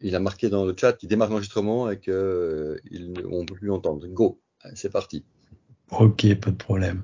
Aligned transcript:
il 0.00 0.14
a 0.14 0.20
marqué 0.20 0.48
dans 0.48 0.64
le 0.64 0.74
chat 0.76 0.92
qu'il 0.92 1.08
démarre 1.08 1.30
l'enregistrement 1.30 1.90
et 1.90 1.98
qu'on 1.98 2.12
ne 2.12 3.44
peut 3.44 3.54
plus 3.54 3.68
l'entendre. 3.68 4.06
Go, 4.06 4.40
c'est 4.74 4.90
parti. 4.90 5.24
Ok, 5.90 6.34
pas 6.34 6.50
de 6.50 6.56
problème. 6.56 7.02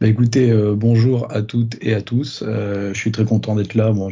Bah, 0.00 0.06
écoutez, 0.06 0.50
euh, 0.50 0.74
bonjour 0.76 1.30
à 1.32 1.42
toutes 1.42 1.76
et 1.80 1.94
à 1.94 2.00
tous. 2.02 2.44
Euh, 2.46 2.94
je 2.94 2.98
suis 2.98 3.10
très 3.10 3.24
content 3.24 3.56
d'être 3.56 3.74
là. 3.74 3.90
Bon, 3.90 4.08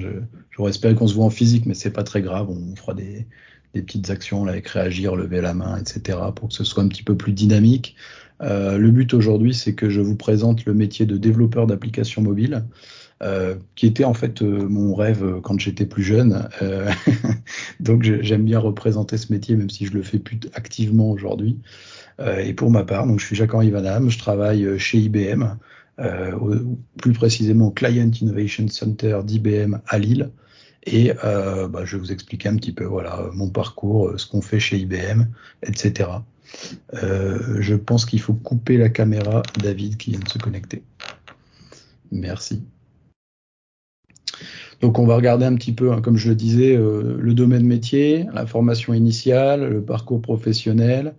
j'aurais 0.50 0.70
espéré 0.70 0.94
qu'on 0.94 1.06
se 1.06 1.14
voit 1.14 1.24
en 1.24 1.30
physique, 1.30 1.66
mais 1.66 1.74
c'est 1.74 1.92
pas 1.92 2.02
très 2.02 2.20
grave. 2.20 2.50
On 2.50 2.74
fera 2.74 2.94
des, 2.94 3.26
des, 3.74 3.82
petites 3.82 4.10
actions 4.10 4.44
là, 4.44 4.52
avec 4.52 4.66
réagir, 4.68 5.14
lever 5.14 5.40
la 5.40 5.54
main, 5.54 5.78
etc., 5.78 6.18
pour 6.34 6.48
que 6.48 6.54
ce 6.54 6.64
soit 6.64 6.82
un 6.82 6.88
petit 6.88 7.04
peu 7.04 7.16
plus 7.16 7.32
dynamique. 7.32 7.94
Euh, 8.42 8.76
le 8.76 8.90
but 8.90 9.14
aujourd'hui, 9.14 9.54
c'est 9.54 9.74
que 9.74 9.88
je 9.88 10.00
vous 10.00 10.16
présente 10.16 10.64
le 10.64 10.74
métier 10.74 11.06
de 11.06 11.16
développeur 11.16 11.66
d'applications 11.66 12.22
mobiles. 12.22 12.64
Euh, 13.20 13.56
qui 13.74 13.88
était 13.88 14.04
en 14.04 14.14
fait 14.14 14.42
euh, 14.42 14.68
mon 14.68 14.94
rêve 14.94 15.24
euh, 15.24 15.40
quand 15.40 15.58
j'étais 15.58 15.86
plus 15.86 16.04
jeune. 16.04 16.48
donc 17.80 18.04
j'aime 18.04 18.44
bien 18.44 18.60
représenter 18.60 19.16
ce 19.16 19.32
métier, 19.32 19.56
même 19.56 19.70
si 19.70 19.86
je 19.86 19.92
le 19.92 20.02
fais 20.02 20.20
plus 20.20 20.38
activement 20.54 21.10
aujourd'hui. 21.10 21.58
et 22.40 22.52
pour 22.54 22.70
ma 22.70 22.84
part, 22.84 23.06
donc 23.06 23.18
je 23.20 23.26
suis 23.26 23.36
Jacques-Henri 23.36 23.70
Vanham, 23.70 24.08
je 24.08 24.18
travaille 24.18 24.78
chez 24.78 24.98
IBM, 24.98 25.44
plus 27.00 27.12
précisément 27.12 27.68
au 27.68 27.70
Client 27.70 28.10
Innovation 28.20 28.68
Center 28.68 29.20
d'IBM 29.24 29.78
à 29.86 29.98
Lille. 29.98 30.30
Et 30.84 31.12
bah, 31.22 31.84
je 31.84 31.96
vais 31.96 32.00
vous 32.00 32.12
expliquer 32.12 32.48
un 32.48 32.56
petit 32.56 32.72
peu 32.72 32.84
voilà 32.84 33.30
mon 33.34 33.50
parcours, 33.50 34.12
ce 34.16 34.26
qu'on 34.26 34.42
fait 34.42 34.60
chez 34.60 34.78
IBM, 34.78 35.24
etc. 35.62 36.10
je 36.92 37.74
pense 37.74 38.04
qu'il 38.04 38.20
faut 38.20 38.34
couper 38.34 38.78
la 38.78 38.88
caméra, 38.88 39.42
David 39.62 39.96
qui 39.96 40.10
vient 40.10 40.20
de 40.20 40.28
se 40.28 40.38
connecter. 40.38 40.82
Merci. 42.10 42.62
Donc 44.80 44.98
on 44.98 45.06
va 45.06 45.16
regarder 45.16 45.44
un 45.44 45.54
petit 45.54 45.72
peu, 45.72 45.92
hein, 45.92 46.00
comme 46.00 46.16
je 46.16 46.28
le 46.28 46.34
disais, 46.36 46.76
euh, 46.76 47.16
le 47.18 47.34
domaine 47.34 47.64
métier, 47.64 48.26
la 48.32 48.46
formation 48.46 48.94
initiale, 48.94 49.68
le 49.68 49.82
parcours 49.82 50.22
professionnel, 50.22 51.14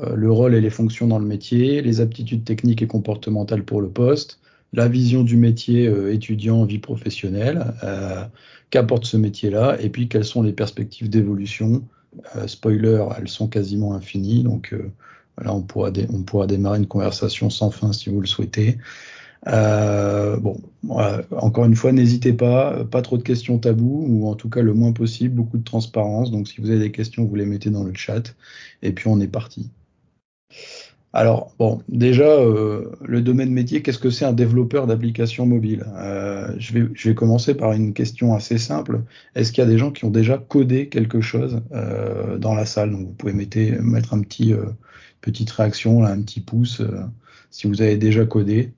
euh, 0.00 0.14
le 0.14 0.30
rôle 0.30 0.54
et 0.54 0.60
les 0.60 0.70
fonctions 0.70 1.06
dans 1.06 1.18
le 1.18 1.24
métier, 1.24 1.80
les 1.80 2.00
aptitudes 2.02 2.44
techniques 2.44 2.82
et 2.82 2.86
comportementales 2.86 3.64
pour 3.64 3.80
le 3.80 3.88
poste, 3.88 4.40
la 4.74 4.88
vision 4.88 5.22
du 5.22 5.38
métier 5.38 5.86
euh, 5.86 6.12
étudiant, 6.12 6.64
vie 6.64 6.78
professionnelle, 6.78 7.64
qu'apporte 8.70 9.06
ce 9.06 9.16
métier-là, 9.16 9.78
et 9.80 9.88
puis 9.88 10.08
quelles 10.08 10.26
sont 10.26 10.42
les 10.42 10.52
perspectives 10.52 11.08
d'évolution. 11.08 11.82
spoiler, 12.46 13.02
elles 13.18 13.28
sont 13.28 13.48
quasiment 13.48 13.94
infinies, 13.94 14.42
donc 14.42 14.74
là 15.42 15.54
on 15.54 15.62
pourra, 15.62 15.90
on 16.12 16.22
pourra 16.22 16.46
démarrer 16.46 16.78
une 16.78 16.86
conversation 16.86 17.48
sans 17.48 17.70
fin 17.70 17.94
si 17.94 18.10
vous 18.10 18.20
le 18.20 18.26
souhaitez. 18.26 18.76
Euh, 19.46 20.36
bon, 20.36 20.60
encore 21.30 21.64
une 21.64 21.76
fois, 21.76 21.92
n'hésitez 21.92 22.32
pas, 22.32 22.84
pas 22.84 23.02
trop 23.02 23.16
de 23.16 23.22
questions 23.22 23.58
tabous, 23.58 24.04
ou 24.08 24.28
en 24.28 24.34
tout 24.34 24.50
cas 24.50 24.62
le 24.62 24.74
moins 24.74 24.92
possible, 24.92 25.34
beaucoup 25.34 25.58
de 25.58 25.64
transparence. 25.64 26.30
Donc 26.30 26.48
si 26.48 26.60
vous 26.60 26.70
avez 26.70 26.80
des 26.80 26.90
questions, 26.90 27.24
vous 27.24 27.34
les 27.36 27.46
mettez 27.46 27.70
dans 27.70 27.84
le 27.84 27.94
chat, 27.94 28.34
et 28.82 28.92
puis 28.92 29.08
on 29.08 29.20
est 29.20 29.28
parti. 29.28 29.70
Alors, 31.14 31.54
bon, 31.58 31.80
déjà, 31.88 32.28
euh, 32.28 32.90
le 33.02 33.22
domaine 33.22 33.50
métier, 33.50 33.80
qu'est-ce 33.80 33.98
que 33.98 34.10
c'est 34.10 34.26
un 34.26 34.34
développeur 34.34 34.86
d'applications 34.86 35.46
mobiles? 35.46 35.86
Euh, 35.96 36.52
je, 36.58 36.74
vais, 36.74 36.88
je 36.92 37.08
vais 37.08 37.14
commencer 37.14 37.54
par 37.54 37.72
une 37.72 37.94
question 37.94 38.34
assez 38.34 38.58
simple. 38.58 39.00
Est-ce 39.34 39.50
qu'il 39.50 39.64
y 39.64 39.66
a 39.66 39.70
des 39.70 39.78
gens 39.78 39.90
qui 39.90 40.04
ont 40.04 40.10
déjà 40.10 40.36
codé 40.36 40.88
quelque 40.88 41.22
chose 41.22 41.62
euh, 41.72 42.36
dans 42.36 42.54
la 42.54 42.66
salle? 42.66 42.90
Donc, 42.90 43.06
vous 43.06 43.14
pouvez 43.14 43.32
mettre, 43.32 43.58
mettre 43.82 44.12
un 44.12 44.20
petit 44.20 44.52
euh, 44.52 44.66
petite 45.22 45.50
réaction, 45.50 46.02
là, 46.02 46.10
un 46.10 46.20
petit 46.20 46.40
pouce, 46.40 46.80
euh, 46.80 47.00
si 47.50 47.66
vous 47.66 47.80
avez 47.80 47.96
déjà 47.96 48.26
codé. 48.26 48.72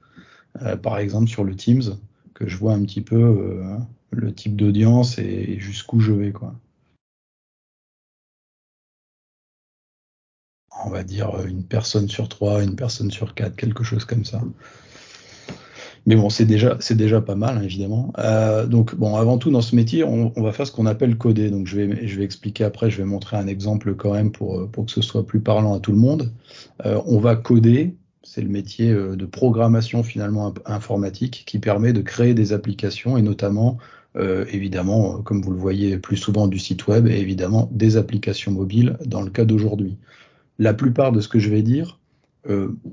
Euh, 0.63 0.77
par 0.77 0.99
exemple 0.99 1.29
sur 1.29 1.45
le 1.45 1.55
Teams, 1.55 1.97
que 2.35 2.49
je 2.49 2.57
vois 2.57 2.73
un 2.73 2.83
petit 2.83 3.01
peu 3.01 3.17
euh, 3.17 3.77
le 4.11 4.35
type 4.35 4.57
d'audience 4.57 5.19
et, 5.19 5.59
jusqu'où 5.59 6.01
je 6.01 6.13
vais. 6.13 6.33
Quoi. 6.33 6.55
On 10.85 10.91
va 10.91 11.05
dire 11.05 11.31
euh, 11.31 11.47
une 11.47 11.65
personne 11.65 12.09
sur 12.09 12.29
trois, 12.29 12.63
une 12.63 12.75
personne 12.75 13.11
sur 13.11 13.35
quatre, 13.35 13.57
quelque 13.57 13.85
chose 13.85 14.05
comme 14.05 14.25
ça. 14.25 14.41
Mais 16.07 16.17
bon, 16.17 16.31
c'est 16.31 16.47
déjà, 16.47 16.79
c'est 16.81 16.97
déjà 16.97 17.21
pas 17.21 17.35
mal, 17.35 17.59
hein, 17.59 17.63
évidemment. 17.63 18.13
Donc, 18.69 18.95
bon, 18.95 19.17
avant 19.17 19.37
tout, 19.37 19.51
dans 19.51 19.61
ce 19.61 19.77
métier, 19.77 20.03
on, 20.03 20.31
va 20.35 20.51
faire 20.51 20.67
ce 20.67 20.73
qu'on 20.73 20.87
appelle 20.87 21.19
coder. 21.19 21.51
Donc, 21.51 21.67
je 21.67 21.77
vais, 21.77 22.09
je 22.09 22.19
vais 22.19 22.25
expliquer 22.25 22.65
après, 22.65 22.91
je 22.91 22.97
vais 22.97 23.05
montrer 23.05 23.37
un 23.37 23.47
exemple 23.47 23.95
quand 23.95 24.15
même 24.15 24.33
pour, 24.33 24.67
pour 24.71 24.87
que 24.87 24.93
ce 24.93 25.03
soit 25.03 25.27
plus 25.27 25.41
parlant 25.41 25.75
à 25.75 25.79
tout 25.79 25.93
le 25.93 25.99
monde. 25.99 26.33
On 26.83 27.21
va 27.21 27.37
coder 27.37 27.99
c'est 28.23 28.43
le 28.43 28.49
métier 28.49 28.91
euh, 28.91 29.17
de 29.17 29.27
programmation 29.27 30.03
finalement 30.03 30.55
informatique 30.67 31.45
qui 31.47 31.59
permet 31.59 31.93
de 31.93 32.03
créer 32.03 32.35
des 32.35 32.53
applications 32.53 33.17
et 33.17 33.23
notamment, 33.23 33.79
euh, 34.17 34.45
évidemment, 34.51 35.17
euh, 35.17 35.23
comme 35.23 35.43
vous 35.43 35.51
le 35.51 35.59
voyez 35.59 35.97
plus 35.99 36.17
souvent 36.17 36.47
du 36.47 36.59
site 36.59 36.87
web, 36.87 37.07
et 37.07 37.19
évidemment 37.19 37.69
des 37.73 37.97
applications 37.97 38.53
mobiles 38.53 38.99
dans 39.05 39.23
le 39.23 39.31
cas 39.31 39.45
d'aujourd'hui. 39.45 39.97
La 40.59 40.75
plupart 40.75 41.13
de 41.13 41.21
ce 41.21 41.29
que 41.29 41.39
je 41.39 41.51
vais 41.51 41.63
dire 41.63 41.99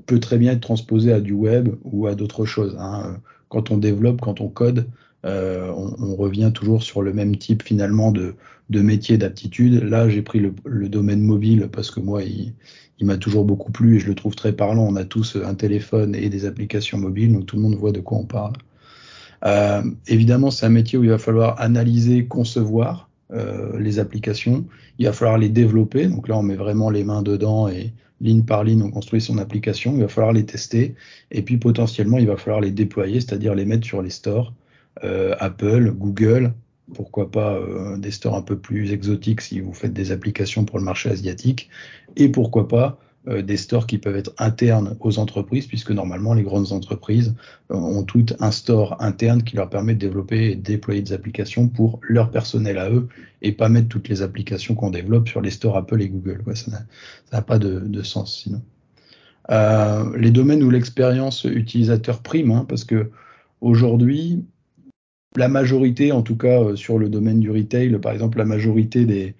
peut 0.06 0.20
très 0.20 0.36
bien 0.36 0.52
être 0.52 0.60
transposé 0.60 1.10
à 1.10 1.20
du 1.20 1.32
web 1.32 1.70
ou 1.82 2.06
à 2.06 2.14
d'autres 2.14 2.44
choses. 2.44 2.76
Hein. 2.78 3.16
Quand 3.48 3.70
on 3.70 3.78
développe, 3.78 4.20
quand 4.20 4.42
on 4.42 4.48
code, 4.48 4.86
on, 5.24 6.16
revient 6.16 6.50
toujours 6.54 6.82
sur 6.82 7.00
le 7.00 7.14
même 7.14 7.36
type 7.36 7.62
finalement 7.62 8.12
de, 8.12 8.34
métier 8.70 9.16
d'aptitude. 9.16 9.82
Là, 9.82 10.08
j'ai 10.10 10.20
pris 10.20 10.38
le, 10.38 10.52
le, 10.66 10.90
domaine 10.90 11.22
mobile 11.22 11.68
parce 11.72 11.90
que 11.90 12.00
moi, 12.00 12.22
il, 12.24 12.52
il 12.98 13.06
m'a 13.06 13.16
toujours 13.16 13.44
beaucoup 13.44 13.70
plu 13.70 13.96
et 13.96 14.00
je 14.00 14.06
le 14.06 14.14
trouve 14.14 14.34
très 14.34 14.52
parlant. 14.52 14.82
On 14.82 14.96
a 14.96 15.04
tous 15.04 15.36
un 15.36 15.54
téléphone 15.54 16.14
et 16.14 16.28
des 16.28 16.46
applications 16.46 16.98
mobiles, 16.98 17.32
donc 17.32 17.46
tout 17.46 17.56
le 17.56 17.62
monde 17.62 17.76
voit 17.76 17.92
de 17.92 18.00
quoi 18.00 18.18
on 18.18 18.24
parle. 18.24 18.54
Euh, 19.44 19.82
évidemment, 20.08 20.50
c'est 20.50 20.66
un 20.66 20.70
métier 20.70 20.98
où 20.98 21.04
il 21.04 21.10
va 21.10 21.18
falloir 21.18 21.60
analyser, 21.60 22.26
concevoir 22.26 23.08
euh, 23.32 23.78
les 23.78 23.98
applications. 23.98 24.66
Il 24.98 25.06
va 25.06 25.12
falloir 25.12 25.38
les 25.38 25.48
développer. 25.48 26.06
Donc 26.06 26.28
là, 26.28 26.36
on 26.36 26.42
met 26.42 26.56
vraiment 26.56 26.90
les 26.90 27.04
mains 27.04 27.22
dedans 27.22 27.68
et 27.68 27.92
ligne 28.20 28.42
par 28.42 28.64
ligne, 28.64 28.82
on 28.82 28.90
construit 28.90 29.20
son 29.20 29.38
application. 29.38 29.94
Il 29.94 30.00
va 30.00 30.08
falloir 30.08 30.32
les 30.32 30.44
tester 30.44 30.96
et 31.30 31.42
puis 31.42 31.56
potentiellement, 31.56 32.18
il 32.18 32.26
va 32.26 32.36
falloir 32.36 32.60
les 32.60 32.72
déployer, 32.72 33.20
c'est-à-dire 33.20 33.54
les 33.54 33.64
mettre 33.64 33.86
sur 33.86 34.02
les 34.02 34.10
stores 34.10 34.52
euh, 35.04 35.36
Apple, 35.38 35.92
Google, 35.92 36.52
pourquoi 36.94 37.30
pas 37.30 37.54
euh, 37.54 37.96
des 37.96 38.10
stores 38.10 38.34
un 38.34 38.42
peu 38.42 38.58
plus 38.58 38.92
exotiques 38.92 39.40
si 39.40 39.60
vous 39.60 39.72
faites 39.72 39.92
des 39.92 40.12
applications 40.12 40.64
pour 40.64 40.78
le 40.78 40.84
marché 40.84 41.10
asiatique, 41.10 41.68
et 42.16 42.28
pourquoi 42.28 42.68
pas 42.68 42.98
euh, 43.28 43.42
des 43.42 43.56
stores 43.56 43.86
qui 43.86 43.98
peuvent 43.98 44.16
être 44.16 44.32
internes 44.38 44.96
aux 45.00 45.18
entreprises, 45.18 45.66
puisque 45.66 45.90
normalement 45.90 46.34
les 46.34 46.42
grandes 46.42 46.72
entreprises 46.72 47.34
euh, 47.70 47.74
ont 47.74 48.04
toutes 48.04 48.34
un 48.40 48.50
store 48.50 48.96
interne 49.02 49.42
qui 49.42 49.56
leur 49.56 49.68
permet 49.68 49.94
de 49.94 49.98
développer 49.98 50.50
et 50.50 50.54
de 50.54 50.62
déployer 50.62 51.02
des 51.02 51.12
applications 51.12 51.68
pour 51.68 52.00
leur 52.02 52.30
personnel 52.30 52.78
à 52.78 52.90
eux, 52.90 53.08
et 53.42 53.52
pas 53.52 53.68
mettre 53.68 53.88
toutes 53.88 54.08
les 54.08 54.22
applications 54.22 54.74
qu'on 54.74 54.90
développe 54.90 55.28
sur 55.28 55.40
les 55.40 55.50
stores 55.50 55.76
Apple 55.76 56.00
et 56.00 56.08
Google. 56.08 56.42
ça 56.54 56.70
n'a 57.32 57.42
pas 57.42 57.58
de, 57.58 58.02
sens 58.02 58.42
sinon. 58.42 58.62
Les 60.16 60.30
domaines 60.30 60.62
où 60.62 60.70
l'expérience 60.70 61.44
utilisateur 61.44 62.20
prime, 62.20 62.50
hein, 62.50 62.66
parce 62.68 62.84
que 62.84 63.10
aujourd'hui, 63.60 64.44
la 65.36 65.48
majorité, 65.48 66.12
en 66.12 66.22
tout 66.22 66.36
cas 66.36 66.62
euh, 66.62 66.76
sur 66.76 66.98
le 66.98 67.08
domaine 67.08 67.40
du 67.40 67.50
retail, 67.50 67.98
par 68.00 68.12
exemple, 68.12 68.38
la 68.38 68.44
majorité 68.44 69.04
des, 69.04 69.36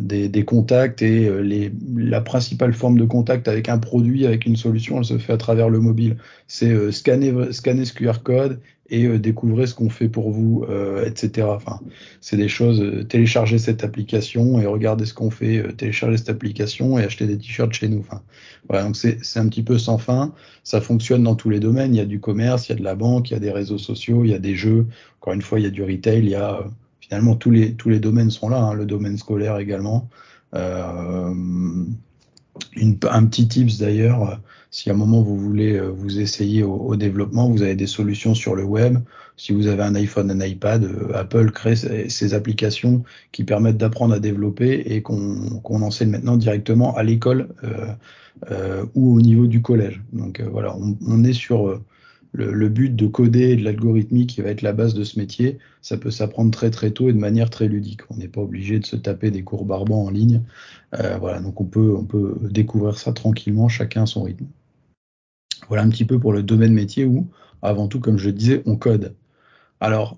des, 0.00 0.28
des, 0.28 0.44
contacts 0.44 1.02
et 1.02 1.28
euh, 1.28 1.40
les, 1.40 1.70
la 1.96 2.20
principale 2.20 2.72
forme 2.72 2.98
de 2.98 3.04
contact 3.04 3.48
avec 3.48 3.68
un 3.68 3.78
produit, 3.78 4.26
avec 4.26 4.46
une 4.46 4.56
solution, 4.56 4.98
elle 4.98 5.04
se 5.04 5.18
fait 5.18 5.32
à 5.32 5.36
travers 5.36 5.68
le 5.68 5.80
mobile. 5.80 6.16
C'est 6.46 6.70
euh, 6.70 6.90
scanner, 6.90 7.52
scanner 7.52 7.84
ce 7.84 7.92
QR 7.92 8.22
code 8.22 8.60
et 8.88 9.04
euh, 9.04 9.18
découvrir 9.18 9.68
ce 9.68 9.74
qu'on 9.74 9.90
fait 9.90 10.08
pour 10.08 10.30
vous, 10.30 10.64
euh, 10.68 11.04
etc. 11.04 11.46
Enfin, 11.50 11.80
c'est 12.20 12.36
des 12.36 12.48
choses. 12.48 13.06
télécharger 13.08 13.58
cette 13.58 13.84
application 13.84 14.58
et 14.58 14.66
regarder 14.66 15.04
ce 15.04 15.14
qu'on 15.14 15.30
fait. 15.30 15.74
télécharger 15.76 16.16
cette 16.16 16.30
application 16.30 16.98
et 16.98 17.04
acheter 17.04 17.26
des 17.26 17.36
t-shirts 17.36 17.72
chez 17.74 17.88
nous. 17.88 18.00
Enfin, 18.00 18.22
voilà. 18.68 18.84
Donc 18.84 18.96
c'est 18.96 19.38
un 19.38 19.48
petit 19.48 19.62
peu 19.62 19.78
sans 19.78 19.98
fin. 19.98 20.32
Ça 20.64 20.80
fonctionne 20.80 21.22
dans 21.24 21.34
tous 21.34 21.50
les 21.50 21.60
domaines. 21.60 21.94
Il 21.94 21.98
y 21.98 22.02
a 22.02 22.06
du 22.06 22.20
commerce, 22.20 22.68
il 22.68 22.72
y 22.72 22.74
a 22.74 22.78
de 22.78 22.84
la 22.84 22.94
banque, 22.94 23.30
il 23.30 23.34
y 23.34 23.36
a 23.36 23.40
des 23.40 23.52
réseaux 23.52 23.78
sociaux, 23.78 24.24
il 24.24 24.30
y 24.30 24.34
a 24.34 24.38
des 24.38 24.54
jeux. 24.54 24.86
Encore 25.20 25.34
une 25.34 25.42
fois, 25.42 25.60
il 25.60 25.64
y 25.64 25.68
a 25.68 25.70
du 25.70 25.82
retail, 25.82 26.20
il 26.20 26.30
y 26.30 26.34
a 26.34 26.64
finalement 27.10 27.34
tous 27.34 27.50
les 27.50 27.74
tous 27.74 27.88
les 27.88 27.98
domaines 27.98 28.30
sont 28.30 28.48
là, 28.48 28.58
hein, 28.58 28.74
le 28.74 28.86
domaine 28.86 29.18
scolaire 29.18 29.58
également. 29.58 30.08
Euh, 30.54 31.34
un 33.10 33.26
petit 33.26 33.48
tips 33.48 33.78
d'ailleurs, 33.78 34.40
si 34.70 34.90
à 34.90 34.92
un 34.92 34.96
moment 34.96 35.20
vous 35.22 35.36
voulez 35.36 35.76
euh, 35.76 35.88
vous 35.88 36.20
essayer 36.20 36.62
au, 36.62 36.94
développement, 36.94 37.48
vous 37.50 37.62
avez 37.62 37.74
des 37.74 37.88
solutions 37.88 38.34
sur 38.34 38.54
le 38.54 38.62
web. 38.62 38.98
Si 39.36 39.52
vous 39.52 39.66
avez 39.66 39.82
un 39.82 39.94
iPhone, 39.96 40.30
un 40.30 40.40
iPad, 40.44 40.84
euh, 40.84 41.12
Apple 41.14 41.50
crée 41.50 41.74
ces, 41.74 42.34
applications 42.34 43.02
qui 43.32 43.42
permettent 43.42 43.78
d'apprendre 43.78 44.14
à 44.14 44.20
développer 44.20 44.82
et 44.86 45.02
qu'on 45.02 45.60
qu'on 45.64 45.82
enseigne 45.82 46.10
maintenant 46.10 46.36
directement 46.36 46.94
à 46.96 47.02
l'école 47.02 47.48
ou 48.94 49.16
au 49.16 49.20
niveau 49.20 49.46
du 49.48 49.62
collège. 49.62 50.00
Donc 50.12 50.40
voilà, 50.40 50.76
on, 50.76 51.24
est 51.24 51.32
sur 51.32 51.80
le, 52.32 52.68
but 52.68 52.94
de 52.94 53.06
coder 53.06 53.56
de 53.56 53.64
l'algorithmique 53.64 54.30
qui 54.30 54.40
va 54.40 54.50
être 54.50 54.62
la 54.62 54.72
base 54.72 54.94
de 54.94 55.04
ce 55.04 55.18
métier, 55.18 55.58
ça 55.82 55.96
peut 55.96 56.10
s'apprendre 56.10 56.50
très 56.50 56.70
très 56.70 56.90
tôt 56.90 57.08
et 57.08 57.12
de 57.12 57.18
manière 57.18 57.50
très 57.50 57.66
ludique. 57.66 58.02
On 58.10 58.16
n'est 58.16 58.28
pas 58.28 58.40
obligé 58.40 58.78
de 58.78 58.86
se 58.86 58.96
taper 58.96 59.30
des 59.30 59.42
cours 59.42 59.64
barbants 59.64 60.04
en 60.04 60.10
ligne. 60.10 60.42
Euh, 60.98 61.18
voilà, 61.18 61.40
donc 61.40 61.60
on 61.60 61.64
peut, 61.64 61.94
on 61.96 62.04
peut 62.04 62.36
découvrir 62.42 62.98
ça 62.98 63.12
tranquillement, 63.12 63.68
chacun 63.68 64.04
à 64.04 64.06
son 64.06 64.22
rythme. 64.22 64.46
Voilà 65.68 65.82
un 65.82 65.88
petit 65.88 66.04
peu 66.04 66.18
pour 66.18 66.32
le 66.32 66.42
domaine 66.42 66.72
métier 66.72 67.04
où, 67.04 67.26
avant 67.62 67.88
tout, 67.88 68.00
comme 68.00 68.18
je 68.18 68.30
disais, 68.30 68.62
on 68.66 68.76
code. 68.76 69.14
Alors, 69.80 70.16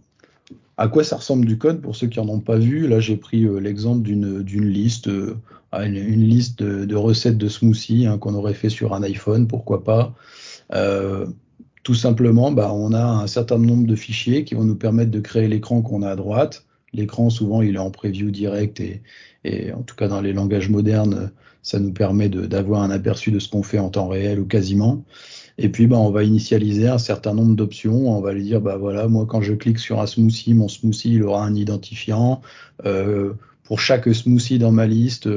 à 0.76 0.88
quoi 0.88 1.05
ça 1.05 1.17
ressemble 1.17 1.47
du 1.47 1.58
code 1.58 1.81
pour 1.81 1.97
ceux 1.97 2.06
qui 2.06 2.20
en 2.20 2.29
ont 2.29 2.41
pas 2.41 2.58
vu? 2.58 2.88
Là, 2.88 3.00
j'ai 3.00 3.17
pris 3.17 3.47
l'exemple 3.61 4.03
d'une 4.03 4.67
liste, 4.67 5.08
une, 5.73 6.26
liste 6.26 6.62
de, 6.62 6.94
recettes 6.97 7.38
de 7.38 7.49
smoothie 7.49 8.06
hein, 8.06 8.19
qu'on 8.19 8.35
aurait 8.35 8.55
fait 8.55 8.70
sur 8.70 8.94
un 8.94 9.03
iPhone, 9.03 9.47
pourquoi 9.47 9.85
pas. 9.85 10.15
Tout 11.82 11.94
simplement, 11.94 12.52
bah, 12.52 12.73
on 12.73 12.93
a 12.93 13.02
un 13.02 13.26
certain 13.26 13.58
nombre 13.58 13.87
de 13.87 13.96
fichiers 13.96 14.44
qui 14.44 14.55
vont 14.55 14.64
nous 14.64 14.76
permettre 14.76 15.11
de 15.11 15.20
créer 15.20 15.49
l'écran 15.49 15.82
qu'on 15.82 16.02
a 16.02 16.11
à 16.11 16.17
droite. 16.17 16.64
L'écran, 16.93 17.31
souvent, 17.31 17.62
il 17.62 17.75
est 17.75 17.79
en 17.79 17.90
preview 17.90 18.31
direct 18.31 18.81
et, 18.81 19.73
en 19.73 19.82
tout 19.82 19.96
cas 19.96 20.08
dans 20.08 20.20
les 20.20 20.32
langages 20.32 20.69
modernes, 20.69 21.32
ça 21.62 21.81
nous 21.81 21.93
permet 21.93 22.29
d'avoir 22.29 22.82
un 22.82 22.90
aperçu 22.90 23.31
de 23.31 23.38
ce 23.38 23.49
qu'on 23.49 23.62
fait 23.62 23.79
en 23.79 23.88
temps 23.88 24.08
réel 24.08 24.38
ou 24.38 24.46
quasiment. 24.46 25.05
Et 25.58 25.69
puis, 25.69 25.87
bah, 25.87 25.99
on 25.99 26.11
va 26.11 26.23
initialiser 26.25 26.88
un 26.88 26.99
certain 26.99 27.34
nombre 27.34 27.55
d'options. 27.56 28.17
On 28.17 28.20
va 28.20 28.32
lui 28.32 28.44
dire, 28.44 28.61
bah 28.61 28.76
voilà, 28.76 29.08
moi, 29.08 29.26
quand 29.26 29.43
je 29.43 29.52
clique 29.55 29.79
sur 29.79 30.00
un 30.00 30.06
smoothie, 30.06 30.55
mon 30.55 30.69
smoothie, 30.69 31.14
il 31.14 31.23
aura 31.23 31.44
un 31.44 31.55
identifiant. 31.55 32.40
Euh, 32.87 33.34
pour 33.64 33.81
chaque 33.81 34.12
smoothie 34.12 34.59
dans 34.59 34.73
ma 34.73 34.87
liste, 34.87 35.29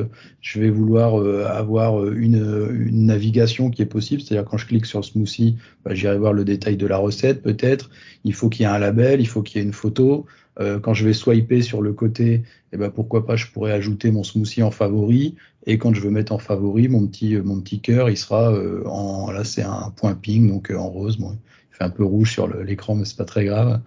je 0.42 0.60
vais 0.60 0.70
vouloir 0.70 1.20
euh, 1.20 1.46
avoir 1.46 2.06
une, 2.12 2.70
une, 2.74 3.06
navigation 3.06 3.70
qui 3.70 3.82
est 3.82 3.86
possible. 3.88 4.22
C'est-à-dire 4.22 4.46
quand 4.46 4.58
je 4.58 4.66
clique 4.66 4.86
sur 4.86 5.00
le 5.00 5.04
smoothie, 5.04 5.58
bah, 5.84 5.94
j'irai 5.94 6.18
voir 6.18 6.34
le 6.34 6.44
détail 6.44 6.76
de 6.76 6.88
la 6.88 6.98
recette 6.98 7.44
peut-être. 7.44 7.90
Il 8.24 8.34
faut 8.34 8.50
qu'il 8.50 8.64
y 8.64 8.66
ait 8.66 8.72
un 8.72 8.80
label, 8.80 9.22
il 9.22 9.28
faut 9.28 9.44
qu'il 9.44 9.62
y 9.62 9.64
ait 9.64 9.68
une 9.68 9.74
photo. 9.74 10.26
Euh, 10.60 10.80
quand 10.80 10.94
je 10.94 11.06
vais 11.06 11.14
swiper 11.14 11.62
sur 11.62 11.82
le 11.82 11.94
côté, 11.94 12.44
eh 12.72 12.78
ben 12.78 12.90
pourquoi 12.90 13.26
pas, 13.26 13.36
je 13.36 13.48
pourrais 13.48 13.74
ajouter 13.74 14.12
mon 14.12 14.24
smoothie 14.24 14.64
en 14.64 14.72
favori. 14.72 15.36
Et 15.66 15.78
quand 15.78 15.94
je 15.94 16.02
veux 16.02 16.12
mettre 16.12 16.32
en 16.32 16.38
favori, 16.38 16.88
mon 16.88 17.06
petit 17.08 17.36
mon 17.38 17.60
petit 17.60 17.82
cœur, 17.82 18.10
il 18.10 18.18
sera 18.18 18.54
euh, 18.54 18.84
en 18.86 19.32
là 19.32 19.44
c'est 19.44 19.64
un 19.64 19.92
point 19.96 20.16
ping 20.16 20.50
donc 20.50 20.72
en 20.72 20.90
rose. 20.90 21.18
Bon, 21.18 21.38
il 21.72 21.76
fait 21.78 21.84
un 21.84 21.90
peu 21.90 22.06
rouge 22.06 22.32
sur 22.32 22.48
l'écran, 22.48 22.96
mais 22.96 23.06
c'est 23.06 23.18
pas 23.18 23.26
très 23.26 23.46
grave. 23.46 23.82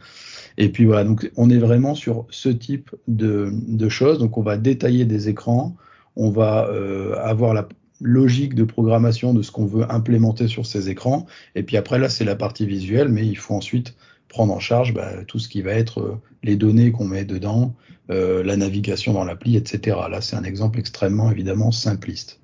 Et 0.60 0.70
puis 0.70 0.86
voilà, 0.86 1.04
donc 1.04 1.30
on 1.36 1.50
est 1.50 1.58
vraiment 1.58 1.94
sur 1.94 2.26
ce 2.30 2.48
type 2.48 2.90
de, 3.06 3.88
choses. 3.88 4.18
Donc 4.18 4.36
on 4.36 4.42
va 4.42 4.56
détailler 4.56 5.04
des 5.04 5.28
écrans, 5.28 5.76
on 6.16 6.30
va 6.30 6.66
euh, 6.66 7.14
avoir 7.22 7.54
la 7.54 7.68
logique 8.00 8.54
de 8.54 8.64
programmation 8.64 9.32
de 9.32 9.42
ce 9.42 9.52
qu'on 9.52 9.66
veut 9.66 9.90
implémenter 9.90 10.48
sur 10.48 10.66
ces 10.66 10.90
écrans. 10.90 11.26
Et 11.54 11.62
puis 11.62 11.76
après 11.76 12.00
là, 12.00 12.08
c'est 12.08 12.24
la 12.24 12.34
partie 12.34 12.66
visuelle, 12.66 13.08
mais 13.08 13.24
il 13.24 13.38
faut 13.38 13.54
ensuite 13.54 13.94
prendre 14.28 14.52
en 14.52 14.58
charge 14.58 14.92
bah, 14.92 15.24
tout 15.28 15.38
ce 15.38 15.48
qui 15.48 15.62
va 15.62 15.70
être 15.72 16.00
euh, 16.00 16.20
les 16.42 16.56
données 16.56 16.90
qu'on 16.90 17.06
met 17.06 17.24
dedans, 17.24 17.72
euh, 18.10 18.42
la 18.42 18.56
navigation 18.56 19.12
dans 19.12 19.24
l'appli, 19.24 19.56
etc. 19.56 19.96
Là, 20.10 20.20
c'est 20.20 20.34
un 20.34 20.44
exemple 20.44 20.80
extrêmement 20.80 21.30
évidemment 21.30 21.70
simpliste. 21.70 22.40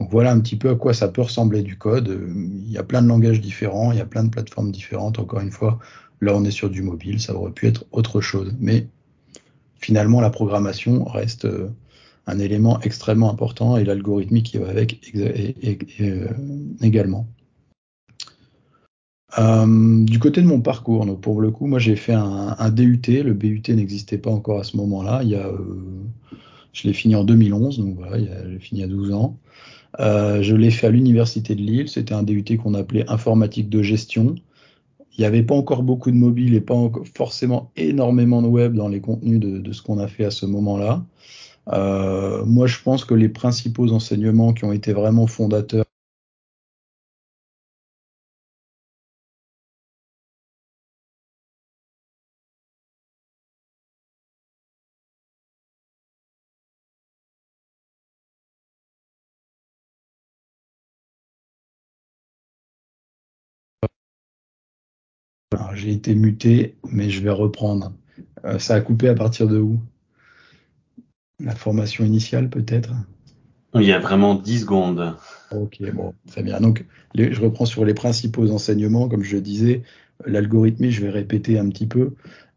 Donc 0.00 0.10
voilà 0.10 0.32
un 0.32 0.40
petit 0.40 0.56
peu 0.56 0.70
à 0.70 0.74
quoi 0.74 0.92
ça 0.92 1.08
peut 1.08 1.22
ressembler 1.22 1.62
du 1.62 1.78
code. 1.78 2.20
Il 2.66 2.70
y 2.70 2.76
a 2.76 2.82
plein 2.82 3.00
de 3.00 3.08
langages 3.08 3.40
différents, 3.40 3.92
il 3.92 3.98
y 3.98 4.02
a 4.02 4.04
plein 4.04 4.24
de 4.24 4.30
plateformes 4.30 4.70
différentes. 4.70 5.18
Encore 5.18 5.40
une 5.40 5.52
fois, 5.52 5.78
Là, 6.20 6.34
on 6.34 6.44
est 6.44 6.50
sur 6.50 6.70
du 6.70 6.82
mobile, 6.82 7.20
ça 7.20 7.34
aurait 7.34 7.52
pu 7.52 7.66
être 7.66 7.84
autre 7.92 8.20
chose. 8.20 8.54
Mais 8.58 8.86
finalement, 9.78 10.20
la 10.20 10.30
programmation 10.30 11.04
reste 11.04 11.44
euh, 11.44 11.68
un 12.26 12.38
élément 12.38 12.80
extrêmement 12.80 13.30
important 13.30 13.76
et 13.76 13.84
l'algorithmique 13.84 14.46
qui 14.46 14.58
va 14.58 14.70
avec 14.70 15.00
euh, 16.00 16.28
également. 16.80 17.28
Euh, 19.38 20.04
du 20.04 20.18
côté 20.18 20.40
de 20.40 20.46
mon 20.46 20.60
parcours, 20.60 21.20
pour 21.20 21.40
le 21.40 21.50
coup, 21.50 21.66
moi 21.66 21.78
j'ai 21.78 21.96
fait 21.96 22.14
un, 22.14 22.70
DUT. 22.70 23.02
Le 23.06 23.34
BUT 23.34 23.62
n'existait 23.68 24.18
pas 24.18 24.30
encore 24.30 24.60
à 24.60 24.64
ce 24.64 24.76
moment-là. 24.78 25.20
Il 25.22 25.28
y 25.28 25.34
a, 25.34 25.50
je 26.72 26.88
l'ai 26.88 26.94
fini 26.94 27.14
en 27.14 27.24
2011, 27.24 27.78
donc 27.78 27.96
voilà, 27.96 28.18
j'ai 28.18 28.58
fini 28.58 28.82
à 28.82 28.86
12 28.86 29.12
ans. 29.12 29.38
je 29.98 30.54
l'ai 30.54 30.70
fait 30.70 30.86
à 30.86 30.90
l'université 30.90 31.54
de 31.54 31.60
Lille. 31.60 31.88
C'était 31.88 32.14
un 32.14 32.22
DUT 32.22 32.56
qu'on 32.56 32.74
appelait 32.74 33.08
informatique 33.10 33.68
de 33.68 33.82
gestion. 33.82 34.36
Il 35.16 35.22
n'y 35.22 35.26
avait 35.26 35.42
pas 35.42 35.54
encore 35.54 35.82
beaucoup 35.82 36.10
de 36.10 36.16
mobile 36.16 36.54
et 36.54 36.60
pas 36.60 36.74
forcément 37.14 37.70
énormément 37.76 38.42
de 38.42 38.48
web 38.48 38.74
dans 38.74 38.88
les 38.88 39.00
contenus 39.00 39.40
de, 39.40 39.72
ce 39.72 39.80
qu'on 39.80 39.98
a 39.98 40.08
fait 40.08 40.24
à 40.24 40.30
ce 40.30 40.44
moment-là. 40.44 41.04
Euh, 41.72 42.44
moi, 42.44 42.66
je 42.66 42.78
pense 42.82 43.04
que 43.04 43.14
les 43.14 43.30
principaux 43.30 43.90
enseignements 43.92 44.52
qui 44.52 44.64
ont 44.64 44.72
été 44.72 44.92
vraiment 44.92 45.26
fondateurs 45.26 45.85
j'ai 65.74 65.92
été 65.92 66.14
muté, 66.14 66.76
mais 66.90 67.10
je 67.10 67.22
vais 67.22 67.30
reprendre. 67.30 67.92
Euh, 68.44 68.58
ça 68.58 68.74
a 68.74 68.80
coupé 68.80 69.08
à 69.08 69.14
partir 69.14 69.48
de 69.48 69.58
où? 69.58 69.80
La 71.40 71.54
formation 71.54 72.04
initiale, 72.04 72.48
peut-être? 72.48 72.92
Il 73.74 73.82
y 73.82 73.92
a 73.92 73.98
vraiment 73.98 74.34
10 74.34 74.60
secondes. 74.60 75.16
Ok, 75.50 75.82
bon, 75.92 76.14
très 76.28 76.42
bien. 76.42 76.60
Donc, 76.60 76.84
je 77.14 77.40
reprends 77.40 77.66
sur 77.66 77.84
les 77.84 77.94
principaux 77.94 78.50
enseignements. 78.50 79.08
Comme 79.08 79.22
je 79.22 79.36
disais, 79.36 79.82
l'algorithmie, 80.24 80.90
je 80.90 81.02
vais 81.02 81.10
répéter 81.10 81.58
un 81.58 81.68
petit 81.68 81.86
peu, 81.86 82.14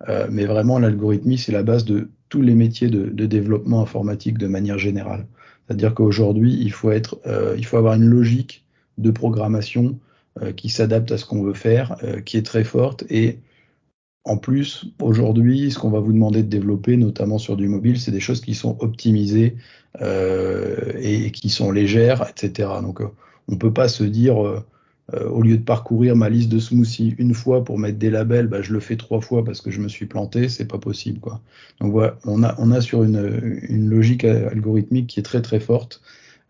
euh, 0.07 0.27
mais 0.31 0.45
vraiment, 0.45 0.79
l'algorithmie, 0.79 1.37
c'est 1.37 1.51
la 1.51 1.63
base 1.63 1.83
de 1.83 2.09
tous 2.29 2.41
les 2.41 2.55
métiers 2.55 2.89
de, 2.89 3.25
développement 3.25 3.81
informatique 3.81 4.37
de 4.37 4.47
manière 4.47 4.77
générale. 4.77 5.25
C'est-à-dire 5.67 5.93
qu'aujourd'hui, 5.93 6.57
il 6.61 6.71
faut 6.71 6.91
être, 6.91 7.19
euh, 7.25 7.55
il 7.57 7.65
faut 7.65 7.77
avoir 7.77 7.95
une 7.95 8.05
logique 8.05 8.65
de 8.97 9.11
programmation 9.11 9.99
qui 10.55 10.69
s'adapte 10.69 11.11
à 11.11 11.17
ce 11.17 11.25
qu'on 11.25 11.43
veut 11.43 11.53
faire, 11.53 11.97
euh, 12.03 12.21
qui 12.21 12.37
est 12.37 12.45
très 12.45 12.63
forte. 12.63 13.03
Et 13.09 13.39
en 14.25 14.37
plus, 14.37 14.85
aujourd'hui, 15.01 15.71
ce 15.71 15.79
qu'on 15.79 15.89
va 15.89 15.99
vous 15.99 16.13
demander 16.13 16.43
de 16.43 16.49
développer, 16.49 16.97
notamment 16.97 17.37
sur 17.37 17.57
du 17.57 17.67
mobile, 17.67 17.99
c'est 17.99 18.11
des 18.11 18.19
choses 18.19 18.41
qui 18.41 18.53
sont 18.53 18.77
optimisées 18.79 19.55
euh, 20.01 20.93
et, 20.99 21.31
qui 21.31 21.49
sont 21.49 21.71
légères, 21.71 22.29
etc. 22.29 22.69
Donc, 22.81 23.01
on 23.01 23.53
ne 23.53 23.57
peut 23.57 23.73
pas 23.73 23.87
se 23.87 24.03
dire, 24.03 24.37
au 24.37 25.41
lieu 25.41 25.57
de 25.57 25.63
parcourir 25.63 26.15
ma 26.15 26.29
liste 26.29 26.49
de 26.49 26.59
smoothies 26.59 27.15
une 27.17 27.33
fois 27.33 27.63
pour 27.63 27.79
mettre 27.79 27.97
des 27.97 28.11
labels, 28.11 28.47
bah, 28.47 28.61
je 28.61 28.73
le 28.73 28.79
fais 28.79 28.97
trois 28.97 29.21
fois 29.21 29.43
parce 29.43 29.61
que 29.61 29.71
je 29.71 29.81
me 29.81 29.87
suis 29.87 30.05
planté, 30.05 30.49
c'est 30.49 30.67
pas 30.67 30.77
possible. 30.77 31.19
Quoi. 31.19 31.41
Donc 31.81 31.91
voilà, 31.91 32.17
on 32.25 32.43
a, 32.43 32.53
on 32.59 32.71
a 32.71 32.81
sur 32.81 33.03
une, 33.03 33.59
une 33.67 33.89
logique 33.89 34.25
algorithmique 34.25 35.07
qui 35.07 35.19
est 35.19 35.23
très 35.23 35.41
très 35.41 35.59
forte 35.59 36.01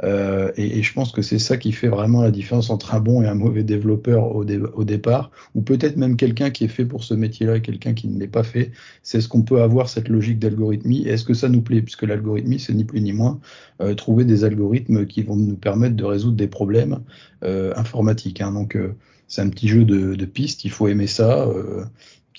euh, 0.03 0.51
et, 0.55 0.81
je 0.81 0.93
pense 0.93 1.11
que 1.11 1.21
c'est 1.21 1.39
ça 1.39 1.57
qui 1.57 1.71
fait 1.71 1.87
vraiment 1.87 2.21
la 2.21 2.31
différence 2.31 2.69
entre 2.69 2.95
un 2.95 2.99
bon 2.99 3.21
et 3.21 3.27
un 3.27 3.35
mauvais 3.35 3.63
développeur 3.63 4.35
au, 4.35 4.45
au 4.45 4.83
départ, 4.83 5.31
ou 5.55 5.61
peut-être 5.61 5.97
même 5.97 6.15
quelqu'un 6.15 6.49
qui 6.51 6.63
est 6.63 6.69
fait 6.69 6.85
pour 6.85 7.03
ce 7.03 7.13
métier-là 7.13 7.57
et 7.57 7.61
quelqu'un 7.61 7.93
qui 7.93 8.07
ne 8.07 8.19
l'est 8.19 8.27
pas 8.27 8.43
fait. 8.43 8.71
C'est 9.03 9.21
ce 9.21 9.27
qu'on 9.27 9.41
peut 9.41 9.61
avoir 9.61 9.89
cette 9.89 10.07
logique 10.07 10.39
d'algorithmie. 10.39 11.07
Est-ce 11.07 11.25
que 11.25 11.33
ça 11.33 11.49
nous 11.49 11.61
plaît? 11.61 11.81
Puisque 11.81 12.03
l'algorithmie, 12.03 12.59
c'est 12.59 12.73
ni 12.73 12.85
plus 12.85 13.01
ni 13.01 13.13
moins 13.13 13.39
euh, 13.81 13.93
trouver 13.93 14.25
des 14.25 14.43
algorithmes 14.43 15.05
qui 15.05 15.23
vont 15.23 15.35
nous 15.35 15.55
permettre 15.55 15.95
de 15.95 16.05
résoudre 16.05 16.37
des 16.37 16.47
problèmes 16.47 16.99
euh, 17.43 17.73
informatiques. 17.75 18.41
Hein. 18.41 18.53
Donc 18.53 18.75
euh, 18.75 18.95
c'est 19.27 19.41
un 19.41 19.49
petit 19.49 19.67
jeu 19.67 19.85
de, 19.85 20.15
de 20.15 20.25
pistes. 20.25 20.65
Il 20.65 20.71
faut 20.71 20.87
aimer 20.87 21.07
ça. 21.07 21.47
Euh, 21.47 21.85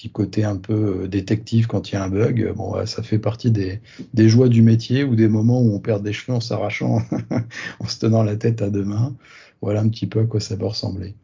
côté 0.09 0.45
un 0.45 0.57
peu 0.57 1.03
euh, 1.03 1.09
détective 1.09 1.67
quand 1.67 1.91
il 1.91 1.95
y 1.95 1.97
a 1.99 2.05
un 2.05 2.09
bug. 2.09 2.53
Bon, 2.57 2.87
ça 2.87 3.03
fait 3.03 3.19
partie 3.19 3.51
des, 3.51 3.81
joies 4.29 4.49
du 4.49 4.63
métier 4.63 5.05
ou 5.05 5.15
des 5.15 5.29
moments 5.29 5.61
où 5.61 5.75
on 5.75 5.81
perd 5.81 6.03
des 6.03 6.13
cheveux 6.13 6.37
en 6.37 6.41
s'arrachant, 6.41 7.03
en 7.81 7.87
se 7.87 7.99
tenant 7.99 8.23
la 8.23 8.37
tête 8.37 8.63
à 8.63 8.71
deux 8.71 8.85
mains. 8.85 9.15
Voilà 9.61 9.81
un 9.81 9.89
petit 9.89 10.07
peu 10.07 10.21
à 10.21 10.25
quoi 10.25 10.41
ça 10.41 10.57
peut 10.57 10.67
ressembler. 10.67 11.15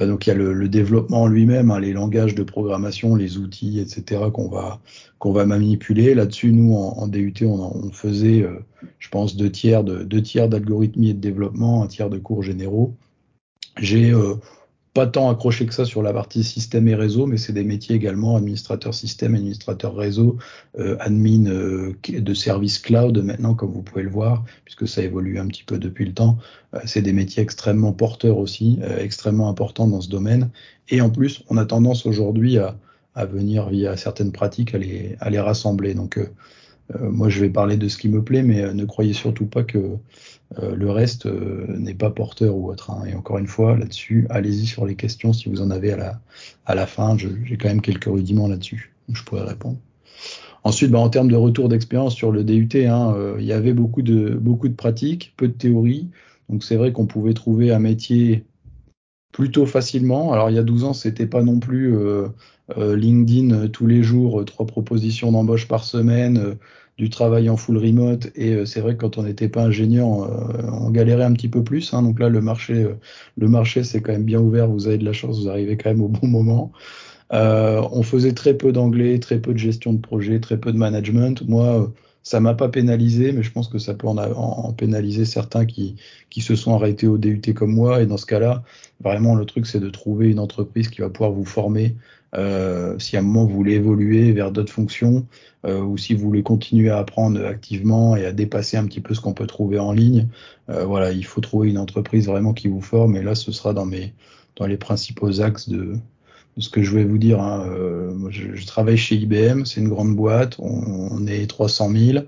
Euh, 0.00 0.06
donc 0.06 0.26
il 0.26 0.30
y 0.30 0.32
a 0.32 0.36
le, 0.36 0.68
développement 0.68 1.26
lui-même, 1.26 1.70
hein, 1.70 1.80
les 1.80 1.92
langages 1.92 2.34
de 2.34 2.42
programmation, 2.42 3.14
les 3.14 3.38
outils, 3.38 3.80
etc. 3.80 4.22
qu'on 4.32 4.48
va 4.48 4.80
qu'on 5.18 5.32
va 5.32 5.46
manipuler. 5.46 6.14
Là-dessus, 6.14 6.52
nous 6.52 6.74
en, 6.74 7.06
DUT, 7.08 7.34
on, 7.42 7.86
on 7.86 7.90
faisait, 7.90 8.42
euh, 8.42 8.64
je 8.98 9.08
pense, 9.08 9.36
deux 9.36 9.50
tiers 9.50 9.84
de 9.84 10.02
deux 10.02 10.22
tiers 10.22 10.48
d'algorithmie 10.48 11.10
et 11.10 11.14
de 11.14 11.20
développement, 11.20 11.82
un 11.82 11.86
tiers 11.86 12.10
de 12.10 12.18
cours 12.18 12.42
généraux. 12.42 12.94
J'ai 13.78 14.12
euh, 14.12 14.34
pas 14.96 15.06
tant 15.06 15.28
accroché 15.28 15.66
que 15.66 15.74
ça 15.74 15.84
sur 15.84 16.02
la 16.02 16.14
partie 16.14 16.42
système 16.42 16.88
et 16.88 16.94
réseau, 16.94 17.26
mais 17.26 17.36
c'est 17.36 17.52
des 17.52 17.64
métiers 17.64 17.94
également, 17.94 18.34
administrateur 18.34 18.94
système, 18.94 19.34
administrateur 19.34 19.94
réseau, 19.94 20.38
euh, 20.78 20.96
admin 21.00 21.50
euh, 21.50 21.92
de 22.08 22.32
service 22.32 22.78
cloud 22.78 23.18
maintenant, 23.18 23.54
comme 23.54 23.72
vous 23.72 23.82
pouvez 23.82 24.02
le 24.02 24.08
voir, 24.08 24.42
puisque 24.64 24.88
ça 24.88 25.02
évolue 25.02 25.38
un 25.38 25.48
petit 25.48 25.64
peu 25.64 25.76
depuis 25.76 26.06
le 26.06 26.14
temps. 26.14 26.38
Euh, 26.72 26.78
c'est 26.86 27.02
des 27.02 27.12
métiers 27.12 27.42
extrêmement 27.42 27.92
porteurs 27.92 28.38
aussi, 28.38 28.78
extrêmement 28.98 29.50
importants 29.50 29.86
dans 29.86 30.00
ce 30.00 30.08
domaine. 30.08 30.48
Et 30.88 31.02
en 31.02 31.10
plus, 31.10 31.42
on 31.50 31.58
a 31.58 31.66
tendance 31.66 32.06
aujourd'hui 32.06 32.56
à, 32.56 32.78
venir 33.26 33.68
via 33.68 33.98
certaines 33.98 34.32
pratiques 34.32 34.74
à 34.74 34.78
les, 34.78 35.40
rassembler. 35.40 35.92
Donc 35.92 36.18
moi, 37.00 37.28
je 37.28 37.40
vais 37.40 37.50
parler 37.50 37.76
de 37.76 37.88
ce 37.88 37.98
qui 37.98 38.08
me 38.08 38.22
plaît, 38.22 38.42
mais 38.42 38.72
ne 38.72 38.84
croyez 38.86 39.12
surtout 39.12 39.46
pas 39.46 39.62
que 39.62 39.96
le 40.54 40.90
reste 40.90 41.26
euh, 41.26 41.66
n'est 41.68 41.94
pas 41.94 42.10
porteur 42.10 42.56
ou 42.56 42.70
autre. 42.70 42.90
Hein. 42.90 43.04
Et 43.06 43.14
encore 43.14 43.38
une 43.38 43.46
fois, 43.46 43.76
là-dessus, 43.76 44.26
allez-y 44.30 44.66
sur 44.66 44.86
les 44.86 44.94
questions 44.94 45.32
si 45.32 45.48
vous 45.48 45.60
en 45.60 45.70
avez 45.70 45.92
à 45.92 45.96
la, 45.96 46.20
à 46.64 46.74
la 46.74 46.86
fin. 46.86 47.16
J'ai 47.18 47.56
quand 47.56 47.68
même 47.68 47.82
quelques 47.82 48.04
rudiments 48.04 48.48
là-dessus. 48.48 48.94
Je 49.12 49.22
pourrais 49.22 49.44
répondre. 49.44 49.78
Ensuite, 50.64 50.90
bah, 50.90 50.98
en 50.98 51.08
termes 51.08 51.30
de 51.30 51.36
retour 51.36 51.68
d'expérience 51.68 52.14
sur 52.14 52.32
le 52.32 52.44
DUT, 52.44 52.68
hein, 52.74 53.12
euh, 53.16 53.36
il 53.38 53.44
y 53.44 53.52
avait 53.52 53.72
beaucoup 53.72 54.02
de, 54.02 54.30
beaucoup 54.34 54.68
de 54.68 54.74
pratiques, 54.74 55.34
peu 55.36 55.48
de 55.48 55.52
théorie. 55.52 56.08
Donc 56.48 56.62
c'est 56.62 56.76
vrai 56.76 56.92
qu'on 56.92 57.06
pouvait 57.06 57.34
trouver 57.34 57.72
un 57.72 57.78
métier 57.78 58.44
plutôt 59.32 59.66
facilement. 59.66 60.32
Alors 60.32 60.48
il 60.48 60.56
y 60.56 60.58
a 60.58 60.62
12 60.62 60.84
ans, 60.84 60.92
c'était 60.92 61.26
pas 61.26 61.42
non 61.42 61.58
plus 61.58 61.94
LinkedIn 62.76 63.68
tous 63.68 63.86
les 63.86 64.02
jours, 64.04 64.44
trois 64.44 64.64
propositions 64.64 65.32
d'embauche 65.32 65.66
par 65.66 65.82
semaine, 65.84 66.56
du 66.98 67.10
travail 67.10 67.50
en 67.50 67.56
full 67.56 67.78
remote. 67.78 68.28
Et 68.34 68.64
c'est 68.66 68.80
vrai 68.80 68.94
que 68.94 69.00
quand 69.00 69.18
on 69.18 69.22
n'était 69.22 69.48
pas 69.48 69.64
ingénieur, 69.64 70.06
on 70.06 70.90
galérait 70.90 71.24
un 71.24 71.32
petit 71.32 71.48
peu 71.48 71.62
plus. 71.62 71.92
Hein. 71.92 72.02
donc 72.02 72.18
là, 72.18 72.28
le 72.28 72.40
marché, 72.40 72.86
le 73.36 73.48
marché, 73.48 73.84
c'est 73.84 74.00
quand 74.00 74.12
même 74.12 74.24
bien 74.24 74.40
ouvert. 74.40 74.68
Vous 74.68 74.88
avez 74.88 74.98
de 74.98 75.04
la 75.04 75.12
chance, 75.12 75.40
vous 75.40 75.48
arrivez 75.48 75.76
quand 75.76 75.90
même 75.90 76.02
au 76.02 76.08
bon 76.08 76.26
moment. 76.26 76.72
Euh, 77.32 77.82
on 77.92 78.02
faisait 78.02 78.32
très 78.32 78.54
peu 78.54 78.72
d'anglais, 78.72 79.18
très 79.18 79.40
peu 79.40 79.52
de 79.52 79.58
gestion 79.58 79.92
de 79.92 80.00
projet, 80.00 80.40
très 80.40 80.58
peu 80.58 80.72
de 80.72 80.78
management. 80.78 81.42
Moi, 81.46 81.92
ça 82.22 82.40
m'a 82.40 82.54
pas 82.54 82.68
pénalisé, 82.68 83.32
mais 83.32 83.42
je 83.42 83.52
pense 83.52 83.68
que 83.68 83.78
ça 83.78 83.94
peut 83.94 84.06
en, 84.08 84.72
pénaliser 84.72 85.24
certains 85.24 85.64
qui, 85.66 85.96
qui 86.30 86.40
se 86.40 86.56
sont 86.56 86.74
arrêtés 86.74 87.06
au 87.06 87.18
DUT 87.18 87.40
comme 87.54 87.72
moi. 87.72 88.02
Et 88.02 88.06
dans 88.06 88.16
ce 88.16 88.26
cas-là, 88.26 88.62
vraiment, 89.00 89.34
le 89.34 89.44
truc, 89.44 89.66
c'est 89.66 89.80
de 89.80 89.90
trouver 89.90 90.30
une 90.30 90.38
entreprise 90.38 90.88
qui 90.88 91.00
va 91.00 91.10
pouvoir 91.10 91.32
vous 91.32 91.44
former 91.44 91.96
euh, 92.34 92.98
si 92.98 93.16
à 93.16 93.20
un 93.20 93.22
moment 93.22 93.46
vous 93.46 93.54
voulez 93.54 93.74
évoluer 93.74 94.32
vers 94.32 94.50
d'autres 94.50 94.72
fonctions 94.72 95.26
euh, 95.64 95.80
ou 95.80 95.96
si 95.96 96.14
vous 96.14 96.24
voulez 96.24 96.42
continuer 96.42 96.90
à 96.90 96.98
apprendre 96.98 97.44
activement 97.44 98.16
et 98.16 98.26
à 98.26 98.32
dépasser 98.32 98.76
un 98.76 98.84
petit 98.86 99.00
peu 99.00 99.14
ce 99.14 99.20
qu'on 99.20 99.34
peut 99.34 99.46
trouver 99.46 99.78
en 99.78 99.92
ligne. 99.92 100.28
Euh, 100.68 100.84
voilà, 100.84 101.12
il 101.12 101.24
faut 101.24 101.40
trouver 101.40 101.68
une 101.70 101.78
entreprise 101.78 102.26
vraiment 102.26 102.52
qui 102.52 102.68
vous 102.68 102.82
forme. 102.82 103.16
Et 103.16 103.22
là, 103.22 103.34
ce 103.34 103.52
sera 103.52 103.72
dans 103.72 103.86
mes 103.86 104.12
dans 104.56 104.66
les 104.66 104.76
principaux 104.76 105.40
axes 105.42 105.68
de, 105.68 105.96
ce 106.58 106.68
que 106.68 106.82
je 106.82 106.94
vais 106.94 107.04
vous 107.04 107.18
dire. 107.18 107.40
Hein, 107.40 107.66
euh, 107.68 108.30
je, 108.30 108.66
travaille 108.66 108.96
chez 108.96 109.16
IBM, 109.16 109.64
c'est 109.64 109.80
une 109.80 109.88
grande 109.88 110.14
boîte, 110.16 110.56
on, 110.58 111.26
est 111.26 111.46
300 111.48 111.90
000. 111.90 112.24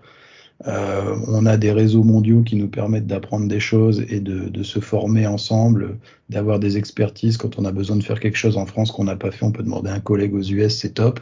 Euh, 0.67 1.17
on 1.29 1.47
a 1.47 1.57
des 1.57 1.71
réseaux 1.71 2.03
mondiaux 2.03 2.43
qui 2.43 2.57
nous 2.57 2.69
permettent 2.69 3.07
d'apprendre 3.07 3.47
des 3.47 3.61
choses 3.61 4.05
et 4.09 4.21
de, 4.21 4.63
se 4.63 4.81
former 4.81 5.27
ensemble, 5.27 5.99
d'avoir 6.31 6.59
des 6.59 6.77
expertises 6.77 7.37
quand 7.37 7.59
on 7.59 7.65
a 7.65 7.73
besoin 7.73 7.97
de 7.97 8.03
faire 8.03 8.19
quelque 8.19 8.37
chose 8.37 8.57
en 8.57 8.67
France 8.67 8.91
qu'on 8.91 9.05
n'a 9.05 9.17
pas 9.17 9.31
fait. 9.31 9.45
On 9.45 9.53
peut 9.53 9.63
demander 9.63 9.91
à 9.91 9.95
un 9.95 10.01
collègue 10.01 10.35
aux 10.35 10.43
US, 10.43 10.77
c'est 10.77 10.95
top. 10.95 11.21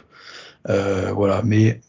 Euh, 0.69 1.11
voilà, 1.13 1.43
mais 1.43 1.81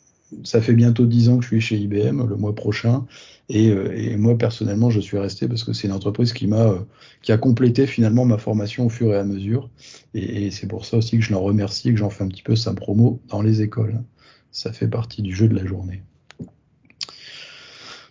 ça 0.45 0.61
fait 0.61 0.75
bientôt 0.75 1.07
10 1.07 1.31
ans 1.31 1.37
que 1.39 1.43
je 1.43 1.49
suis 1.49 1.61
chez 1.61 1.77
IBM, 1.77 2.27
le 2.29 2.37
mois 2.37 2.55
prochain, 2.55 3.07
euh, 3.51 3.93
et, 3.95 4.17
moi, 4.17 4.37
personnellement, 4.37 4.91
je 4.91 5.01
suis 5.01 5.19
resté 5.19 5.49
parce 5.49 5.65
que 5.65 5.73
c'est 5.73 5.89
une 5.89 5.95
entreprise 5.95 6.33
qui 6.33 6.47
m'a, 6.47 6.67
euh, 6.67 6.81
qui 7.23 7.33
a 7.33 7.39
complété 7.39 7.87
finalement 7.87 8.25
ma 8.25 8.39
formation 8.39 8.87
au 8.87 8.89
fur 8.89 9.13
et 9.13 9.17
à 9.17 9.25
mesure. 9.25 9.71
Et, 10.15 10.51
c'est 10.51 10.67
pour 10.67 10.85
ça 10.85 10.99
aussi 10.99 11.19
que 11.19 11.25
je 11.25 11.33
l'en 11.33 11.41
remercie, 11.41 11.91
que 11.91 11.97
j'en 11.97 12.11
fais 12.11 12.25
un 12.25 12.29
petit 12.29 12.43
peu 12.43 12.57
sa 12.57 12.75
promo 12.75 13.21
dans 13.29 13.43
les 13.43 13.63
écoles. 13.63 14.03
Ça 14.51 14.73
fait 14.73 14.89
partie 14.89 15.23
du 15.23 15.35
jeu 15.35 15.49
de 15.49 15.55
la 15.57 15.65
journée. 15.67 16.03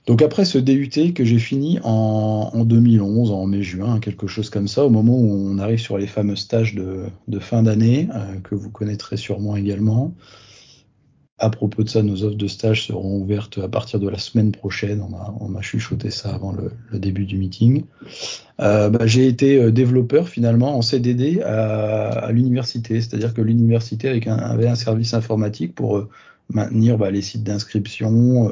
Donc 0.08 0.22
après 0.22 0.46
ce 0.46 0.58
DUT 0.58 1.14
que 1.14 1.26
j'ai 1.26 1.38
fini 1.38 1.80
en, 1.84 2.64
2011, 2.64 3.32
en 3.32 3.46
mai-juin, 3.46 4.00
quelque 4.00 4.26
chose 4.26 4.50
comme 4.50 4.70
ça, 4.70 4.86
au 4.86 4.90
moment 4.90 5.18
où 5.18 5.30
on 5.30 5.58
arrive 5.58 5.80
sur 5.80 5.98
les 5.98 6.08
fameux 6.08 6.38
stages 6.38 6.76
de, 6.76 7.40
fin 7.40 7.62
d'année, 7.62 8.08
euh, 8.16 8.40
que 8.40 8.56
vous 8.56 8.70
connaîtrez 8.70 9.18
sûrement 9.18 9.58
également, 9.58 10.14
à 11.40 11.50
propos 11.50 11.84
de 11.84 11.90
ça, 11.90 12.04
nos 12.04 12.24
offres 12.24 12.38
de 12.38 12.48
stage 12.48 12.88
seront 12.88 13.20
ouvertes 13.20 13.58
à 13.58 13.68
partir 13.68 14.00
de 14.00 14.08
la 14.08 14.18
semaine 14.18 14.54
prochaine. 14.54 15.06
On 15.42 15.50
m'a 15.50 15.62
chuchoté 15.62 16.10
ça 16.10 16.34
avant 16.34 16.54
le, 16.54 16.72
début 16.98 17.26
du 17.26 17.38
meeting. 17.38 17.84
Euh, 18.62 18.90
bah, 18.90 19.06
j'ai 19.06 19.28
été 19.28 19.62
euh, 19.62 19.72
développeur 19.72 20.30
finalement 20.30 20.78
en 20.78 20.82
CDD 20.82 21.42
à, 21.42 22.32
l'université, 22.32 23.02
c'est-à-dire 23.02 23.34
que 23.34 23.42
l'université 23.42 24.08
avait 24.26 24.68
un 24.68 24.76
service 24.76 25.14
informatique 25.14 25.76
pour 25.76 26.08
maintenir 26.50 26.98
bah, 26.98 27.12
les 27.12 27.22
sites 27.22 27.44
d'inscription 27.44 28.50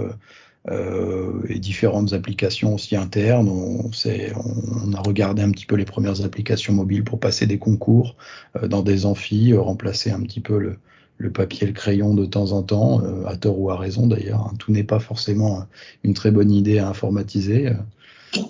et 0.69 1.59
différentes 1.59 2.13
applications 2.13 2.73
aussi 2.73 2.95
internes. 2.95 3.49
On, 3.49 3.91
on, 3.91 4.93
a 4.93 5.01
regardé 5.01 5.43
un 5.43 5.51
petit 5.51 5.67
peu 5.67 5.75
les 5.75 5.85
premières 5.85 6.25
applications 6.25 6.73
mobiles 6.73 7.03
pour 7.03 7.19
passer 7.19 7.45
des 7.45 7.59
concours 7.59 8.15
dans 8.63 8.81
des 8.81 9.05
amphis, 9.05 9.53
remplacer 9.53 10.09
un 10.09 10.21
petit 10.21 10.39
peu 10.39 10.57
le, 10.57 10.77
le 11.17 11.31
papier 11.31 11.63
et 11.63 11.67
le 11.67 11.73
crayon 11.73 12.13
de 12.13 12.25
temps 12.25 12.51
en 12.51 12.63
temps, 12.63 13.01
euh, 13.03 13.25
à 13.25 13.37
tort 13.37 13.59
ou 13.59 13.69
à 13.69 13.77
raison 13.77 14.07
d'ailleurs. 14.07 14.41
Hein. 14.41 14.53
Tout 14.59 14.71
n'est 14.71 14.83
pas 14.83 14.99
forcément 14.99 15.65
une 16.03 16.13
très 16.13 16.31
bonne 16.31 16.51
idée 16.51 16.79
à 16.79 16.89
informatiser. 16.89 17.71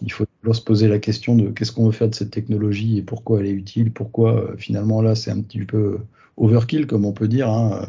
Il 0.01 0.11
faut 0.11 0.25
se 0.51 0.61
poser 0.61 0.87
la 0.87 0.99
question 0.99 1.35
de 1.35 1.49
qu'est-ce 1.49 1.71
qu'on 1.71 1.85
veut 1.85 1.91
faire 1.91 2.09
de 2.09 2.15
cette 2.15 2.31
technologie 2.31 2.97
et 2.97 3.01
pourquoi 3.01 3.39
elle 3.39 3.47
est 3.47 3.51
utile, 3.51 3.91
pourquoi 3.91 4.35
euh, 4.35 4.57
finalement 4.57 5.01
là 5.01 5.15
c'est 5.15 5.31
un 5.31 5.41
petit 5.41 5.59
peu 5.59 5.99
overkill 6.37 6.87
comme 6.87 7.05
on 7.05 7.13
peut 7.13 7.27
dire, 7.27 7.49
hein. 7.49 7.87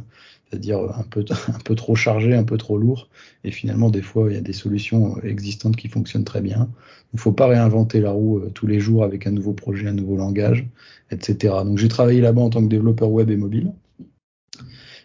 C'est-à-dire 0.49 0.79
un 0.79 1.03
peu, 1.03 1.25
un 1.49 1.59
peu 1.65 1.75
trop 1.75 1.95
chargé, 1.95 2.35
un 2.35 2.45
peu 2.45 2.57
trop 2.57 2.79
lourd, 2.79 3.09
et 3.45 3.50
finalement 3.50 3.91
des 3.91 4.03
fois 4.03 4.31
il 4.31 4.35
y 4.35 4.38
a 4.38 4.43
des 4.43 4.53
solutions 4.53 5.21
existantes 5.23 5.76
qui 5.76 5.88
fonctionnent 5.88 6.25
très 6.25 6.41
bien. 6.41 6.69
Il 7.12 7.17
ne 7.17 7.21
faut 7.21 7.33
pas 7.33 7.47
réinventer 7.47 8.00
la 8.00 8.11
roue 8.11 8.38
euh, 8.38 8.50
tous 8.50 8.67
les 8.67 8.81
jours 8.81 9.05
avec 9.05 9.26
un 9.26 9.31
nouveau 9.31 9.53
projet, 9.53 9.88
un 9.88 9.93
nouveau 9.93 10.17
langage, 10.17 10.67
etc. 11.11 11.55
Donc 11.65 11.79
j'ai 11.79 11.88
travaillé 11.88 12.21
là-bas 12.21 12.43
en 12.43 12.50
tant 12.50 12.62
que 12.62 12.69
développeur 12.69 13.11
web 13.11 13.31
et 13.31 13.37
mobile. 13.37 13.73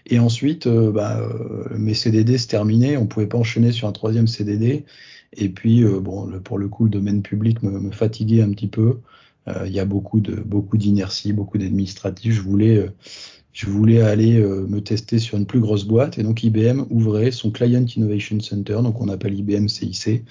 Et 0.08 0.20
ensuite, 0.20 0.68
euh, 0.68 0.92
bah, 0.92 1.20
euh, 1.20 1.78
mes 1.78 1.94
CDD 1.94 2.38
se 2.38 2.48
terminaient, 2.48 2.98
on 2.98 3.06
pouvait 3.06 3.28
pas 3.28 3.38
enchaîner 3.38 3.72
sur 3.72 3.88
un 3.88 3.92
troisième 3.92 4.28
CDD. 4.28 4.86
Et 5.34 5.48
puis, 5.48 5.86
bon, 5.86 6.30
pour 6.44 6.58
le 6.58 6.68
coup, 6.68 6.84
le 6.84 6.90
domaine 6.90 7.22
public 7.22 7.64
me, 7.64 7.80
me 7.80 7.92
fatiguait 7.92 8.42
un 8.42 8.50
petit 8.50 8.68
peu. 8.68 8.98
Il 9.66 9.72
y 9.72 9.80
a 9.80 9.86
beaucoup 9.86 10.20
de 10.20 10.36
beaucoup 10.36 10.78
d'inertie, 10.78 11.32
beaucoup 11.32 11.58
d'administratifs. 11.58 12.34
Je 12.34 12.42
voulais 12.42 12.86
je 13.54 13.70
voulais 13.70 14.02
aller 14.02 14.40
me 14.40 14.80
tester 14.80 15.20
sur 15.20 15.38
une 15.38 15.46
plus 15.46 15.60
grosse 15.60 15.84
boîte 15.84 16.18
et 16.18 16.24
donc 16.24 16.44
IBM 16.44 16.84
ouvrait 16.90 17.32
son 17.32 17.52
Client 17.52 17.86
Innovation 17.86 18.40
Center, 18.40 18.80
donc 18.82 19.02
on 19.02 19.10
appelle 19.10 19.38
IBM 19.38 19.68
CIC, 19.68 20.24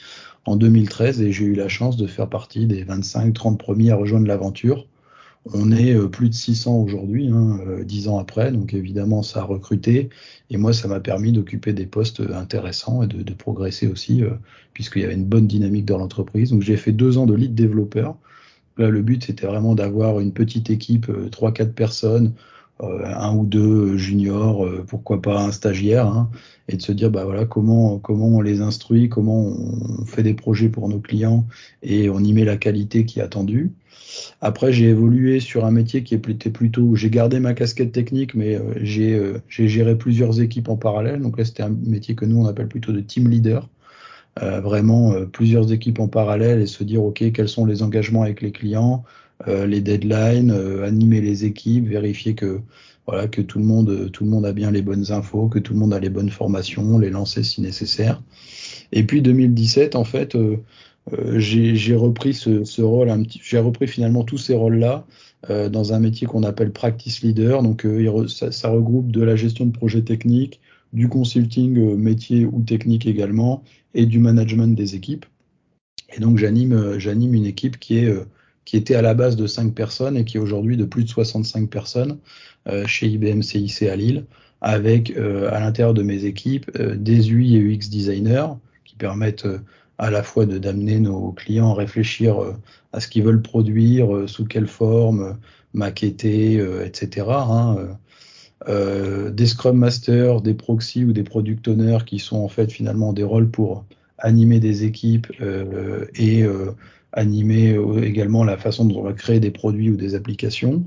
en 0.44 0.56
2013 0.56 1.22
et 1.22 1.32
j'ai 1.32 1.44
eu 1.44 1.54
la 1.54 1.68
chance 1.68 1.96
de 1.96 2.06
faire 2.06 2.28
partie 2.28 2.66
des 2.66 2.84
25-30 2.84 3.56
premiers 3.56 3.90
à 3.90 3.96
rejoindre 3.96 4.26
l'aventure. 4.26 4.86
On 5.54 5.72
est 5.72 5.94
euh, 5.94 6.06
plus 6.06 6.28
de 6.28 6.34
600 6.34 6.76
aujourd'hui, 6.76 7.28
hein, 7.28 7.60
10 7.82 8.08
euh, 8.08 8.10
ans 8.10 8.18
après, 8.18 8.52
donc 8.52 8.74
évidemment 8.74 9.22
ça 9.22 9.40
a 9.40 9.44
recruté. 9.44 10.10
Et 10.50 10.58
moi, 10.58 10.72
ça 10.74 10.86
m'a 10.86 11.00
permis 11.00 11.32
d'occuper 11.32 11.72
des 11.72 11.86
postes 11.86 12.20
intéressants 12.20 13.02
et 13.02 13.06
de, 13.06 13.32
progresser 13.32 13.86
aussi, 13.86 14.22
euh, 14.22 14.30
puisqu'il 14.74 15.02
y 15.02 15.04
avait 15.04 15.14
une 15.14 15.24
bonne 15.24 15.46
dynamique 15.46 15.86
dans 15.86 15.98
l'entreprise. 15.98 16.50
Donc 16.50 16.62
j'ai 16.62 16.76
fait 16.76 16.92
deux 16.92 17.16
ans 17.16 17.26
de 17.26 17.34
lead 17.34 17.54
développeur. 17.54 18.16
Là, 18.76 18.90
le 18.90 19.02
but, 19.02 19.24
c'était 19.24 19.46
vraiment 19.46 19.74
d'avoir 19.74 20.20
une 20.20 20.32
petite 20.32 20.70
équipe, 20.70 21.08
3-4 21.08 21.72
personnes, 21.72 22.32
un 22.82 23.37
ou 23.37 23.44
deux 23.44 23.96
juniors, 23.96 24.66
pourquoi 24.87 25.20
pas 25.20 25.42
un 25.42 25.52
stagiaire, 25.52 26.06
hein, 26.06 26.30
et 26.68 26.76
de 26.76 26.82
se 26.82 26.92
dire 26.92 27.10
bah 27.10 27.25
voilà 27.25 27.44
comment 27.44 27.99
comment 27.99 28.28
on 28.28 28.40
les 28.40 28.60
instruit, 28.62 29.08
comment 29.08 29.46
on 29.46 30.04
fait 30.06 30.22
des 30.22 30.34
projets 30.34 30.68
pour 30.68 30.88
nos 30.88 31.00
clients 31.00 31.46
et 31.82 32.08
on 32.10 32.20
y 32.20 32.32
met 32.32 32.44
la 32.44 32.56
qualité 32.56 33.04
qui 33.04 33.20
est 33.20 33.22
attendue. 33.22 33.72
Après, 34.40 34.72
j'ai 34.72 34.87
évolué 34.87 35.40
sur 35.40 35.64
un 35.64 35.70
métier 35.70 36.02
qui 36.02 36.14
était 36.14 36.50
plutôt, 36.50 36.94
j'ai 36.96 37.10
gardé 37.10 37.40
ma 37.40 37.54
casquette 37.54 37.92
technique, 37.92 38.34
mais 38.34 38.56
euh, 38.56 38.75
euh, 38.76 39.38
j'ai 39.49 39.68
géré 39.68 39.96
plusieurs 39.96 40.40
équipes 40.40 40.68
en 40.68 40.76
parallèle. 40.76 41.20
Donc 41.20 41.38
là, 41.38 41.44
c'était 41.44 41.62
un 41.62 41.70
métier 41.84 42.14
que 42.14 42.25
nous, 42.25 42.40
on 42.40 42.46
appelle 42.46 42.68
plutôt 42.68 42.92
de 42.92 43.00
team 43.00 43.28
leader. 43.28 43.68
Euh, 44.42 44.60
vraiment 44.60 45.12
plusieurs 45.32 45.72
équipes 45.72 45.99
en 45.99 46.06
parallèle 46.08 46.60
et 46.60 46.66
se 46.66 46.84
dire, 46.84 47.02
OK, 47.02 47.25
quels 47.32 47.49
sont 47.49 47.66
les 47.66 47.82
engagements 47.82 48.22
avec 48.22 48.42
les 48.42 48.52
clients, 48.52 49.04
les 49.47 49.80
deadlines, 49.80 50.50
animer 50.85 51.20
les 51.20 51.44
équipes, 51.44 51.88
vérifier 51.88 52.35
que 52.35 52.61
voilà 53.06 53.26
que 53.26 53.40
tout 53.40 53.59
le 53.59 53.64
monde 53.64 54.11
tout 54.12 54.25
le 54.25 54.30
monde 54.30 54.44
a 54.44 54.52
bien 54.52 54.70
les 54.70 54.82
bonnes 54.82 55.11
infos, 55.12 55.49
que 55.49 55.59
tout 55.59 55.73
le 55.73 55.78
monde 55.78 55.94
a 55.94 55.99
les 55.99 56.11
bonnes 56.11 56.30
formations, 56.30 56.99
les 56.99 57.11
lancer 57.11 57.42
si 57.42 57.61
nécessaire. 57.62 58.23
Et 58.92 59.04
puis 59.04 59.23
2017, 59.23 59.94
en 59.94 60.04
fait, 60.04 60.37
euh, 61.12 61.38
j'ai 61.38 61.94
repris 61.94 62.35
ce, 62.35 62.82
rôle, 62.82 63.11
j'ai 63.42 63.59
repris 63.59 63.87
finalement 63.88 64.25
tous 64.25 64.38
ces 64.38 64.54
rôles-là 64.54 65.06
euh, 65.49 65.68
dans 65.68 65.92
un 65.92 65.99
métier 65.99 66.26
qu'on 66.26 66.42
appelle 66.42 66.73
practice 66.73 67.23
leader. 67.23 67.62
Donc 67.62 67.85
euh, 67.85 68.28
ça, 68.28 68.68
regroupe 68.68 69.11
de 69.11 69.23
la 69.23 69.37
gestion 69.37 69.66
de 69.66 69.73
projets 69.73 70.02
techniques, 70.02 70.61
du 70.92 71.09
consulting 71.09 71.97
métier 71.97 72.44
ou 72.44 72.62
technique 72.62 73.06
également, 73.06 73.62
et 73.94 74.06
du 74.06 74.18
management 74.18 74.75
des 74.75 74.94
équipes. 74.94 75.26
Et 76.14 76.20
donc 76.20 76.38
j'anime 76.38 76.99
j'anime 76.99 77.35
une 77.35 77.47
équipe 77.47 77.78
qui 77.78 77.99
est 77.99 78.12
qui 78.70 78.76
était 78.76 78.94
à 78.94 79.02
la 79.02 79.14
base 79.14 79.34
de 79.34 79.48
5 79.48 79.74
personnes 79.74 80.16
et 80.16 80.24
qui 80.24 80.36
est 80.36 80.40
aujourd'hui 80.40 80.76
de 80.76 80.84
plus 80.84 81.02
de 81.02 81.08
65 81.08 81.68
personnes 81.68 82.18
chez 82.86 83.08
IBM 83.08 83.42
CIC 83.42 83.82
à 83.82 83.96
Lille, 83.96 84.26
avec 84.60 85.10
à 85.10 85.58
l'intérieur 85.58 85.92
de 85.92 86.04
mes 86.04 86.24
équipes 86.24 86.70
des 86.78 87.32
UI 87.32 87.56
et 87.56 87.58
UX 87.58 87.90
designers 87.90 88.46
qui 88.84 88.94
permettent 88.94 89.48
à 90.00 90.10
la 90.10 90.22
fois 90.22 90.46
d'amener 90.46 90.98
nos 90.98 91.32
clients 91.32 91.72
à 91.72 91.74
réfléchir 91.74 92.42
euh, 92.42 92.54
à 92.94 93.00
ce 93.00 93.08
qu'ils 93.08 93.22
veulent 93.22 93.42
produire, 93.42 94.16
euh, 94.16 94.26
sous 94.26 94.46
quelle 94.46 94.66
forme, 94.66 95.22
euh, 95.22 95.32
maqueter, 95.74 96.54
etc. 96.84 97.26
Hein, 97.28 97.76
des 98.66 99.46
Scrum 99.46 99.76
Masters, 99.76 100.40
des 100.40 100.54
proxys 100.54 101.04
ou 101.04 101.12
des 101.12 101.22
Product 101.22 101.68
Owners 101.68 102.04
qui 102.04 102.18
sont 102.18 102.38
en 102.38 102.48
fait 102.48 102.72
finalement 102.72 103.12
des 103.12 103.22
rôles 103.22 103.48
pour 103.48 103.84
animer 104.18 104.58
des 104.58 104.82
équipes 104.82 105.28
et 106.16 106.44
animer 107.12 107.79
également 108.02 108.45
la 108.45 108.57
façon 108.57 108.85
dont 108.85 109.00
on 109.00 109.05
va 109.05 109.12
créer 109.12 109.40
des 109.40 109.50
produits 109.50 109.90
ou 109.90 109.97
des 109.97 110.14
applications. 110.14 110.85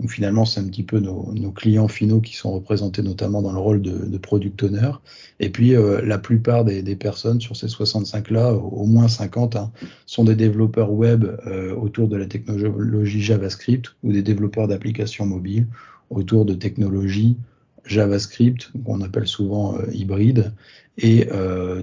Donc 0.00 0.10
finalement, 0.10 0.44
c'est 0.44 0.58
un 0.58 0.64
petit 0.64 0.82
peu 0.82 0.98
nos, 0.98 1.32
clients 1.54 1.86
finaux 1.86 2.20
qui 2.20 2.34
sont 2.34 2.52
représentés 2.52 3.02
notamment 3.02 3.40
dans 3.40 3.52
le 3.52 3.58
rôle 3.58 3.82
de, 3.82 4.18
product 4.18 4.62
owner. 4.64 4.90
Et 5.38 5.50
puis 5.50 5.76
euh, 5.76 6.00
la 6.04 6.18
plupart 6.18 6.64
des, 6.64 6.96
personnes 6.96 7.40
sur 7.40 7.54
ces 7.54 7.68
65-là, 7.68 8.52
au 8.52 8.84
moins 8.86 9.06
50, 9.06 9.54
hein, 9.54 9.70
sont 10.06 10.24
des 10.24 10.34
développeurs 10.34 10.90
web 10.90 11.24
euh, 11.46 11.74
autour 11.76 12.08
de 12.08 12.16
la 12.16 12.26
technologie 12.26 13.22
JavaScript 13.22 13.94
ou 14.02 14.12
des 14.12 14.22
développeurs 14.22 14.66
d'applications 14.66 15.24
mobiles 15.24 15.68
autour 16.10 16.44
de 16.44 16.54
technologies 16.54 17.36
JavaScript, 17.84 18.70
qu'on 18.84 19.00
appelle 19.00 19.26
souvent 19.26 19.76
euh, 19.76 19.86
hybride, 19.92 20.52
et 20.98 21.26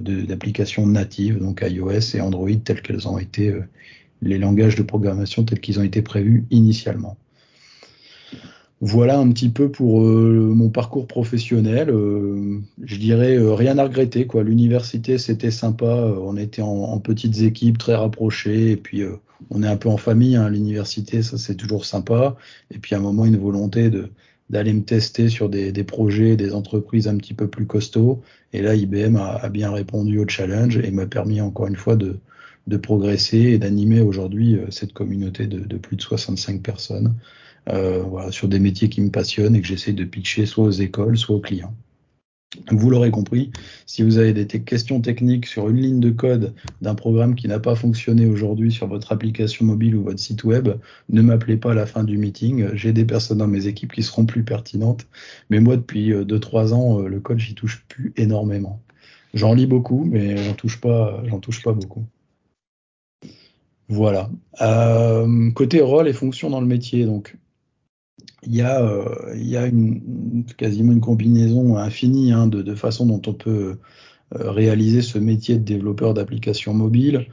d'applications 0.02 0.86
natives, 0.86 1.40
donc 1.40 1.66
iOS 1.68 2.16
et 2.16 2.22
Android, 2.22 2.52
telles 2.64 2.84
qu'elles 2.84 3.08
ont 3.08 3.18
été 3.18 3.56
les 4.22 4.38
langages 4.38 4.76
de 4.76 4.84
programmation 4.84 5.44
tels 5.44 5.60
qu'ils 5.60 5.80
ont 5.80 5.84
été 5.84 6.04
prévus 6.04 6.46
initialement. 6.52 7.18
Voilà 8.82 9.20
un 9.20 9.30
petit 9.30 9.50
peu 9.50 9.70
pour 9.70 10.02
euh, 10.04 10.54
mon 10.56 10.70
parcours 10.70 11.06
professionnel. 11.06 11.90
Euh, 11.90 12.60
je 12.82 12.96
dirais 12.96 13.36
euh, 13.36 13.54
rien 13.54 13.78
à 13.78 13.84
regretter. 13.84 14.26
L'université, 14.36 15.18
c'était 15.18 15.52
sympa. 15.52 15.86
on 15.86 16.38
était 16.38 16.62
en, 16.62 16.98
petites 17.00 17.42
équipes 17.42 17.78
très 17.78 17.96
rapprochées. 17.96 18.72
Et 18.72 18.78
puis, 18.78 19.04
on 19.50 19.64
est 19.64 19.68
un 19.68 19.76
peu 19.76 19.90
en 19.90 19.98
famille. 19.98 20.38
Hein. 20.38 20.48
L'université, 20.50 21.24
ça, 21.24 21.38
c'est 21.38 21.56
toujours 21.56 21.84
sympa. 21.84 22.38
Et 22.72 22.78
puis, 22.78 22.96
à 22.96 23.00
un 23.00 23.02
moment, 23.02 23.26
une 23.26 23.38
volonté 23.38 23.90
de 23.90 24.12
d'aller 24.50 24.74
me 24.74 24.84
tester 24.84 25.30
sur 25.30 25.50
des, 25.50 25.72
projets, 25.84 26.36
des 26.36 26.54
entreprises 26.54 27.08
un 27.08 27.18
petit 27.18 27.34
peu 27.34 27.48
plus 27.48 27.66
costauds. 27.66 28.22
Et 28.54 28.62
là, 28.62 28.76
IBM 28.76 29.16
a, 29.18 29.48
bien 29.50 29.72
répondu 29.72 30.20
au 30.20 30.28
challenge 30.28 30.78
et 30.78 30.92
m'a 30.92 31.06
permis 31.06 31.42
encore 31.42 31.68
une 31.68 31.76
fois 31.76 31.96
de, 31.96 32.20
progresser 32.82 33.38
et 33.38 33.58
d'animer 33.58 34.02
aujourd'hui 34.02 34.60
cette 34.70 34.94
communauté 34.94 35.48
de, 35.48 35.78
plus 35.78 35.98
de 35.98 36.02
65 36.02 36.62
personnes 36.62 37.16
euh, 37.70 38.32
sur 38.32 38.48
des 38.48 38.60
métiers 38.60 38.90
qui 38.90 39.02
me 39.02 39.10
passionnent 39.10 39.56
et 39.56 39.62
que 39.62 39.68
j'essaie 39.68 39.94
de 39.94 40.04
pitcher 40.04 40.46
soit 40.46 40.66
aux 40.66 40.72
écoles, 40.72 41.18
soit 41.18 41.36
aux 41.36 41.42
clients. 41.42 41.74
Vous 42.72 42.90
l'aurez 42.90 43.12
compris, 43.12 43.52
si 43.86 44.02
vous 44.02 44.18
avez 44.18 44.34
des 44.34 44.48
questions 44.62 45.02
techniques 45.02 45.46
sur 45.46 45.70
une 45.70 45.78
ligne 45.78 46.00
de 46.00 46.10
code 46.10 46.56
d'un 46.82 46.96
programme 46.96 47.36
qui 47.36 47.48
n'a 47.48 47.60
pas 47.60 47.76
fonctionné 47.76 48.26
aujourd'hui 48.26 48.72
sur 48.72 48.88
votre 48.88 49.12
application 49.12 49.66
mobile 49.66 49.96
ou 49.96 50.04
votre 50.04 50.20
site 50.20 50.44
web, 50.44 50.70
ne 51.10 51.22
m'appelez 51.22 51.58
pas 51.58 51.72
à 51.72 51.76
la 51.76 51.86
fin 51.86 52.04
du 52.04 52.18
meeting. 52.18 52.70
J'ai 52.74 52.92
des 52.92 53.06
personnes 53.06 53.38
dans 53.38 53.48
mes 53.48 53.68
équipes 53.68 53.94
qui 53.94 54.02
seront 54.02 54.26
plus 54.26 54.44
pertinentes. 54.44 55.08
Mais 55.52 55.60
moi, 55.60 55.78
depuis 55.78 56.12
2-3 56.12 56.72
euh, 56.72 56.74
ans, 56.74 57.00
euh, 57.00 57.08
le 57.08 57.20
code, 57.20 57.38
j'y 57.38 57.54
touche 57.54 57.84
plus 57.88 58.14
énormément. 58.18 58.82
J'en 59.36 59.54
lis 59.54 59.68
beaucoup, 59.68 60.04
mais 60.06 60.36
j'en 60.38 60.54
touche 60.54 60.82
pas, 60.82 61.22
beaucoup. 61.74 62.04
Voilà. 63.90 64.30
Euh, 64.62 65.52
côté 65.52 65.82
rôle 65.82 66.08
et 66.08 66.14
fonction 66.14 66.50
dans 66.50 66.62
le 66.62 66.68
métier, 66.68 67.06
donc 67.06 67.38
il 68.44 68.56
y 68.56 68.62
a, 68.62 68.82
euh, 68.82 69.34
il 69.36 69.48
y 69.48 69.58
a 69.58 69.66
une, 69.66 70.46
quasiment 70.58 70.94
une 70.94 71.02
combinaison 71.02 71.78
infinie 71.78 72.32
hein, 72.32 72.48
de, 72.48 72.76
façons 72.76 73.06
dont 73.06 73.22
on 73.28 73.34
peut 73.34 73.78
euh, 74.36 74.52
réaliser 74.52 75.02
ce 75.02 75.18
métier 75.18 75.56
de 75.56 75.64
développeur 75.64 76.14
d'applications 76.14 76.74
mobiles. 76.74 77.28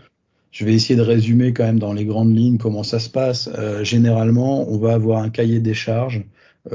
Je 0.50 0.64
vais 0.64 0.75
essayer 0.75 0.97
de 0.97 1.02
résumer 1.02 1.52
quand 1.52 1.64
même 1.64 1.78
dans 1.78 1.93
les 1.93 2.05
grandes 2.05 2.35
lignes 2.37 2.59
comment 2.59 2.83
ça 2.83 2.99
se 2.99 3.11
passe. 3.11 3.49
Euh, 3.59 3.85
généralement, 3.85 4.69
on 4.71 4.78
va 4.78 4.95
avoir 4.95 5.23
un 5.23 5.31
cahier 5.31 5.61
des 5.61 5.75
charges 5.75 6.25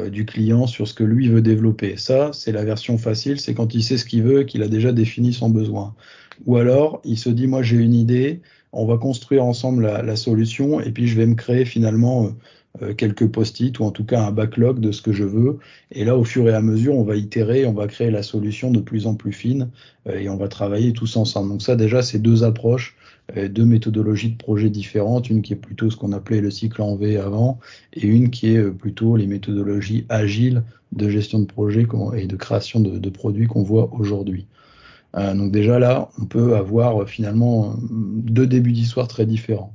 du 0.09 0.25
client 0.25 0.67
sur 0.67 0.87
ce 0.87 0.93
que 0.93 1.03
lui 1.03 1.27
veut 1.27 1.41
développer. 1.41 1.97
Ça, 1.97 2.31
c'est 2.31 2.53
la 2.53 2.63
version 2.63 2.97
facile, 2.97 3.41
c'est 3.41 3.53
quand 3.53 3.75
il 3.75 3.83
sait 3.83 3.97
ce 3.97 4.05
qu'il 4.05 4.23
veut 4.23 4.43
qu'il 4.43 4.63
a 4.63 4.69
déjà 4.69 4.93
défini 4.93 5.33
son 5.33 5.49
besoin. 5.49 5.95
Ou 6.45 6.55
alors, 6.55 7.01
il 7.03 7.17
se 7.17 7.29
dit, 7.29 7.45
moi 7.45 7.61
j'ai 7.61 7.75
une 7.75 7.93
idée, 7.93 8.39
on 8.71 8.85
va 8.85 8.97
construire 8.97 9.43
ensemble 9.43 9.83
la, 9.83 10.15
solution 10.15 10.79
et 10.79 10.91
puis 10.91 11.07
je 11.07 11.17
vais 11.17 11.25
me 11.25 11.35
créer 11.35 11.65
finalement 11.65 12.31
quelques 12.97 13.27
post-it 13.27 13.77
ou 13.79 13.83
en 13.83 13.91
tout 13.91 14.05
cas 14.05 14.21
un 14.21 14.31
backlog 14.31 14.79
de 14.79 14.91
ce 14.91 15.01
que 15.01 15.11
je 15.11 15.23
veux. 15.23 15.59
Et 15.91 16.05
là, 16.05 16.17
au 16.17 16.23
fur 16.23 16.47
et 16.47 16.53
à 16.53 16.61
mesure, 16.61 16.95
on 16.95 17.03
va 17.03 17.15
itérer, 17.15 17.65
on 17.65 17.73
va 17.73 17.87
créer 17.87 18.11
la 18.11 18.23
solution 18.23 18.71
de 18.71 18.79
plus 18.79 19.07
en 19.07 19.15
plus 19.15 19.33
fine 19.33 19.69
euh, 20.07 20.17
et 20.17 20.29
on 20.29 20.37
va 20.37 20.47
travailler 20.47 20.93
tous 20.93 21.17
ensemble. 21.17 21.49
Donc 21.49 21.61
ça, 21.61 21.75
déjà, 21.75 22.01
c'est 22.01 22.19
deux 22.19 22.43
approches, 22.43 22.95
euh, 23.37 23.49
deux 23.49 23.65
méthodologies 23.65 24.31
de 24.31 24.37
projet 24.37 24.69
différentes. 24.69 25.29
Une 25.29 25.41
qui 25.41 25.53
est 25.53 25.57
plutôt 25.57 25.89
ce 25.89 25.97
qu'on 25.97 26.13
appelait 26.13 26.41
le 26.41 26.49
cycle 26.49 26.81
en 26.81 26.95
V 26.95 27.17
avant 27.17 27.59
et 27.93 28.07
une 28.07 28.29
qui 28.29 28.55
est 28.55 28.63
plutôt 28.71 29.17
les 29.17 29.27
méthodologies 29.27 30.05
agiles 30.09 30.63
de 30.93 31.09
gestion 31.09 31.39
de 31.39 31.45
projet 31.45 31.85
et 32.15 32.27
de 32.27 32.35
création 32.35 32.79
de 32.79 33.09
produits 33.09 33.47
qu'on 33.47 33.63
voit 33.63 33.89
aujourd'hui. 33.93 34.45
donc 35.13 35.53
déjà 35.53 35.79
là, 35.79 36.09
on 36.19 36.25
peut 36.25 36.57
avoir 36.57 37.07
finalement 37.07 37.75
deux 37.89 38.45
débuts 38.45 38.73
d'histoire 38.73 39.07
très 39.07 39.25
différents. 39.25 39.73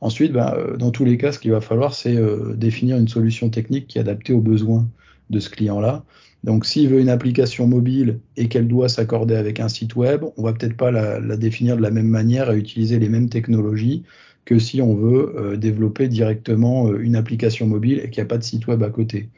Ensuite, 0.00 0.32
ben, 0.32 0.54
euh, 0.56 0.76
dans 0.76 0.90
tous 0.90 1.04
les 1.04 1.18
cas, 1.18 1.32
ce 1.32 1.38
qu'il 1.38 1.50
va 1.50 1.60
falloir, 1.60 1.94
c'est 1.94 2.16
euh, 2.16 2.54
définir 2.54 2.96
une 2.96 3.08
solution 3.08 3.50
technique 3.50 3.88
qui 3.88 3.98
est 3.98 4.02
adaptée 4.02 4.32
aux 4.32 4.40
besoins 4.40 4.88
de 5.30 5.40
ce 5.40 5.50
client-là. 5.50 6.04
Donc, 6.44 6.66
s'il 6.66 6.88
veut 6.88 7.00
une 7.00 7.08
application 7.08 7.66
mobile 7.66 8.20
et 8.36 8.48
qu'elle 8.48 8.68
doit 8.68 8.88
s'accorder 8.88 9.34
avec 9.34 9.58
un 9.58 9.68
site 9.68 9.96
web, 9.96 10.24
on 10.36 10.42
va 10.42 10.52
peut-être 10.52 10.76
pas 10.76 10.92
la, 10.92 11.20
définir 11.36 11.76
de 11.76 11.82
la 11.82 11.90
même 11.90 12.06
manière 12.06 12.50
et 12.52 12.58
utiliser 12.58 12.98
les 13.00 13.08
mêmes 13.08 13.28
technologies 13.28 14.04
que 14.44 14.58
si 14.58 14.80
on 14.80 14.94
veut 14.94 15.34
euh, 15.36 15.56
développer 15.56 16.06
directement 16.08 16.94
une 16.94 17.16
application 17.16 17.66
mobile 17.66 17.98
et 17.98 18.08
qu'il 18.08 18.22
n'y 18.22 18.26
a 18.26 18.28
pas 18.28 18.38
de 18.38 18.44
site 18.44 18.66
web 18.68 18.82
à 18.84 18.90
côté. 18.90 19.28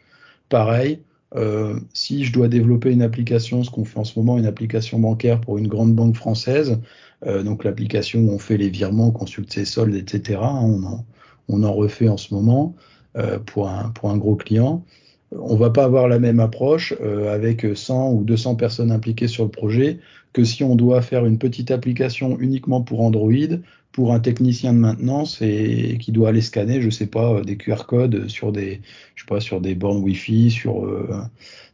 Pareil, 0.48 1.00
si 1.92 2.24
je 2.24 2.32
dois 2.32 2.48
développer 2.48 2.90
une 2.90 3.02
application, 3.02 3.62
ce 3.62 3.70
qu'on 3.70 3.84
fait 3.84 4.00
en 4.00 4.04
ce 4.04 4.18
moment, 4.18 4.36
une 4.36 4.46
application 4.46 4.98
bancaire 4.98 5.40
pour 5.40 5.58
une 5.58 5.68
grande 5.68 5.94
banque 5.94 6.16
française, 6.16 6.72
euh, 6.72 6.76
donc 7.24 7.64
l'application 7.64 8.20
où 8.20 8.30
on 8.30 8.38
fait 8.38 8.56
les 8.56 8.70
virements, 8.70 9.10
consulte 9.10 9.52
ses 9.52 9.64
soldes, 9.64 9.94
etc. 9.94 10.40
Hein, 10.42 10.60
on, 10.62 10.82
en, 10.84 11.06
on 11.48 11.62
en 11.64 11.72
refait 11.72 12.08
en 12.08 12.16
ce 12.16 12.32
moment 12.32 12.74
euh, 13.16 13.38
pour, 13.40 13.68
un, 13.68 13.90
pour 13.90 14.10
un 14.10 14.16
gros 14.16 14.36
client. 14.36 14.84
On 15.32 15.56
va 15.56 15.70
pas 15.70 15.84
avoir 15.84 16.08
la 16.08 16.18
même 16.18 16.40
approche 16.40 16.94
euh, 17.00 17.32
avec 17.32 17.66
100 17.74 18.12
ou 18.12 18.24
200 18.24 18.56
personnes 18.56 18.90
impliquées 18.90 19.28
sur 19.28 19.44
le 19.44 19.50
projet 19.50 19.98
que 20.32 20.44
si 20.44 20.64
on 20.64 20.76
doit 20.76 21.02
faire 21.02 21.26
une 21.26 21.38
petite 21.38 21.70
application 21.70 22.38
uniquement 22.38 22.82
pour 22.82 23.00
Android, 23.00 23.32
pour 23.92 24.12
un 24.12 24.20
technicien 24.20 24.72
de 24.72 24.78
maintenance 24.78 25.42
et 25.42 25.98
qui 26.00 26.12
doit 26.12 26.28
aller 26.28 26.40
scanner, 26.40 26.80
je 26.80 26.90
sais 26.90 27.06
pas, 27.06 27.42
des 27.42 27.56
QR 27.56 27.86
codes 27.88 28.28
sur 28.28 28.52
des, 28.52 28.80
je 29.16 29.22
sais 29.22 29.26
pas, 29.26 29.40
sur 29.40 29.60
des 29.60 29.74
bornes 29.74 30.02
Wi-Fi, 30.02 30.50
sur 30.50 30.88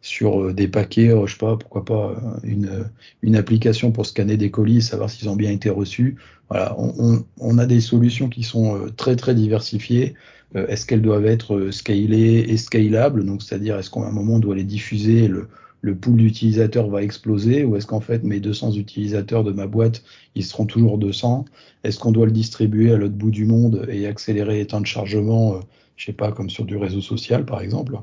sur 0.07 0.41
euh, 0.41 0.53
des 0.53 0.69
paquets, 0.69 1.09
euh, 1.11 1.27
je 1.27 1.33
sais 1.33 1.39
pas, 1.39 1.57
pourquoi 1.57 1.85
pas 1.85 2.11
euh, 2.11 2.39
une, 2.45 2.89
une 3.23 3.37
application 3.37 3.91
pour 3.91 4.07
scanner 4.07 4.37
des 4.37 4.51
colis, 4.51 4.83
savoir 4.83 5.11
s'ils 5.11 5.29
ont 5.29 5.37
bien 5.37 5.51
été 5.51 5.69
reçus. 5.69 6.17
Voilà, 6.49 6.77
on, 6.79 7.25
on, 7.41 7.59
a 7.59 7.67
des 7.67 7.81
solutions 7.81 8.29
qui 8.29 8.45
sont 8.45 8.87
très 8.97 9.17
très 9.17 9.35
diversifiées. 9.35 10.15
Est-ce 10.55 10.87
qu'elles 10.87 11.03
doivent 11.03 11.27
être 11.27 11.71
scalées 11.71 12.45
et 12.49 12.57
scalables? 12.57 13.25
Donc, 13.25 13.43
c'est-à-dire, 13.43 13.77
est-ce 13.79 13.91
qu'à 13.91 14.01
un 14.01 14.13
moment 14.13 14.35
on 14.35 14.39
doit 14.39 14.55
les 14.55 14.65
diffuser 14.65 15.29
le, 15.29 15.49
le 15.81 15.95
pool 15.95 16.17
d'utilisateurs 16.17 16.89
va 16.89 17.03
exploser? 17.03 17.65
Ou 17.65 17.77
est-ce 17.77 17.87
qu'en 17.87 18.01
fait 18.01 18.23
mes 18.23 18.41
200 18.41 18.73
utilisateurs 18.73 19.45
de 19.45 19.53
ma 19.53 19.67
boîte 19.67 20.03
ils 20.35 20.45
seront 20.45 20.67
toujours 20.67 20.99
200 20.99 21.45
Est-ce 21.85 21.99
qu'on 21.99 22.13
doit 22.13 22.27
le 22.27 22.33
distribuer 22.33 22.93
à 22.93 22.97
l'autre 22.97 23.15
bout 23.15 23.31
du 23.31 23.45
monde 23.45 23.87
et 23.91 24.07
accélérer 24.07 24.57
les 24.57 24.67
temps 24.67 24.81
de 24.81 24.87
chargement, 24.87 25.61
je 25.97 26.07
sais 26.07 26.13
pas, 26.13 26.33
comme 26.33 26.51
sur 26.51 26.65
du 26.65 26.77
réseau 26.77 27.01
social 27.01 27.45
par 27.45 27.61
exemple? 27.61 27.99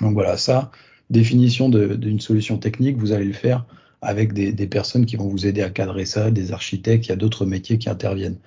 Donc 0.00 0.14
voilà, 0.14 0.36
ça, 0.36 0.70
définition 1.10 1.68
d'une 1.68 2.20
solution 2.20 2.58
technique, 2.58 2.96
vous 2.98 3.12
allez 3.12 3.24
le 3.24 3.32
faire 3.32 3.64
avec 4.00 4.32
des, 4.32 4.66
personnes 4.66 5.06
qui 5.06 5.16
vont 5.16 5.28
vous 5.28 5.46
aider 5.46 5.62
à 5.62 5.70
cadrer 5.70 6.06
ça, 6.06 6.30
des 6.30 6.52
architectes, 6.52 7.06
il 7.06 7.08
y 7.08 7.12
a 7.12 7.16
d'autres 7.16 7.46
métiers 7.46 7.78
qui 7.78 7.88
interviennent. 7.88 8.38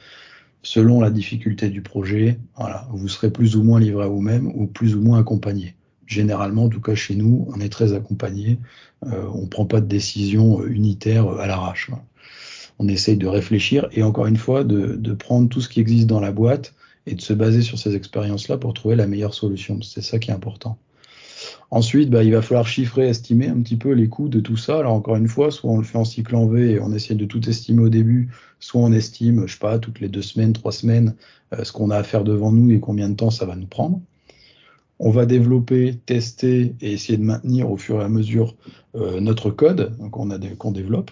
Selon 0.63 1.01
la 1.01 1.09
difficulté 1.09 1.69
du 1.69 1.81
projet, 1.81 2.39
voilà, 2.55 2.87
vous 2.91 3.07
serez 3.07 3.31
plus 3.31 3.55
ou 3.55 3.63
moins 3.63 3.79
livré 3.79 4.05
à 4.05 4.07
vous-même 4.07 4.47
ou 4.55 4.67
plus 4.67 4.95
ou 4.95 5.01
moins 5.01 5.19
accompagné. 5.19 5.75
Généralement, 6.05 6.65
en 6.65 6.69
tout 6.69 6.81
cas 6.81 6.93
chez 6.93 7.15
nous, 7.15 7.47
on 7.53 7.59
est 7.59 7.69
très 7.69 7.93
accompagné. 7.93 8.59
Euh, 9.05 9.25
on 9.33 9.43
ne 9.43 9.47
prend 9.47 9.65
pas 9.65 9.81
de 9.81 9.87
décision 9.87 10.63
unitaire 10.65 11.27
à 11.27 11.47
l'arrache. 11.47 11.89
On 12.79 12.87
essaye 12.87 13.17
de 13.17 13.27
réfléchir 13.27 13.87
et 13.91 14.03
encore 14.03 14.27
une 14.27 14.37
fois 14.37 14.63
de, 14.63 14.95
de 14.95 15.13
prendre 15.13 15.49
tout 15.49 15.61
ce 15.61 15.69
qui 15.69 15.79
existe 15.79 16.07
dans 16.07 16.19
la 16.19 16.31
boîte 16.31 16.73
et 17.07 17.15
de 17.15 17.21
se 17.21 17.33
baser 17.33 17.61
sur 17.61 17.79
ces 17.79 17.95
expériences-là 17.95 18.57
pour 18.57 18.73
trouver 18.73 18.95
la 18.95 19.07
meilleure 19.07 19.33
solution. 19.33 19.81
C'est 19.81 20.01
ça 20.01 20.19
qui 20.19 20.31
est 20.31 20.33
important. 20.33 20.77
Ensuite, 21.73 22.09
bah, 22.09 22.21
il 22.21 22.33
va 22.33 22.41
falloir 22.41 22.67
chiffrer, 22.67 23.07
estimer 23.07 23.47
un 23.47 23.61
petit 23.61 23.77
peu 23.77 23.93
les 23.93 24.09
coûts 24.09 24.27
de 24.27 24.41
tout 24.41 24.57
ça. 24.57 24.79
Alors 24.79 24.91
encore 24.91 25.15
une 25.15 25.29
fois, 25.29 25.51
soit 25.51 25.71
on 25.71 25.77
le 25.77 25.85
fait 25.85 25.97
en 25.97 26.03
cycle 26.03 26.35
en 26.35 26.45
V 26.45 26.71
et 26.71 26.79
on 26.81 26.91
essaie 26.91 27.15
de 27.15 27.23
tout 27.23 27.47
estimer 27.49 27.81
au 27.81 27.89
début, 27.89 28.29
soit 28.59 28.81
on 28.81 28.91
estime, 28.91 29.47
je 29.47 29.53
sais 29.53 29.59
pas, 29.59 29.79
toutes 29.79 30.01
les 30.01 30.09
deux 30.09 30.21
semaines, 30.21 30.51
trois 30.51 30.73
semaines, 30.73 31.15
euh, 31.53 31.63
ce 31.63 31.71
qu'on 31.71 31.89
a 31.89 31.95
à 31.97 32.03
faire 32.03 32.25
devant 32.25 32.51
nous 32.51 32.71
et 32.71 32.81
combien 32.81 33.07
de 33.07 33.15
temps 33.15 33.29
ça 33.29 33.45
va 33.45 33.55
nous 33.55 33.67
prendre. 33.67 34.01
On 34.99 35.11
va 35.11 35.25
développer, 35.25 35.95
tester 36.05 36.75
et 36.81 36.91
essayer 36.91 37.17
de 37.17 37.23
maintenir 37.23 37.71
au 37.71 37.77
fur 37.77 38.01
et 38.01 38.03
à 38.03 38.09
mesure 38.09 38.55
euh, 38.95 39.21
notre 39.21 39.49
code 39.49 39.93
qu'on 40.11 40.71
développe 40.71 41.11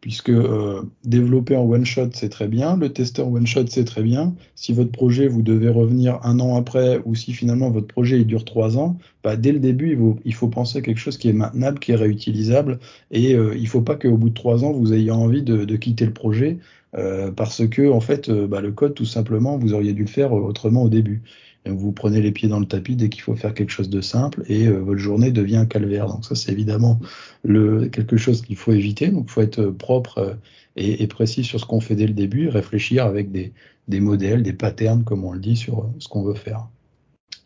puisque 0.00 0.30
euh, 0.30 0.82
développer 1.04 1.56
en 1.56 1.64
one 1.64 1.84
shot 1.84 2.10
c'est 2.12 2.28
très 2.28 2.48
bien, 2.48 2.76
le 2.76 2.92
tester 2.92 3.22
en 3.22 3.32
one 3.32 3.46
shot 3.46 3.66
c'est 3.68 3.84
très 3.84 4.02
bien. 4.02 4.34
Si 4.54 4.72
votre 4.72 4.92
projet 4.92 5.26
vous 5.26 5.42
devez 5.42 5.68
revenir 5.68 6.20
un 6.22 6.40
an 6.40 6.56
après 6.56 7.00
ou 7.04 7.14
si 7.14 7.32
finalement 7.32 7.70
votre 7.70 7.88
projet 7.88 8.20
il 8.20 8.26
dure 8.26 8.44
trois 8.44 8.78
ans, 8.78 8.98
bah, 9.24 9.36
dès 9.36 9.52
le 9.52 9.58
début 9.58 9.98
il 10.24 10.34
faut, 10.34 10.48
penser 10.48 10.78
à 10.78 10.82
quelque 10.82 10.98
chose 10.98 11.18
qui 11.18 11.28
est 11.28 11.32
maintenable, 11.32 11.78
qui 11.78 11.92
est 11.92 11.96
réutilisable 11.96 12.78
et 13.10 13.34
euh, 13.34 13.54
il 13.56 13.68
faut 13.68 13.82
pas 13.82 13.96
qu'au 13.96 14.16
bout 14.16 14.30
de 14.30 14.34
trois 14.34 14.64
ans 14.64 14.72
vous 14.72 14.92
ayez 14.94 15.10
envie 15.10 15.42
de, 15.42 15.64
de 15.64 15.76
quitter 15.76 16.06
le 16.06 16.12
projet 16.12 16.58
euh, 16.96 17.30
parce 17.32 17.66
que 17.66 17.90
en 17.90 18.00
fait 18.00 18.30
bah, 18.30 18.60
le 18.60 18.72
code 18.72 18.94
tout 18.94 19.04
simplement 19.04 19.58
vous 19.58 19.74
auriez 19.74 19.92
dû 19.92 20.02
le 20.02 20.08
faire 20.08 20.32
autrement 20.32 20.82
au 20.84 20.88
début. 20.88 21.22
Vous 21.66 21.92
prenez 21.92 22.20
les 22.20 22.32
pieds 22.32 22.48
dans 22.48 22.60
le 22.60 22.66
tapis 22.66 22.96
dès 22.96 23.08
qu'il 23.08 23.22
faut 23.22 23.34
faire 23.34 23.54
quelque 23.54 23.70
chose 23.70 23.90
de 23.90 24.00
simple 24.00 24.42
et 24.46 24.68
votre 24.68 24.98
journée 24.98 25.30
devient 25.30 25.56
un 25.56 25.66
calvaire. 25.66 26.06
Donc 26.06 26.24
ça, 26.24 26.34
c'est 26.34 26.52
évidemment 26.52 26.98
le, 27.44 27.88
quelque 27.88 28.16
chose 28.16 28.42
qu'il 28.42 28.56
faut 28.56 28.72
éviter. 28.72 29.08
Donc 29.08 29.26
il 29.28 29.32
faut 29.32 29.42
être 29.42 29.66
propre 29.66 30.38
et, 30.76 31.06
précis 31.06 31.44
sur 31.44 31.60
ce 31.60 31.66
qu'on 31.66 31.80
fait 31.80 31.96
dès 31.96 32.06
le 32.06 32.14
début, 32.14 32.48
réfléchir 32.48 33.04
avec 33.04 33.30
des, 33.30 33.52
des 33.88 34.00
modèles, 34.00 34.42
des 34.42 34.52
patterns, 34.52 35.04
comme 35.04 35.24
on 35.24 35.32
le 35.32 35.40
dit, 35.40 35.56
sur 35.56 35.90
ce 35.98 36.08
qu'on 36.08 36.22
veut 36.22 36.34
faire. 36.34 36.68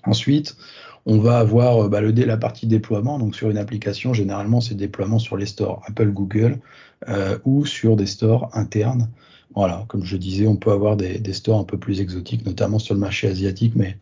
Ensuite, 0.04 0.56
on 1.06 1.18
va 1.18 1.38
avoir 1.38 1.88
bah, 1.88 2.00
le, 2.00 2.10
la 2.10 2.36
partie 2.36 2.66
déploiement. 2.66 3.18
Donc 3.18 3.34
sur 3.34 3.50
une 3.50 3.58
application, 3.58 4.12
généralement, 4.12 4.60
c'est 4.60 4.74
déploiement 4.74 5.18
sur 5.18 5.36
les 5.36 5.46
stores 5.46 5.82
Apple, 5.86 6.10
Google 6.10 6.60
euh, 7.08 7.38
ou 7.44 7.66
sur 7.66 7.96
des 7.96 8.06
stores 8.06 8.50
internes. 8.52 9.08
Voilà, 9.54 9.84
comme 9.88 10.04
je 10.04 10.16
disais, 10.16 10.46
on 10.46 10.56
peut 10.56 10.70
avoir 10.70 10.96
des, 10.96 11.18
des, 11.18 11.32
stores 11.34 11.60
un 11.60 11.64
peu 11.64 11.76
plus 11.76 12.00
exotiques, 12.00 12.46
notamment 12.46 12.78
sur 12.78 12.94
le 12.94 13.00
marché 13.00 13.28
asiatique, 13.28 13.74
mais 13.76 13.98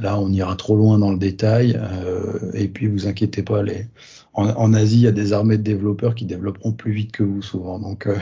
là, 0.00 0.18
on 0.18 0.30
ira 0.30 0.56
trop 0.56 0.76
loin 0.76 0.98
dans 0.98 1.10
le 1.10 1.18
détail. 1.18 1.78
Euh, 1.78 2.52
et 2.54 2.68
puis, 2.68 2.86
vous 2.86 3.06
inquiétez 3.06 3.42
pas, 3.42 3.62
les, 3.62 3.86
en, 4.34 4.72
Asie, 4.72 4.96
il 4.96 5.02
y 5.02 5.06
a 5.06 5.12
des 5.12 5.32
armées 5.32 5.58
de 5.58 5.62
développeurs 5.62 6.14
qui 6.14 6.24
développeront 6.24 6.72
plus 6.72 6.92
vite 6.92 7.12
que 7.12 7.22
vous 7.22 7.42
souvent. 7.42 7.78
Donc, 7.78 8.06
euh, 8.06 8.16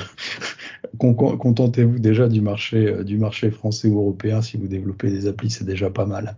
contentez-vous 0.99 1.99
déjà 1.99 2.29
du 2.29 2.41
marché, 2.41 2.87
euh, 2.87 3.05
du 3.05 3.19
marché 3.19 3.51
français 3.51 3.89
ou 3.89 3.99
européen. 3.99 4.43
Si 4.43 4.57
vous 4.57 4.69
développez 4.69 5.11
des 5.11 5.27
applis, 5.27 5.51
c'est 5.51 5.67
déjà 5.67 5.91
pas 5.91 6.07
mal. 6.07 6.37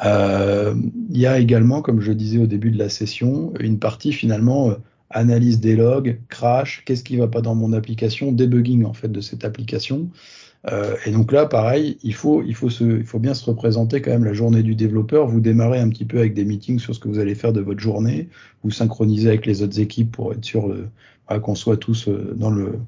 Il 0.00 1.18
y 1.18 1.26
a 1.26 1.38
également, 1.38 1.82
comme 1.82 2.00
je 2.00 2.12
disais 2.12 2.38
au 2.38 2.46
début 2.46 2.70
de 2.70 2.78
la 2.78 2.88
session, 2.88 3.52
une 3.58 3.78
partie 3.78 4.12
finalement 4.12 4.76
analyse 5.10 5.60
des 5.60 5.74
logs, 5.74 6.20
crash, 6.28 6.82
qu'est-ce 6.84 7.02
qui 7.02 7.16
va 7.16 7.28
pas 7.28 7.40
dans 7.40 7.54
mon 7.54 7.72
application, 7.72 8.30
debugging 8.30 8.84
en 8.84 8.92
fait 8.92 9.08
de 9.08 9.20
cette 9.20 9.44
application. 9.44 10.08
Euh, 10.66 10.96
et 11.06 11.12
donc 11.12 11.32
là, 11.32 11.46
pareil, 11.46 11.98
il 12.02 12.14
faut, 12.14 12.42
il, 12.42 12.54
faut 12.54 12.70
se, 12.70 12.84
il 12.84 13.04
faut 13.04 13.18
bien 13.18 13.34
se 13.34 13.44
représenter 13.44 14.02
quand 14.02 14.10
même 14.10 14.24
la 14.24 14.32
journée 14.32 14.62
du 14.62 14.74
développeur. 14.74 15.26
Vous 15.28 15.40
démarrez 15.40 15.78
un 15.78 15.88
petit 15.88 16.04
peu 16.04 16.18
avec 16.18 16.34
des 16.34 16.44
meetings 16.44 16.78
sur 16.78 16.94
ce 16.94 17.00
que 17.00 17.08
vous 17.08 17.18
allez 17.18 17.34
faire 17.34 17.52
de 17.52 17.60
votre 17.60 17.80
journée. 17.80 18.28
Vous 18.64 18.70
synchronisez 18.70 19.28
avec 19.28 19.46
les 19.46 19.62
autres 19.62 19.80
équipes 19.80 20.10
pour 20.10 20.32
être 20.32 20.44
sûr 20.44 20.74
qu'on 21.42 21.54
soit 21.54 21.76
tous 21.76 22.08
euh, 22.08 22.34
dans 22.36 22.50
le, 22.50 22.78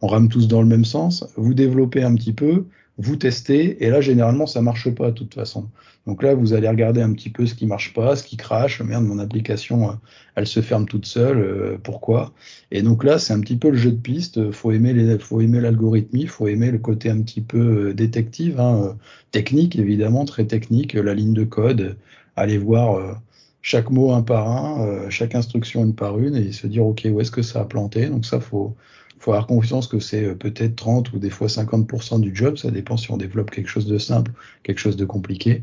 on 0.00 0.08
rame 0.08 0.28
tous 0.28 0.48
dans 0.48 0.62
le 0.62 0.68
même 0.68 0.84
sens. 0.84 1.26
Vous 1.36 1.54
développez 1.54 2.02
un 2.02 2.14
petit 2.14 2.32
peu 2.32 2.64
vous 2.98 3.16
testez, 3.16 3.84
et 3.84 3.90
là, 3.90 4.00
généralement, 4.00 4.46
ça 4.46 4.60
marche 4.60 4.90
pas 4.90 5.10
de 5.10 5.16
toute 5.16 5.34
façon. 5.34 5.68
Donc 6.06 6.22
là, 6.22 6.34
vous 6.34 6.52
allez 6.52 6.68
regarder 6.68 7.00
un 7.00 7.12
petit 7.12 7.30
peu 7.30 7.46
ce 7.46 7.54
qui 7.54 7.66
marche 7.66 7.94
pas, 7.94 8.16
ce 8.16 8.24
qui 8.24 8.36
crache. 8.36 8.80
Merde, 8.82 9.04
mon 9.04 9.18
application, 9.18 9.90
euh, 9.90 9.94
elle 10.34 10.46
se 10.46 10.60
ferme 10.60 10.86
toute 10.86 11.06
seule. 11.06 11.38
Euh, 11.38 11.78
pourquoi? 11.82 12.32
Et 12.70 12.82
donc 12.82 13.04
là, 13.04 13.18
c'est 13.18 13.32
un 13.32 13.40
petit 13.40 13.56
peu 13.56 13.70
le 13.70 13.76
jeu 13.76 13.92
de 13.92 14.00
piste. 14.00 14.50
Faut 14.50 14.72
aimer 14.72 14.92
les, 14.92 15.18
faut 15.18 15.40
aimer 15.40 15.60
l'algorithmie, 15.60 16.26
faut 16.26 16.48
aimer 16.48 16.70
le 16.70 16.78
côté 16.78 17.08
un 17.08 17.22
petit 17.22 17.40
peu 17.40 17.88
euh, 17.88 17.94
détective, 17.94 18.60
hein, 18.60 18.96
technique 19.30 19.76
évidemment, 19.76 20.24
très 20.24 20.44
technique, 20.44 20.94
la 20.94 21.14
ligne 21.14 21.34
de 21.34 21.44
code. 21.44 21.96
Aller 22.36 22.58
voir 22.58 23.20
chaque 23.60 23.90
mot 23.90 24.12
un 24.12 24.22
par 24.22 24.48
un, 24.48 25.10
chaque 25.10 25.34
instruction 25.34 25.84
une 25.84 25.94
par 25.94 26.18
une, 26.18 26.34
et 26.34 26.52
se 26.52 26.66
dire 26.66 26.84
ok, 26.86 27.06
où 27.10 27.20
est-ce 27.20 27.30
que 27.30 27.42
ça 27.42 27.60
a 27.60 27.64
planté? 27.64 28.08
Donc 28.08 28.24
ça, 28.24 28.40
faut 28.40 28.74
faut 29.22 29.30
avoir 29.30 29.46
confiance 29.46 29.86
que 29.86 30.00
c'est 30.00 30.24
euh, 30.24 30.34
peut-être 30.34 30.74
30 30.74 31.12
ou 31.12 31.18
des 31.18 31.30
fois 31.30 31.46
50% 31.46 32.20
du 32.20 32.34
job. 32.34 32.56
Ça 32.56 32.70
dépend 32.70 32.96
si 32.96 33.10
on 33.12 33.16
développe 33.16 33.50
quelque 33.50 33.68
chose 33.68 33.86
de 33.86 33.98
simple, 33.98 34.32
quelque 34.64 34.78
chose 34.78 34.96
de 34.96 35.04
compliqué. 35.04 35.62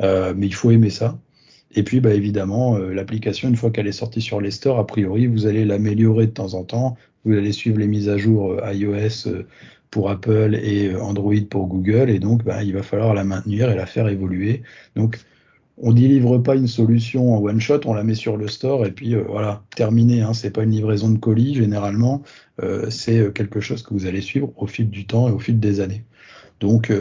Euh, 0.00 0.32
mais 0.36 0.46
il 0.46 0.54
faut 0.54 0.70
aimer 0.70 0.90
ça. 0.90 1.18
Et 1.72 1.82
puis, 1.82 2.00
bah, 2.00 2.14
évidemment, 2.14 2.76
euh, 2.76 2.94
l'application, 2.94 3.48
une 3.48 3.56
fois 3.56 3.70
qu'elle 3.70 3.88
est 3.88 3.92
sortie 3.92 4.20
sur 4.20 4.40
les 4.40 4.52
stores, 4.52 4.78
a 4.78 4.86
priori, 4.86 5.26
vous 5.26 5.46
allez 5.46 5.64
l'améliorer 5.64 6.26
de 6.26 6.32
temps 6.32 6.54
en 6.54 6.62
temps. 6.62 6.96
Vous 7.24 7.32
allez 7.36 7.50
suivre 7.50 7.78
les 7.78 7.88
mises 7.88 8.08
à 8.08 8.16
jour 8.16 8.60
iOS 8.64 9.28
pour 9.90 10.10
Apple 10.10 10.54
et 10.62 10.94
Android 10.94 11.34
pour 11.50 11.66
Google. 11.66 12.10
Et 12.10 12.20
donc, 12.20 12.44
bah, 12.44 12.62
il 12.62 12.74
va 12.74 12.84
falloir 12.84 13.12
la 13.12 13.24
maintenir 13.24 13.70
et 13.70 13.74
la 13.74 13.86
faire 13.86 14.06
évoluer. 14.06 14.62
Donc, 14.94 15.18
on 15.76 15.92
délivre 15.92 16.38
pas 16.38 16.54
une 16.54 16.68
solution 16.68 17.34
en 17.34 17.42
one 17.42 17.60
shot, 17.60 17.80
on 17.86 17.94
la 17.94 18.04
met 18.04 18.14
sur 18.14 18.36
le 18.36 18.48
store 18.48 18.86
et 18.86 18.92
puis 18.92 19.14
euh, 19.14 19.24
voilà, 19.28 19.64
terminé. 19.74 20.22
Hein, 20.22 20.32
c'est 20.32 20.50
pas 20.50 20.62
une 20.62 20.70
livraison 20.70 21.10
de 21.10 21.18
colis 21.18 21.54
généralement, 21.54 22.22
euh, 22.62 22.90
c'est 22.90 23.18
euh, 23.18 23.30
quelque 23.30 23.60
chose 23.60 23.82
que 23.82 23.92
vous 23.92 24.06
allez 24.06 24.20
suivre 24.20 24.52
au 24.56 24.66
fil 24.66 24.88
du 24.88 25.06
temps 25.06 25.28
et 25.28 25.32
au 25.32 25.38
fil 25.38 25.58
des 25.58 25.80
années. 25.80 26.04
Donc 26.60 26.92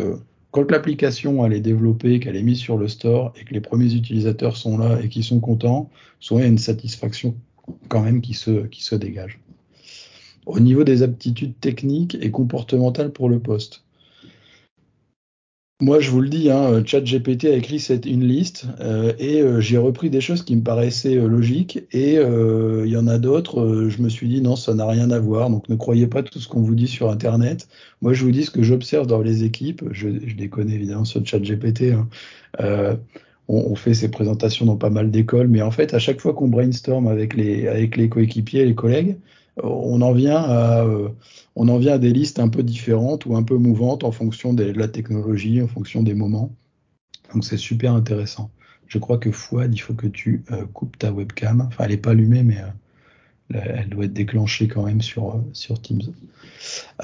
quand 0.52 0.72
l'application 0.72 1.46
elle 1.46 1.54
est 1.54 1.62
développée, 1.62 2.20
qu'elle 2.20 2.36
est 2.36 2.44
mise 2.44 2.58
sur 2.58 2.78
le 2.78 2.88
store 2.88 3.34
et 3.40 3.46
que 3.46 3.54
les 3.54 3.62
premiers 3.62 3.94
utilisateurs 3.94 4.58
sont 4.58 4.78
là 4.78 5.00
et 5.02 5.08
qui 5.08 5.24
sont 5.24 5.40
contents, 5.40 5.90
soit 6.20 6.40
il 6.40 6.44
y 6.44 6.46
a 6.46 6.50
une 6.50 6.58
satisfaction 6.58 7.36
quand 7.88 8.02
même 8.02 8.22
qui 8.22 8.34
se, 8.34 8.66
qui 8.68 8.84
se 8.84 8.96
dégage. 8.96 9.40
Au 10.46 10.60
niveau 10.60 10.84
des 10.84 11.04
aptitudes 11.04 11.58
techniques 11.62 12.18
et 12.20 12.32
comportementales 12.32 13.14
pour 13.14 13.30
le 13.30 13.40
poste, 13.40 13.83
moi, 15.82 16.00
je 16.00 16.12
vous 16.12 16.22
le 16.22 16.30
dis, 16.30 16.50
hein, 16.50 16.82
ChatGPT 16.86 17.46
a 17.46 17.56
écrit 17.56 17.80
cette, 17.80 18.06
une 18.06 18.24
liste 18.24 18.68
euh, 18.80 19.12
et 19.20 19.42
euh, 19.42 19.60
j'ai 19.60 19.78
repris 19.78 20.10
des 20.10 20.22
choses 20.22 20.44
qui 20.44 20.56
me 20.56 20.62
paraissaient 20.62 21.18
euh, 21.18 21.28
logiques 21.28 21.84
et 21.92 22.14
il 22.14 22.90
y 22.90 22.96
en 22.96 23.08
a 23.08 23.18
d'autres. 23.18 23.90
je 23.90 24.02
me 24.02 24.08
suis 24.08 24.30
dit 24.30 24.42
non, 24.42 24.56
ça 24.56 24.74
n'a 24.74 24.86
rien 24.86 25.12
à 25.12 25.20
voir. 25.20 25.50
Donc, 25.50 25.68
ne 25.68 25.76
croyez 25.76 26.08
pas 26.08 26.24
tout 26.24 26.40
ce 26.40 26.48
qu'on 26.48 26.62
vous 26.62 26.76
dit 26.76 26.88
sur 26.88 27.10
Internet. 27.10 27.68
Moi, 28.02 28.14
je 28.14 28.24
vous 28.24 28.32
dis 28.32 28.46
ce 28.46 28.52
que 28.52 28.64
j'observe 28.64 29.08
dans 29.08 29.22
les 29.22 29.44
équipes. 29.44 29.84
Je, 29.92 30.10
je 30.26 30.46
connais 30.46 30.76
évidemment 30.76 31.06
sur 31.06 31.26
ChatGPT. 31.26 31.94
Hein. 31.94 32.08
On, 33.50 33.72
on, 33.72 33.76
fait 33.76 33.94
ces 33.94 34.10
présentations 34.10 34.66
dans 34.66 34.78
pas 34.78 34.90
mal 34.90 35.12
d'écoles, 35.12 35.50
mais 35.50 35.62
en 35.62 35.72
fait, 35.72 35.94
à 35.94 36.00
chaque 36.00 36.22
fois 36.22 36.34
qu'on 36.34 36.48
brainstorm 36.48 37.08
avec 37.08 37.34
les 37.34 37.68
avec 37.68 37.98
les 37.98 38.08
coéquipiers, 38.08 38.64
les 38.64 38.76
collègues, 38.76 39.18
on 39.62 40.02
en 40.02 40.14
vient 40.14 40.42
à 40.42 40.84
euh, 40.84 41.10
on 41.56 41.68
en 41.68 41.78
vient 41.78 41.94
à 41.94 41.98
des 42.00 42.12
listes 42.12 42.40
un 42.40 42.50
peu 42.50 42.64
différentes 42.64 43.26
ou 43.26 43.36
un 43.36 43.44
peu 43.44 43.58
mouvantes 43.58 44.04
en 44.04 44.12
fonction 44.12 44.54
de 44.54 44.64
la 44.64 44.88
technologie, 44.88 45.62
en 45.62 45.68
fonction 45.68 46.02
des 46.04 46.16
moments. 46.16 46.56
Donc 47.34 47.44
c'est 47.46 47.58
super 47.58 47.94
intéressant. 47.94 48.52
Je 48.88 49.00
crois 49.00 49.18
que 49.18 49.32
Fouad, 49.32 49.74
il 49.74 49.80
faut 49.80 49.94
que 49.94 50.08
tu 50.08 50.44
euh, 50.52 50.66
coupes 50.68 50.98
ta 50.98 51.12
webcam. 51.12 51.62
Enfin, 51.62 51.86
elle 51.86 51.92
n'est 51.92 51.98
pas 51.98 52.12
allumée, 52.12 52.44
mais 52.44 52.60
euh, 52.60 52.68
elle 53.54 53.90
doit 53.90 54.06
être 54.06 54.14
déclenchée 54.14 54.68
quand 54.68 54.84
même 54.84 55.02
sur, 55.02 55.44
sur 55.54 55.82
Teams. 55.82 56.02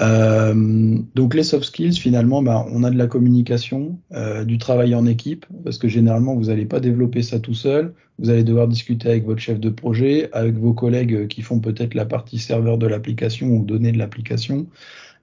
Euh, 0.00 0.98
donc 1.14 1.34
les 1.34 1.42
soft 1.42 1.64
skills, 1.64 1.94
finalement, 1.94 2.42
bah, 2.42 2.66
on 2.70 2.84
a 2.84 2.90
de 2.90 2.98
la 2.98 3.06
communication, 3.06 3.98
euh, 4.12 4.44
du 4.44 4.58
travail 4.58 4.94
en 4.94 5.06
équipe, 5.06 5.46
parce 5.64 5.78
que 5.78 5.88
généralement, 5.88 6.34
vous 6.34 6.46
n'allez 6.46 6.66
pas 6.66 6.80
développer 6.80 7.22
ça 7.22 7.40
tout 7.40 7.54
seul. 7.54 7.94
Vous 8.18 8.30
allez 8.30 8.44
devoir 8.44 8.68
discuter 8.68 9.08
avec 9.08 9.24
votre 9.24 9.40
chef 9.40 9.60
de 9.60 9.70
projet, 9.70 10.28
avec 10.32 10.56
vos 10.56 10.74
collègues 10.74 11.28
qui 11.28 11.42
font 11.42 11.60
peut-être 11.60 11.94
la 11.94 12.04
partie 12.04 12.38
serveur 12.38 12.78
de 12.78 12.86
l'application 12.86 13.48
ou 13.48 13.64
données 13.64 13.92
de 13.92 13.98
l'application, 13.98 14.66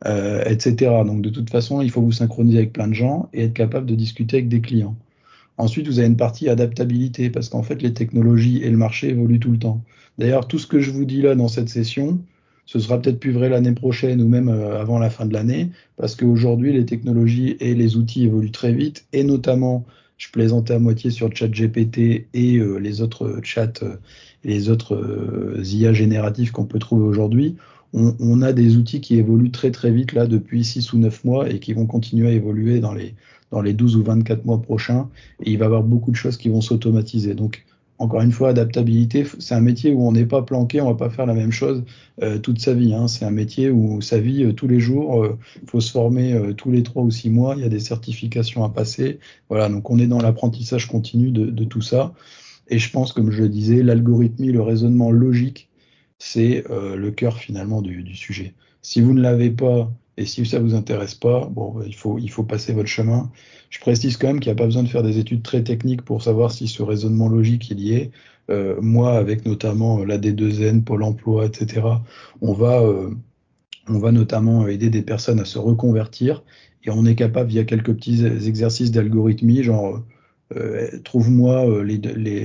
euh, 0.06 0.44
etc. 0.46 0.92
Donc 1.06 1.22
de 1.22 1.30
toute 1.30 1.50
façon, 1.50 1.82
il 1.82 1.92
faut 1.92 2.02
vous 2.02 2.12
synchroniser 2.12 2.58
avec 2.58 2.74
plein 2.74 2.88
de 2.88 2.94
gens 2.94 3.30
et 3.34 3.46
être 3.46 3.54
capable 3.54 3.86
de 3.86 3.96
discuter 3.96 4.38
avec 4.38 4.50
des 4.50 4.62
clients. 4.62 4.96
Ensuite, 5.58 5.88
vous 5.88 6.00
avez 6.00 6.08
une 6.08 6.18
partie 6.18 6.50
adaptabilité, 6.50 7.30
parce 7.30 7.50
qu'en 7.50 7.64
fait, 7.64 7.82
les 7.82 7.94
technologies 7.94 8.62
et 8.64 8.70
le 8.70 8.78
marché 8.78 9.10
évoluent 9.10 9.40
tout 9.40 9.52
le 9.52 9.60
temps. 9.60 9.84
D'ailleurs, 10.18 10.48
tout 10.48 10.60
ce 10.60 10.68
que 10.68 10.80
je 10.80 10.92
vous 10.92 11.06
dis 11.06 11.22
là 11.22 11.36
dans 11.36 11.48
cette 11.48 11.70
session, 11.70 12.20
ce 12.66 12.80
sera 12.80 13.02
peut-être 13.02 13.20
plus 13.20 13.32
vrai 13.32 13.50
l'année 13.50 13.74
prochaine 13.74 14.22
ou 14.22 14.28
même 14.28 14.50
euh, 14.50 14.80
avant 14.80 15.00
la 15.00 15.10
fin 15.10 15.26
de 15.26 15.34
l'année, 15.34 15.70
parce 15.96 16.16
qu'aujourd'hui, 16.16 16.74
les 16.74 16.86
technologies 16.86 17.56
et 17.60 17.74
les 17.74 17.96
outils 17.96 18.26
évoluent 18.26 18.52
très 18.52 18.74
vite, 18.74 19.06
et 19.14 19.24
notamment, 19.24 19.86
je 20.18 20.30
plaisantais 20.32 20.74
à 20.74 20.80
moitié 20.80 21.10
sur 21.10 21.34
ChatGPT 21.36 22.28
et 22.34 22.58
euh, 22.58 22.78
les 22.78 23.02
autres 23.02 23.40
chats, 23.44 23.72
euh, 23.84 23.96
les 24.44 24.70
autres 24.70 25.60
IA 25.64 25.94
génératifs 25.94 26.52
qu'on 26.52 26.66
peut 26.66 26.80
trouver 26.80 27.06
aujourd'hui. 27.06 27.56
On, 28.20 28.42
a 28.44 28.54
des 28.54 28.78
outils 28.78 29.02
qui 29.02 29.16
évoluent 29.16 29.52
très 29.52 29.72
très 29.72 29.92
vite 29.92 30.14
là 30.14 30.28
depuis 30.28 30.64
6 30.64 30.94
ou 30.94 31.00
9 31.00 31.24
mois 31.24 31.50
et 31.50 31.60
qui 31.60 31.74
vont 31.74 31.88
continuer 31.88 32.28
à 32.28 32.32
évoluer 32.32 32.80
dans 32.80 32.94
les 32.94 33.16
dans 33.52 33.62
les 33.62 33.74
12 33.74 33.96
ou 33.96 34.04
24 34.04 34.46
mois 34.46 34.62
prochains 34.62 35.10
et 35.44 35.52
il 35.52 35.58
va 35.58 35.66
y 35.66 35.68
avoir 35.68 35.84
beaucoup 35.84 36.12
de 36.12 36.16
choses 36.16 36.38
qui 36.38 36.50
vont 36.50 36.62
s'automatiser. 36.62 37.34
Donc, 37.34 37.66
encore 38.00 38.22
une 38.22 38.32
fois, 38.32 38.50
adaptabilité, 38.50 39.26
c'est 39.40 39.56
un 39.56 39.62
métier 39.62 39.92
où 39.92 40.08
on 40.08 40.12
n'est 40.12 40.26
pas 40.26 40.44
planqué, 40.44 40.82
on 40.82 40.88
va 40.88 40.94
pas 40.94 41.10
faire 41.10 41.26
la 41.26 41.34
même 41.34 41.52
chose 41.52 41.84
euh, 42.22 42.38
toute 42.38 42.60
sa 42.60 42.74
vie. 42.74 42.94
Hein. 42.94 43.08
C'est 43.08 43.26
un 43.26 43.32
métier 43.32 43.72
où 43.72 44.02
sa 44.02 44.20
vie 44.20 44.44
euh, 44.44 44.54
tous 44.54 44.68
les 44.68 44.80
jours, 44.80 45.26
il 45.26 45.32
euh, 45.32 45.66
faut 45.66 45.80
se 45.80 45.92
former 45.92 46.54
tous 46.58 46.72
les 46.72 46.84
trois 46.84 47.02
ou 47.02 47.10
six 47.10 47.30
mois, 47.30 47.56
il 47.56 47.64
y 47.64 47.66
a 47.66 47.70
des 47.70 47.80
certifications 47.80 48.64
à 48.64 48.70
passer. 48.70 49.20
Voilà, 49.50 49.70
donc 49.70 49.90
on 49.90 49.98
est 49.98 50.08
dans 50.08 50.20
l'apprentissage 50.20 50.88
continu 50.88 51.32
de, 51.32 51.48
de, 51.48 51.64
tout 51.64 51.82
ça. 51.82 52.14
Et 52.68 52.78
je 52.78 52.92
pense, 52.92 53.14
comme 53.14 53.32
je 53.32 53.42
le 53.42 53.50
disais, 53.50 53.82
l'algorithmie, 53.82 54.52
le 54.52 54.62
raisonnement 54.62 55.10
logique, 55.10 55.70
c'est 56.20 56.64
le 56.70 57.10
cœur 57.12 57.38
finalement 57.38 57.82
du, 57.82 58.16
sujet. 58.16 58.54
Si 58.82 59.02
vous 59.02 59.14
ne 59.14 59.22
l'avez 59.22 59.50
pas 59.52 59.92
et 60.18 60.26
si 60.26 60.46
ça 60.46 60.60
vous 60.60 60.74
intéresse 60.74 61.14
pas, 61.14 61.46
bon, 61.46 61.72
bah, 61.72 61.84
il 61.86 61.94
faut, 62.30 62.44
passer 62.44 62.74
votre 62.74 62.90
chemin. 62.90 63.32
Je 63.70 63.80
précise 63.80 64.18
quand 64.18 64.28
même 64.28 64.40
qu'il 64.40 64.52
n'y 64.52 64.58
a 64.58 64.62
pas 64.62 64.66
besoin 64.66 64.84
de 64.84 64.88
faire 64.88 65.04
des 65.04 65.20
études 65.20 65.44
très 65.44 65.64
techniques 65.64 66.02
pour 66.02 66.24
savoir 66.24 66.52
si 66.52 66.68
ce 66.68 66.82
raisonnement 66.82 67.30
logique 67.30 67.70
il 67.70 67.80
y 67.80 67.94
est. 67.94 68.12
Euh, 68.50 68.78
moi, 68.82 69.18
avec 69.18 69.46
notamment 69.46 70.00
euh, 70.00 70.06
la 70.06 70.18
D2N, 70.18 70.84
Pôle 70.84 71.04
Emploi, 71.04 71.46
etc., 71.46 71.82
on 72.42 72.54
va, 72.54 72.82
euh, 72.82 73.12
on 73.88 74.00
va 74.00 74.12
notamment 74.12 74.68
aider 74.68 74.90
des 74.90 75.02
personnes 75.04 75.40
à 75.40 75.46
se 75.46 75.60
reconvertir 75.60 76.44
et 76.84 76.90
on 76.90 77.06
est 77.06 77.16
capable 77.16 77.50
via 77.50 77.66
quelques 77.66 77.94
petits 77.94 78.26
exercices 78.26 78.92
d'algorithmie, 78.92 79.64
genre 79.64 80.02
euh, 80.56 80.88
trouve-moi 81.04 81.68
euh, 81.68 81.84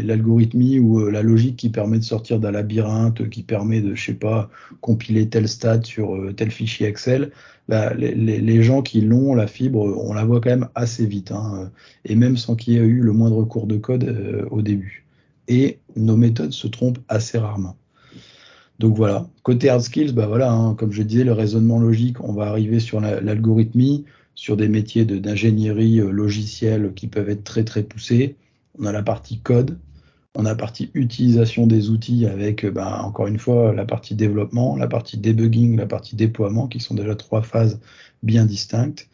l'algorithmie 0.03 0.81
ou 0.81 1.01
euh, 1.01 1.11
la 1.11 1.23
logique 1.23 1.57
qui 1.57 1.69
permet 1.69 1.99
de 1.99 2.05
sortir 2.05 2.41
d'un 2.41 2.51
labyrinthe, 2.51 3.29
qui 3.31 3.45
permet 3.45 3.81
de, 3.81 3.95
je 3.95 4.07
sais 4.07 4.15
pas, 4.15 4.51
compiler 4.81 5.29
tel 5.29 5.49
stade 5.49 5.87
sur 5.87 6.35
tel 6.37 6.51
fichier 6.51 6.89
Excel. 6.89 7.31
Bah, 7.69 7.95
les, 7.95 8.63
gens 8.63 8.83
qui 8.83 9.01
l'ont, 9.03 9.35
la 9.35 9.47
fibre, 9.47 9.81
on 9.81 10.13
la 10.15 10.25
voit 10.25 10.41
quand 10.41 10.51
même 10.51 10.69
assez 10.75 11.07
vite, 11.07 11.31
hein, 11.31 11.71
et 12.05 12.17
même 12.17 12.37
sans 12.37 12.57
qu'il 12.57 12.75
y 12.75 12.77
ait 12.77 12.81
eu 12.81 13.01
le 13.01 13.13
moindre 13.13 13.45
cours 13.45 13.69
de 13.69 13.77
code 13.77 14.49
au 14.51 14.63
début. 14.63 15.07
Et 15.47 15.79
nos 15.95 16.17
méthodes 16.17 16.53
se 16.53 16.67
trompent 16.67 16.99
assez 17.09 17.39
rarement. 17.39 17.77
Donc 18.81 18.97
voilà. 18.97 19.29
Côté 19.45 19.69
hard 19.69 19.81
skills, 19.81 20.13
bah 20.13 20.27
voilà, 20.27 20.53
hein, 20.53 20.75
comme 20.75 20.91
je 20.91 21.03
disais, 21.03 21.23
le 21.23 21.33
raisonnement 21.33 21.79
logique, 21.79 22.21
on 22.21 22.33
va 22.33 22.47
arriver 22.47 22.81
sur 22.81 23.01
l'algorithmie 23.01 24.05
sur 24.35 24.57
des 24.57 24.69
métiers 24.69 25.05
d'ingénierie 25.05 26.01
euh, 26.01 26.11
logicielle 26.11 26.93
qui 26.95 27.09
peuvent 27.09 27.29
être 27.29 27.45
très 27.45 27.65
très 27.65 27.83
poussés. 27.83 28.37
On 28.79 28.87
a 28.87 28.93
la 28.93 29.03
partie 29.03 29.39
code, 29.39 29.79
on 30.35 30.47
a 30.47 30.51
la 30.51 30.55
partie 30.55 30.91
utilisation 30.95 31.67
des 31.67 31.91
outils 31.91 32.27
avec, 32.27 32.65
euh, 32.65 32.71
ben, 32.71 33.01
encore 33.03 33.27
une 33.27 33.39
fois, 33.39 33.75
la 33.75 33.85
partie 33.85 34.15
développement, 34.15 34.77
la 34.77 34.89
partie 34.89 35.19
debugging, 35.19 35.77
la 35.77 35.87
partie 35.87 36.17
déploiement, 36.17 36.69
qui 36.69 36.81
sont 36.81 36.95
déjà 36.95 37.15
trois 37.15 37.43
phases 37.43 37.81
bien 38.23 38.45
distinctes. 38.47 39.09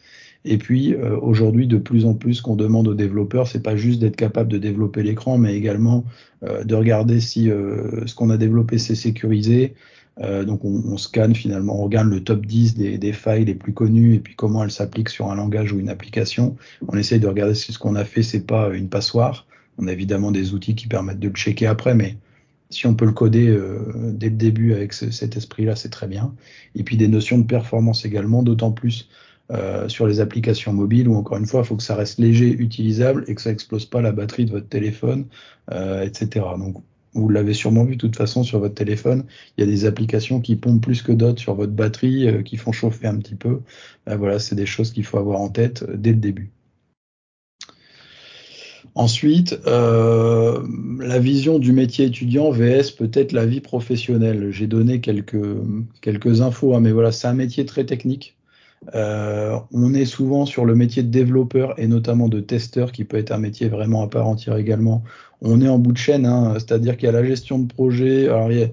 Et 0.45 0.57
puis 0.57 0.93
euh, 0.93 1.19
aujourd'hui, 1.19 1.67
de 1.67 1.77
plus 1.77 2.05
en 2.05 2.13
plus, 2.13 2.39
qu'on 2.39 2.55
demande 2.55 2.87
aux 2.87 2.93
développeurs, 2.93 3.47
c'est 3.47 3.61
pas 3.61 3.75
juste 3.75 3.99
d'être 3.99 4.15
capable 4.15 4.49
de 4.49 4.57
développer 4.57 5.03
l'écran, 5.03 5.37
mais 5.37 5.55
également 5.55 6.05
de 6.41 6.73
regarder 6.73 7.19
si 7.19 7.47
ce 7.47 8.15
qu'on 8.15 8.29
a 8.29 8.37
développé 8.37 8.77
c'est 8.77 8.95
sécurisé, 8.95 9.75
euh, 10.21 10.43
donc 10.43 10.65
on, 10.65 10.97
scanne 10.97 11.33
finalement, 11.33 11.79
on 11.79 11.83
regarde 11.83 12.09
le 12.09 12.21
top 12.21 12.45
10 12.45 12.75
des, 12.75 13.13
failles 13.13 13.45
les 13.45 13.55
plus 13.55 13.73
connues 13.73 14.15
et 14.15 14.19
puis 14.19 14.35
comment 14.35 14.63
elles 14.63 14.71
s'appliquent 14.71 15.09
sur 15.09 15.31
un 15.31 15.35
langage 15.35 15.71
ou 15.71 15.79
une 15.79 15.89
application. 15.89 16.57
On 16.87 16.97
essaye 16.97 17.19
de 17.19 17.27
regarder 17.27 17.55
si 17.55 17.71
ce 17.71 17.79
qu'on 17.79 17.95
a 17.95 18.03
fait 18.03 18.23
c'est 18.23 18.45
pas 18.45 18.69
une 18.69 18.89
passoire. 18.89 19.45
On 19.77 19.87
a 19.87 19.93
évidemment 19.93 20.31
des 20.31 20.53
outils 20.53 20.75
qui 20.75 20.87
permettent 20.87 21.19
de 21.19 21.29
le 21.29 21.33
checker 21.33 21.67
après, 21.67 21.95
mais 21.95 22.17
si 22.69 22.85
on 22.85 22.95
peut 22.95 23.05
le 23.05 23.13
coder 23.13 23.47
euh, 23.47 23.79
dès 23.95 24.29
le 24.29 24.35
début 24.35 24.73
avec 24.73 24.93
cet 24.93 25.37
esprit-là, 25.37 25.75
c'est 25.75 25.89
très 25.89 26.07
bien. 26.07 26.35
Et 26.75 26.83
puis 26.83 26.97
des 26.97 27.07
notions 27.07 27.37
de 27.37 27.45
performance 27.45 28.03
également, 28.05 28.43
d'autant 28.43 28.71
plus 28.71 29.09
euh, 29.51 29.87
sur 29.87 30.05
les 30.05 30.19
applications 30.19 30.73
mobiles 30.73 31.07
où 31.07 31.15
encore 31.15 31.37
une 31.37 31.45
fois, 31.45 31.61
il 31.61 31.65
faut 31.65 31.77
que 31.77 31.83
ça 31.83 31.95
reste 31.95 32.19
léger, 32.19 32.51
utilisable 32.51 33.23
et 33.27 33.35
que 33.35 33.41
ça 33.41 33.51
explose 33.51 33.85
pas 33.85 34.01
la 34.01 34.11
batterie 34.11 34.45
de 34.45 34.51
votre 34.51 34.67
téléphone, 34.67 35.25
etc. 35.71 36.45
Donc 36.57 36.83
vous 37.13 37.29
l'avez 37.29 37.53
sûrement 37.53 37.85
vu 37.85 37.95
de 37.95 37.99
toute 37.99 38.15
façon 38.15 38.43
sur 38.43 38.59
votre 38.59 38.75
téléphone, 38.75 39.25
il 39.57 39.61
y 39.61 39.67
a 39.67 39.71
des 39.71 39.85
applications 39.85 40.41
qui 40.41 40.55
pompent 40.55 40.81
plus 40.81 41.01
que 41.01 41.11
d'autres 41.11 41.39
sur 41.39 41.55
votre 41.55 41.73
batterie, 41.73 42.27
euh, 42.27 42.43
qui 42.43 42.57
font 42.57 42.71
chauffer 42.71 43.07
un 43.07 43.17
petit 43.17 43.35
peu. 43.35 43.61
Ben 44.05 44.15
voilà, 44.15 44.39
c'est 44.39 44.55
des 44.55 44.65
choses 44.65 44.91
qu'il 44.91 45.05
faut 45.05 45.17
avoir 45.17 45.41
en 45.41 45.49
tête 45.49 45.83
euh, 45.83 45.95
dès 45.97 46.11
le 46.11 46.17
début. 46.17 46.51
Ensuite, 48.95 49.59
euh, 49.67 50.65
la 50.99 51.19
vision 51.19 51.59
du 51.59 51.71
métier 51.71 52.05
étudiant 52.05 52.51
VS 52.51 52.91
peut-être 52.97 53.31
la 53.31 53.45
vie 53.45 53.61
professionnelle. 53.61 54.51
J'ai 54.51 54.67
donné 54.67 54.99
quelques, 54.99 55.37
quelques 56.01 56.41
infos, 56.41 56.75
hein, 56.75 56.79
mais 56.79 56.91
voilà, 56.91 57.11
c'est 57.11 57.27
un 57.27 57.33
métier 57.33 57.65
très 57.65 57.85
technique. 57.85 58.38
On 58.93 59.93
est 59.93 60.05
souvent 60.05 60.45
sur 60.45 60.65
le 60.65 60.75
métier 60.75 61.03
de 61.03 61.09
développeur 61.09 61.79
et 61.79 61.87
notamment 61.87 62.29
de 62.29 62.39
testeur, 62.39 62.91
qui 62.91 63.03
peut 63.03 63.17
être 63.17 63.31
un 63.31 63.39
métier 63.39 63.67
vraiment 63.67 64.03
à 64.03 64.07
part 64.07 64.27
entière 64.27 64.57
également, 64.57 65.03
on 65.41 65.61
est 65.61 65.69
en 65.69 65.79
bout 65.79 65.93
de 65.93 65.97
chaîne, 65.97 66.25
hein, 66.25 66.53
c'est-à-dire 66.55 66.97
qu'il 66.97 67.05
y 67.05 67.09
a 67.09 67.13
la 67.13 67.23
gestion 67.23 67.59
de 67.59 67.67
projet. 67.71 68.27
Alors 68.27 68.51
il 68.51 68.71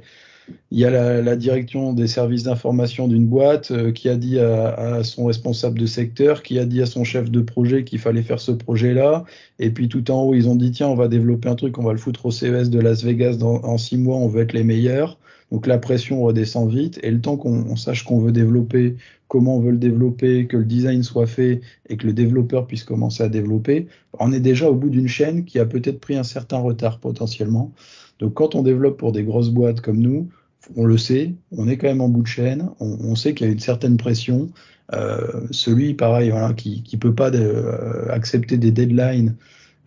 y 0.78 0.84
a, 0.84 1.22
la, 1.22 1.36
direction 1.36 1.92
des 1.92 2.06
services 2.06 2.44
d'information 2.44 3.08
d'une 3.08 3.26
boîte 3.26 3.70
euh, 3.70 3.92
qui 3.92 4.08
a 4.08 4.16
dit 4.16 4.38
à, 4.38 5.02
son 5.04 5.26
responsable 5.26 5.78
de 5.78 5.86
secteur, 5.86 6.42
qui 6.42 6.58
a 6.58 6.64
dit 6.64 6.82
à 6.82 6.86
son 6.86 7.04
chef 7.04 7.30
de 7.30 7.40
projet 7.40 7.84
qu'il 7.84 7.98
fallait 7.98 8.22
faire 8.22 8.40
ce 8.40 8.52
projet-là. 8.52 9.24
Et 9.58 9.70
puis 9.70 9.88
tout 9.88 10.10
en 10.10 10.22
haut, 10.22 10.34
ils 10.34 10.48
ont 10.48 10.56
dit 10.56 10.70
tiens, 10.70 10.88
on 10.88 10.94
va 10.94 11.08
développer 11.08 11.48
un 11.48 11.56
truc, 11.56 11.78
on 11.78 11.84
va 11.84 11.92
le 11.92 11.98
foutre 11.98 12.26
au 12.26 12.30
CES 12.30 12.70
de 12.70 12.80
Las 12.80 13.04
Vegas 13.04 13.38
en 13.42 13.78
six 13.78 13.96
mois, 13.96 14.16
on 14.16 14.28
veut 14.28 14.42
être 14.42 14.52
les 14.52 14.64
meilleurs. 14.64 15.18
Donc 15.52 15.66
la 15.66 15.78
pression 15.78 16.22
redescend 16.22 16.70
vite 16.70 16.98
et 17.02 17.10
le 17.10 17.20
temps 17.20 17.36
qu'on 17.36 17.76
sache 17.76 18.04
qu'on 18.04 18.18
veut 18.18 18.32
développer, 18.32 18.96
comment 19.28 19.56
on 19.56 19.60
veut 19.60 19.70
le 19.70 19.78
développer, 19.78 20.46
que 20.46 20.56
le 20.56 20.64
design 20.64 21.02
soit 21.02 21.26
fait 21.26 21.60
et 21.88 21.96
que 21.96 22.06
le 22.06 22.12
développeur 22.12 22.66
puisse 22.66 22.84
commencer 22.84 23.22
à 23.22 23.28
développer, 23.28 23.86
on 24.18 24.32
est 24.32 24.40
déjà 24.40 24.68
au 24.68 24.74
bout 24.74 24.90
d'une 24.90 25.08
chaîne 25.08 25.44
qui 25.44 25.58
a 25.58 25.66
peut-être 25.66 26.00
pris 26.00 26.16
un 26.16 26.24
certain 26.24 26.58
retard 26.58 26.98
potentiellement. 26.98 27.72
Donc 28.18 28.34
quand 28.34 28.54
on 28.54 28.62
développe 28.62 28.98
pour 28.98 29.12
des 29.12 29.22
grosses 29.22 29.50
boîtes 29.50 29.80
comme 29.80 29.98
nous, 29.98 30.28
on 30.74 30.84
le 30.84 30.98
sait, 30.98 31.34
on 31.52 31.68
est 31.68 31.76
quand 31.76 31.86
même 31.86 32.00
en 32.00 32.08
bout 32.08 32.22
de 32.22 32.26
chaîne, 32.26 32.70
on, 32.80 33.14
sait 33.14 33.34
qu'il 33.34 33.46
y 33.46 33.50
a 33.50 33.52
une 33.52 33.60
certaine 33.60 33.96
pression. 33.96 34.50
Euh, 34.94 35.46
celui, 35.52 35.94
pareil, 35.94 36.30
voilà, 36.30 36.54
qui 36.54 36.82
ne 36.92 36.98
peut 36.98 37.14
pas 37.14 37.30
euh, 37.32 38.08
accepter 38.10 38.56
des 38.56 38.72
deadlines 38.72 39.36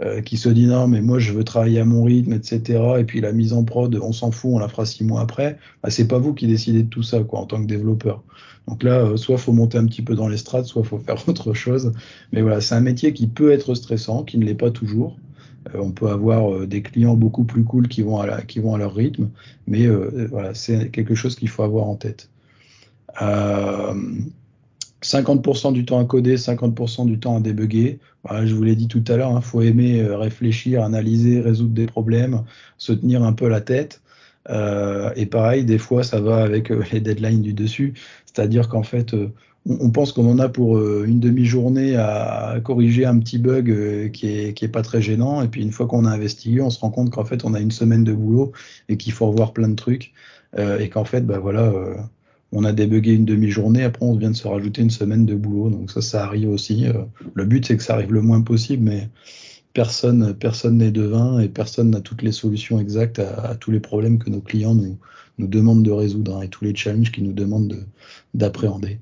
euh, 0.01 0.21
qui 0.21 0.37
se 0.37 0.47
dit 0.47 0.65
non 0.65 0.87
mais 0.87 1.01
moi 1.01 1.19
je 1.19 1.33
veux 1.33 1.43
travailler 1.43 1.79
à 1.81 1.85
mon 1.85 2.05
rythme 2.05 2.31
etc 2.31 2.79
et 2.99 3.03
puis 3.03 3.19
la 3.19 3.33
mise 3.33 3.51
en 3.51 3.65
prod 3.65 3.93
on 4.01 4.13
s'en 4.13 4.31
fout 4.31 4.51
on 4.53 4.59
la 4.59 4.69
fera 4.69 4.85
six 4.85 5.03
mois 5.03 5.19
après. 5.19 5.57
Bah, 5.83 5.89
c'est 5.89 6.07
pas 6.07 6.19
vous 6.19 6.33
qui 6.33 6.47
décidez 6.47 6.83
de 6.83 6.89
tout 6.89 7.03
ça 7.03 7.19
quoi 7.21 7.39
en 7.39 7.45
tant 7.45 7.61
que 7.61 7.67
développeur. 7.67 8.23
Donc 8.67 8.83
là 8.83 8.99
euh, 8.99 9.17
soit 9.17 9.37
faut 9.37 9.51
monter 9.51 9.77
un 9.77 9.85
petit 9.85 10.01
peu 10.01 10.15
dans 10.15 10.29
les 10.29 10.37
strates 10.37 10.65
soit 10.65 10.83
faut 10.85 10.99
faire 10.99 11.17
autre 11.27 11.53
chose. 11.53 11.91
Mais 12.31 12.41
voilà 12.41 12.61
c'est 12.61 12.75
un 12.75 12.81
métier 12.81 13.11
qui 13.11 13.27
peut 13.27 13.51
être 13.51 13.75
stressant 13.75 14.23
qui 14.23 14.37
ne 14.37 14.45
l'est 14.45 14.55
pas 14.55 14.71
toujours. 14.71 15.17
Euh, 15.75 15.79
on 15.81 15.91
peut 15.91 16.07
avoir 16.07 16.65
des 16.65 16.81
clients 16.81 17.15
beaucoup 17.15 17.43
plus 17.43 17.65
cool 17.65 17.89
qui 17.89 18.01
vont 18.01 18.21
à, 18.21 18.41
qui 18.43 18.59
vont 18.59 18.75
à 18.75 18.77
leur 18.77 18.95
rythme. 18.95 19.29
Mais 19.67 19.85
voilà 19.87 20.53
c'est 20.53 20.91
quelque 20.91 21.15
chose 21.15 21.35
qu'il 21.35 21.49
faut 21.49 21.63
avoir 21.63 21.87
en 21.87 21.95
tête 21.95 22.29
50% 25.01 25.73
du 25.73 25.85
temps 25.85 25.99
à 25.99 26.05
coder, 26.05 26.35
50% 26.35 27.05
du 27.05 27.19
temps 27.19 27.37
à 27.37 27.39
débugger. 27.39 27.99
je 28.43 28.53
vous 28.53 28.63
l'ai 28.63 28.75
dit 28.75 28.87
tout 28.87 29.03
à 29.07 29.15
l'heure, 29.15 29.31
il 29.31 29.37
hein, 29.37 29.41
faut 29.41 29.61
aimer 29.61 30.01
euh, 30.01 30.17
réfléchir, 30.17 30.83
analyser, 30.83 31.39
résoudre 31.39 31.73
des 31.73 31.85
problèmes, 31.85 32.43
se 32.77 32.91
tenir 32.91 33.23
un 33.23 33.33
peu 33.33 33.47
la 33.47 33.61
tête. 33.61 34.01
Euh, 34.49 35.11
et 35.15 35.25
pareil, 35.25 35.63
des 35.63 35.77
fois, 35.77 36.03
ça 36.03 36.19
va 36.19 36.43
avec 36.43 36.71
euh, 36.71 36.83
les 36.91 36.99
deadlines 36.99 37.41
du 37.41 37.53
dessus. 37.53 37.93
C'est-à-dire 38.25 38.67
qu'en 38.67 38.83
fait, 38.83 39.15
on, 39.65 39.89
pense 39.91 40.11
qu'on 40.11 40.29
en 40.29 40.39
a 40.39 40.49
pour 40.49 40.79
une 41.03 41.19
demi-journée 41.19 41.95
à, 41.95 42.59
corriger 42.63 43.05
un 43.05 43.19
petit 43.19 43.37
bug 43.37 44.11
qui, 44.11 44.27
est, 44.27 44.53
qui 44.53 44.65
est 44.65 44.69
pas 44.69 44.81
très 44.81 45.01
gênant. 45.01 45.41
Et 45.41 45.47
puis 45.47 45.61
une 45.61 45.71
fois 45.71 45.87
qu'on 45.87 46.05
a 46.05 46.11
investigué, 46.11 46.61
on 46.61 46.69
se 46.69 46.79
rend 46.79 46.89
compte 46.89 47.09
qu'en 47.09 47.25
fait, 47.25 47.45
on 47.45 47.53
a 47.53 47.59
une 47.59 47.71
semaine 47.71 48.03
de 48.03 48.13
boulot 48.13 48.51
et 48.87 48.97
qu'il 48.97 49.13
faut 49.13 49.27
revoir 49.27 49.53
plein 49.53 49.69
de 49.69 49.75
trucs. 49.75 50.13
et 50.57 50.89
qu'en 50.89 51.05
fait, 51.05 51.21
bah 51.25 51.39
voilà 51.39 51.71
on 52.51 52.63
a 52.63 52.71
débugué 52.73 53.13
une 53.13 53.25
demi-journée, 53.25 53.83
après 53.83 54.05
on 54.05 54.15
vient 54.15 54.31
de 54.31 54.35
se 54.35 54.47
rajouter 54.47 54.81
une 54.81 54.89
semaine 54.89 55.25
de 55.25 55.35
boulot. 55.35 55.69
Donc 55.69 55.91
ça, 55.91 56.01
ça 56.01 56.23
arrive 56.23 56.49
aussi. 56.49 56.87
Euh, 56.87 56.93
le 57.33 57.45
but, 57.45 57.65
c'est 57.65 57.77
que 57.77 57.83
ça 57.83 57.93
arrive 57.93 58.13
le 58.13 58.21
moins 58.21 58.41
possible, 58.41 58.83
mais 58.83 59.09
personne 59.73 60.33
personne 60.33 60.77
n'est 60.77 60.91
devin 60.91 61.39
et 61.39 61.47
personne 61.47 61.91
n'a 61.91 62.01
toutes 62.01 62.23
les 62.23 62.31
solutions 62.31 62.79
exactes 62.79 63.19
à, 63.19 63.55
tous 63.55 63.71
les 63.71 63.79
problèmes 63.79 64.17
que 64.17 64.29
nos 64.29 64.41
clients 64.41 64.75
nous, 64.75 64.97
demandent 65.37 65.83
de 65.83 65.91
résoudre 65.91 66.37
hein, 66.37 66.41
et 66.41 66.49
tous 66.49 66.65
les 66.65 66.75
challenges 66.75 67.11
qu'ils 67.11 67.23
nous 67.23 67.33
demandent 67.33 67.85
d'appréhender. 68.33 68.99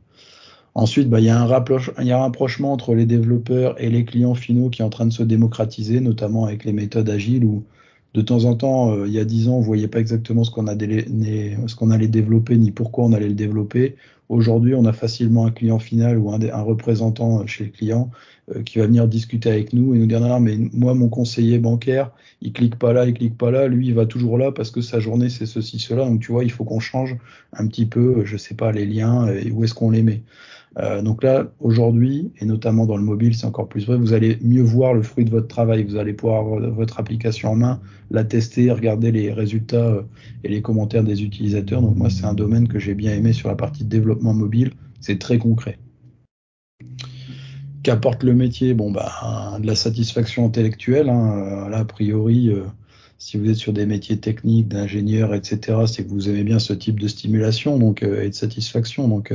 Ensuite, 0.76 1.10
bah, 1.10 1.20
il, 1.20 1.26
y 1.26 1.30
a 1.30 1.42
un 1.42 1.66
il 2.00 2.06
y 2.06 2.12
a 2.12 2.18
un 2.20 2.22
rapprochement 2.22 2.72
entre 2.72 2.94
les 2.94 3.08
développeurs 3.08 3.82
et 3.82 3.90
les 3.90 4.06
clients 4.06 4.36
finaux 4.36 4.70
qui 4.70 4.84
est 4.84 4.86
en 4.86 4.92
train 4.92 5.08
de 5.08 5.14
se 5.14 5.24
démocratiser, 5.24 6.02
notamment 6.02 6.46
avec 6.46 6.66
les 6.66 6.74
méthodes 6.74 7.10
agiles 7.10 7.46
où 7.46 7.64
de 8.14 8.22
temps 8.22 8.46
en 8.46 8.56
temps, 8.56 8.94
euh, 8.94 9.08
il 9.08 9.14
y 9.14 9.20
a 9.20 9.26
dix 9.26 9.48
ans, 9.50 9.58
on 9.58 9.62
voyait 9.62 9.88
pas 9.88 10.00
exactement 10.00 10.44
ce 10.44 10.52
qu'on 10.52 10.68
allait 10.68 12.08
développer 12.08 12.58
ni 12.58 12.72
pourquoi 12.72 13.06
on 13.06 13.14
allait 13.14 13.28
le 13.28 13.34
développer. 13.34 13.96
Aujourd'hui, 14.30 14.76
on 14.76 14.86
a 14.86 14.92
facilement 14.92 15.46
un 15.46 15.52
client 15.52 15.80
final 15.80 16.18
ou 16.18 16.32
un, 16.32 16.62
représentant 16.62 17.48
chez 17.48 17.66
le 17.66 17.70
client 17.70 18.12
euh, 18.54 18.62
qui 18.64 18.80
va 18.80 18.86
venir 18.86 19.08
discuter 19.08 19.50
avec 19.50 19.72
nous 19.72 19.96
et 19.96 20.00
nous 20.00 20.06
dire 20.06 20.20
non, 20.20 20.40
mais 20.40 20.58
moi, 20.74 20.94
mon 20.94 21.08
conseiller 21.10 21.60
bancaire, 21.60 22.12
il 22.42 22.52
clique 22.52 22.78
pas 22.78 22.92
là, 22.92 23.06
il 23.06 23.14
clique 23.14 23.38
pas 23.38 23.52
là, 23.52 23.68
lui, 23.68 23.88
il 23.88 23.94
va 23.94 24.06
toujours 24.06 24.38
là 24.38 24.52
parce 24.52 24.72
que 24.72 24.82
sa 24.82 25.00
journée, 25.00 25.30
c'est 25.30 25.46
ceci, 25.46 25.80
cela. 25.80 26.06
Donc, 26.06 26.20
tu 26.22 26.32
vois, 26.32 26.44
il 26.44 26.52
faut 26.52 26.66
qu'on 26.66 26.80
change 26.80 27.16
un 27.54 27.68
petit 27.68 27.86
peu, 27.86 28.26
je 28.26 28.36
sais 28.36 28.56
pas, 28.56 28.72
les 28.72 28.86
liens 28.86 29.28
et 29.28 29.52
où 29.52 29.64
est-ce 29.64 29.74
qu'on 29.74 29.92
les 29.92 30.04
met. 30.04 30.24
Euh, 30.80 31.02
donc 31.02 31.24
là, 31.24 31.52
aujourd'hui, 31.60 32.32
et 32.40 32.46
notamment 32.46 32.86
dans 32.86 32.98
le 32.98 33.04
mobile, 33.04 33.36
c'est 33.36 33.48
encore 33.48 33.68
plus 33.68 33.86
vrai, 33.88 33.98
vous 33.98 34.14
allez 34.14 34.38
mieux 34.42 34.62
voir 34.62 34.94
le 34.94 35.02
fruit 35.02 35.26
de 35.26 35.32
votre 35.32 35.48
travail. 35.48 35.84
Vous 35.84 35.96
allez 35.96 36.14
pouvoir 36.14 36.42
avoir 36.42 36.60
votre 36.72 37.00
application 37.00 37.52
en 37.52 37.56
main, 37.56 37.82
la 38.12 38.24
tester, 38.24 38.72
regarder 38.72 39.12
les 39.12 39.34
résultats 39.34 39.88
euh, 39.88 40.02
et 40.44 40.50
les 40.50 40.62
commentaires 40.62 41.04
des 41.04 41.24
utilisateurs. 41.24 41.82
Donc 41.82 41.96
moi, 41.96 42.10
c'est 42.10 42.26
un 42.26 42.36
domaine 42.36 42.68
que 42.68 42.78
j'ai 42.78 42.94
bien 42.94 43.14
aimé 43.14 43.34
sur 43.34 43.50
la 43.50 43.56
partie 43.56 43.86
développement 43.86 44.34
mobile. 44.34 44.72
C'est 45.02 45.18
très 45.18 45.40
concret. 45.40 45.80
Qu'apporte 47.82 48.24
le 48.24 48.34
métier 48.36 48.74
Bon, 48.74 48.92
bah, 48.92 49.58
de 49.60 49.66
la 49.66 49.76
satisfaction 49.76 50.46
intellectuelle. 50.46 51.10
Hein. 51.10 51.66
Euh, 51.66 51.70
là, 51.70 51.80
a 51.80 51.86
priori, 51.86 52.52
si 53.18 53.38
vous 53.38 53.50
êtes 53.50 53.56
sur 53.56 53.74
des 53.74 53.88
métiers 53.88 54.20
techniques, 54.20 54.68
d'ingénieur, 54.68 55.34
etc., 55.34 55.80
c'est 55.88 56.04
que 56.04 56.10
vous 56.10 56.30
aimez 56.30 56.44
bien 56.44 56.60
ce 56.60 56.74
type 56.74 57.00
de 57.00 57.08
stimulation 57.08 57.80
donc, 57.80 58.04
et 58.04 58.30
de 58.30 58.36
satisfaction. 58.36 59.08
Donc, 59.08 59.34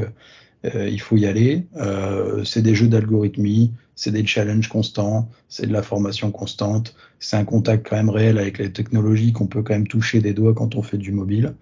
euh, 0.65 0.89
il 0.89 1.01
faut 1.01 1.17
y 1.17 1.27
aller. 1.27 1.67
Euh, 1.77 2.45
c'est 2.45 2.63
des 2.63 2.75
jeux 2.75 2.89
d'algorithmie, 2.89 3.73
c'est 3.95 4.13
des 4.13 4.25
challenges 4.27 4.69
constants, 4.69 5.29
c'est 5.49 5.67
de 5.67 5.73
la 5.73 5.83
formation 5.83 6.31
constante, 6.31 6.95
c'est 7.19 7.37
un 7.37 7.45
contact 7.45 7.89
quand 7.89 7.97
même 7.97 8.11
réel 8.11 8.39
avec 8.39 8.59
les 8.59 8.73
technologies 8.73 9.33
qu'on 9.33 9.47
peut 9.47 9.63
quand 9.63 9.75
même 9.75 9.89
toucher 9.89 10.21
des 10.21 10.33
doigts 10.33 10.55
quand 10.55 10.77
on 10.77 10.83
fait 10.83 10.99
du 10.99 11.13
mobile. 11.13 11.55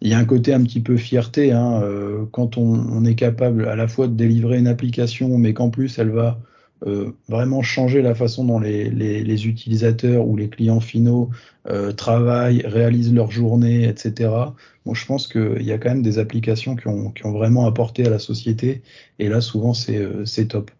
Il 0.00 0.08
y 0.08 0.14
a 0.14 0.18
un 0.18 0.24
côté 0.24 0.52
un 0.54 0.62
petit 0.62 0.80
peu 0.80 0.96
fierté 0.96 1.52
hein, 1.52 1.80
euh, 1.82 2.24
quand 2.30 2.56
on, 2.56 2.62
on, 2.62 3.04
est 3.04 3.16
capable 3.16 3.66
à 3.66 3.74
la 3.74 3.88
fois 3.88 4.06
de 4.06 4.14
délivrer 4.14 4.58
une 4.58 4.68
application, 4.68 5.36
mais 5.38 5.54
qu'en 5.54 5.70
plus 5.70 5.98
elle 5.98 6.10
va 6.10 6.38
euh, 6.86 7.12
vraiment 7.28 7.62
changer 7.62 8.02
la 8.02 8.14
façon 8.14 8.44
dont 8.44 8.60
les, 8.60 8.88
les, 8.88 9.46
utilisateurs 9.46 10.26
ou 10.26 10.36
les 10.36 10.48
clients 10.48 10.78
finaux 10.80 11.30
euh, 11.68 11.92
travaillent, 11.92 12.62
réalisent 12.64 13.12
leur 13.12 13.30
journée, 13.32 13.88
etc. 13.88 14.30
Bon, 14.86 14.94
je 14.94 15.06
pense 15.06 15.26
qu'il 15.26 15.62
y 15.62 15.72
a 15.72 15.78
quand 15.78 15.88
même 15.88 16.02
des 16.02 16.18
applications 16.18 16.76
qui 16.76 16.86
ont, 16.86 17.10
qui 17.10 17.26
ont 17.26 17.32
vraiment 17.32 17.66
apporté 17.66 18.06
à 18.06 18.10
la 18.10 18.20
société. 18.20 18.82
Et 19.18 19.28
là, 19.28 19.40
souvent, 19.40 19.74
c'est 19.74 19.96
euh, 19.98 20.24
top. 20.48 20.70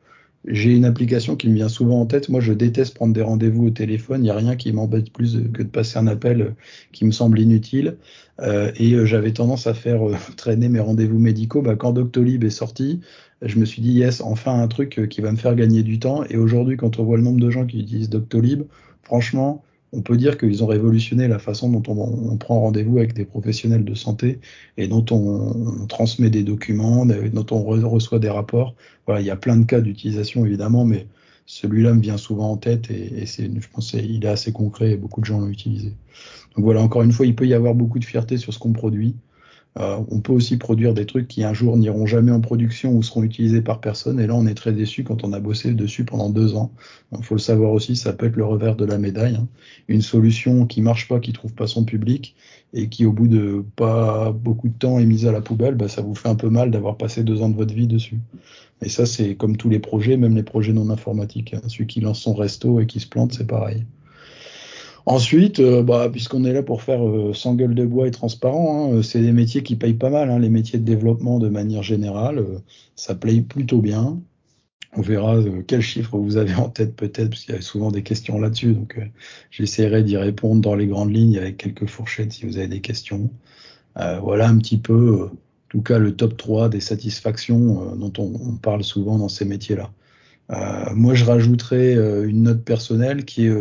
J'ai 0.46 0.74
une 0.74 0.84
application 0.84 1.36
qui 1.36 1.48
me 1.48 1.54
vient 1.54 1.68
souvent 1.68 2.00
en 2.00 2.06
tête. 2.06 2.28
Moi, 2.28 2.40
je 2.40 2.52
déteste 2.52 2.94
prendre 2.94 3.12
des 3.12 3.22
rendez-vous 3.22 3.66
au 3.66 3.70
téléphone. 3.70 4.20
Il 4.20 4.24
n'y 4.24 4.30
a 4.30 4.36
rien 4.36 4.56
qui 4.56 4.72
m'embête 4.72 5.12
plus 5.12 5.38
que 5.52 5.62
de 5.62 5.68
passer 5.68 5.98
un 5.98 6.06
appel 6.06 6.54
qui 6.92 7.04
me 7.04 7.10
semble 7.10 7.40
inutile. 7.40 7.98
Euh, 8.40 8.70
et 8.76 8.94
euh, 8.94 9.04
j'avais 9.04 9.32
tendance 9.32 9.66
à 9.66 9.74
faire 9.74 10.08
euh, 10.08 10.16
traîner 10.36 10.68
mes 10.68 10.80
rendez-vous 10.80 11.18
médicaux. 11.18 11.60
Bah, 11.60 11.76
quand 11.76 11.92
Doctolib 11.92 12.44
est 12.44 12.50
sorti, 12.50 13.00
je 13.42 13.58
me 13.58 13.64
suis 13.64 13.82
dit, 13.82 13.92
yes, 13.92 14.20
enfin 14.20 14.60
un 14.60 14.68
truc 14.68 15.08
qui 15.10 15.20
va 15.20 15.32
me 15.32 15.36
faire 15.36 15.54
gagner 15.54 15.82
du 15.82 15.98
temps. 15.98 16.24
Et 16.30 16.36
aujourd'hui, 16.36 16.76
quand 16.76 16.98
on 16.98 17.04
voit 17.04 17.16
le 17.16 17.24
nombre 17.24 17.40
de 17.40 17.50
gens 17.50 17.66
qui 17.66 17.80
utilisent 17.80 18.10
Doctolib, 18.10 18.62
franchement, 19.02 19.64
on 19.92 20.02
peut 20.02 20.16
dire 20.16 20.36
qu'ils 20.36 20.62
ont 20.62 20.66
révolutionné 20.66 21.28
la 21.28 21.38
façon 21.38 21.70
dont 21.70 21.82
on, 21.88 22.36
prend 22.36 22.60
rendez-vous 22.60 22.98
avec 22.98 23.14
des 23.14 23.24
professionnels 23.24 23.84
de 23.84 23.94
santé 23.94 24.40
et 24.76 24.86
dont 24.86 25.04
on, 25.10 25.86
transmet 25.86 26.30
des 26.30 26.42
documents, 26.42 27.06
dont 27.06 27.46
on 27.50 27.62
reçoit 27.62 28.18
des 28.18 28.28
rapports. 28.28 28.74
Voilà, 29.06 29.20
il 29.20 29.26
y 29.26 29.30
a 29.30 29.36
plein 29.36 29.56
de 29.56 29.64
cas 29.64 29.80
d'utilisation 29.80 30.44
évidemment, 30.44 30.84
mais 30.84 31.06
celui-là 31.46 31.94
me 31.94 32.00
vient 32.00 32.18
souvent 32.18 32.50
en 32.50 32.56
tête 32.58 32.90
et, 32.90 33.24
c'est, 33.24 33.50
je 33.58 33.68
pense 33.68 33.92
qu'il 33.92 34.24
est 34.24 34.28
assez 34.28 34.52
concret 34.52 34.92
et 34.92 34.96
beaucoup 34.96 35.20
de 35.20 35.26
gens 35.26 35.40
l'ont 35.40 35.48
utilisé. 35.48 35.94
Donc 36.54 36.64
voilà, 36.64 36.82
encore 36.82 37.02
une 37.02 37.12
fois, 37.12 37.24
il 37.24 37.34
peut 37.34 37.46
y 37.46 37.54
avoir 37.54 37.74
beaucoup 37.74 37.98
de 37.98 38.04
fierté 38.04 38.36
sur 38.36 38.52
ce 38.52 38.58
qu'on 38.58 38.72
produit. 38.72 39.16
Euh, 39.78 39.98
on 40.10 40.20
peut 40.20 40.32
aussi 40.32 40.56
produire 40.56 40.94
des 40.94 41.06
trucs 41.06 41.28
qui 41.28 41.44
un 41.44 41.52
jour 41.52 41.76
n'iront 41.76 42.06
jamais 42.06 42.32
en 42.32 42.40
production 42.40 42.92
ou 42.94 43.02
seront 43.02 43.22
utilisés 43.22 43.62
par 43.62 43.80
personne. 43.80 44.18
Et 44.18 44.26
là, 44.26 44.34
on 44.34 44.46
est 44.46 44.54
très 44.54 44.72
déçu 44.72 45.04
quand 45.04 45.24
on 45.24 45.32
a 45.32 45.40
bossé 45.40 45.72
dessus 45.72 46.04
pendant 46.04 46.30
deux 46.30 46.54
ans. 46.54 46.72
Il 47.16 47.24
faut 47.24 47.34
le 47.34 47.40
savoir 47.40 47.72
aussi, 47.72 47.94
ça 47.94 48.12
peut 48.12 48.26
être 48.26 48.36
le 48.36 48.44
revers 48.44 48.76
de 48.76 48.84
la 48.84 48.98
médaille. 48.98 49.36
Hein. 49.36 49.46
Une 49.86 50.02
solution 50.02 50.66
qui 50.66 50.82
marche 50.82 51.06
pas, 51.06 51.20
qui 51.20 51.32
trouve 51.32 51.54
pas 51.54 51.66
son 51.66 51.84
public 51.84 52.34
et 52.72 52.88
qui, 52.88 53.06
au 53.06 53.12
bout 53.12 53.28
de 53.28 53.64
pas 53.76 54.32
beaucoup 54.32 54.68
de 54.68 54.74
temps, 54.74 54.98
est 54.98 55.06
mise 55.06 55.26
à 55.26 55.32
la 55.32 55.40
poubelle, 55.40 55.74
bah, 55.74 55.88
ça 55.88 56.02
vous 56.02 56.14
fait 56.14 56.28
un 56.28 56.34
peu 56.34 56.50
mal 56.50 56.70
d'avoir 56.70 56.96
passé 56.96 57.22
deux 57.22 57.40
ans 57.42 57.48
de 57.48 57.56
votre 57.56 57.74
vie 57.74 57.86
dessus. 57.86 58.18
Et 58.82 58.88
ça, 58.88 59.06
c'est 59.06 59.36
comme 59.36 59.56
tous 59.56 59.68
les 59.68 59.80
projets, 59.80 60.16
même 60.16 60.34
les 60.34 60.42
projets 60.42 60.72
non 60.72 60.90
informatiques. 60.90 61.54
Hein. 61.54 61.60
Celui 61.68 61.86
qui 61.86 62.00
lance 62.00 62.20
son 62.20 62.34
resto 62.34 62.80
et 62.80 62.86
qui 62.86 63.00
se 63.00 63.06
plante, 63.06 63.32
c'est 63.32 63.46
pareil. 63.46 63.84
Ensuite, 65.08 65.58
euh, 65.60 65.82
bah, 65.82 66.10
puisqu'on 66.12 66.44
est 66.44 66.52
là 66.52 66.62
pour 66.62 66.82
faire 66.82 67.02
euh, 67.02 67.32
sans 67.32 67.54
gueule 67.54 67.74
de 67.74 67.86
bois 67.86 68.06
et 68.06 68.10
transparent, 68.10 68.90
hein, 68.90 68.96
euh, 68.96 69.02
c'est 69.02 69.22
des 69.22 69.32
métiers 69.32 69.62
qui 69.62 69.74
payent 69.74 69.94
pas 69.94 70.10
mal, 70.10 70.30
hein, 70.30 70.38
les 70.38 70.50
métiers 70.50 70.78
de 70.78 70.84
développement 70.84 71.38
de 71.38 71.48
manière 71.48 71.82
générale, 71.82 72.44
ça 72.94 73.14
paye 73.14 73.40
plutôt 73.40 73.80
bien. 73.80 74.20
On 74.94 75.00
verra 75.00 75.38
quels 75.66 75.80
chiffres 75.80 76.18
vous 76.18 76.36
avez 76.36 76.54
en 76.54 76.68
tête 76.68 76.94
peut-être, 76.94 77.30
parce 77.30 77.46
qu'il 77.46 77.54
y 77.54 77.58
a 77.58 77.62
souvent 77.62 77.90
des 77.90 78.02
questions 78.02 78.38
là-dessus, 78.38 78.74
donc 78.74 79.00
j'essaierai 79.50 80.02
d'y 80.02 80.18
répondre 80.18 80.60
dans 80.60 80.74
les 80.74 80.86
grandes 80.86 81.14
lignes 81.14 81.38
avec 81.38 81.56
quelques 81.56 81.86
fourchettes 81.86 82.32
si 82.32 82.44
vous 82.44 82.58
avez 82.58 82.68
des 82.68 82.82
questions. 82.82 83.30
voilà 83.96 84.48
un 84.48 84.58
petit 84.58 84.78
peu, 84.78 85.24
en 85.24 85.68
tout 85.70 85.82
cas, 85.82 85.98
le 85.98 86.16
top 86.16 86.36
3 86.36 86.68
des 86.68 86.80
satisfactions 86.80 87.96
dont 87.96 88.12
on, 88.18 88.32
on, 88.46 88.56
parle 88.56 88.84
souvent 88.84 89.18
dans 89.18 89.28
ces 89.28 89.46
métiers-là. 89.46 89.90
moi, 90.94 91.14
je 91.14 91.24
rajouterai 91.24 91.94
une 92.26 92.42
note 92.42 92.62
personnelle 92.62 93.24
qui 93.24 93.46
est 93.46 93.56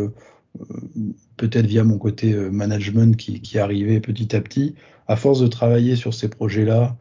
peut-être 1.36 1.66
via 1.66 1.84
mon 1.84 1.98
côté 1.98 2.32
euh, 2.32 2.50
management 2.50 3.16
qui, 3.16 3.40
qui 3.40 3.58
arrivait 3.58 4.00
petit 4.00 4.36
à 4.36 4.40
petit, 4.40 4.74
à 5.06 5.16
force 5.16 5.40
de 5.40 5.46
travailler 5.46 5.96
sur 5.96 6.12
ces 6.12 6.28
projets-là, 6.28 6.96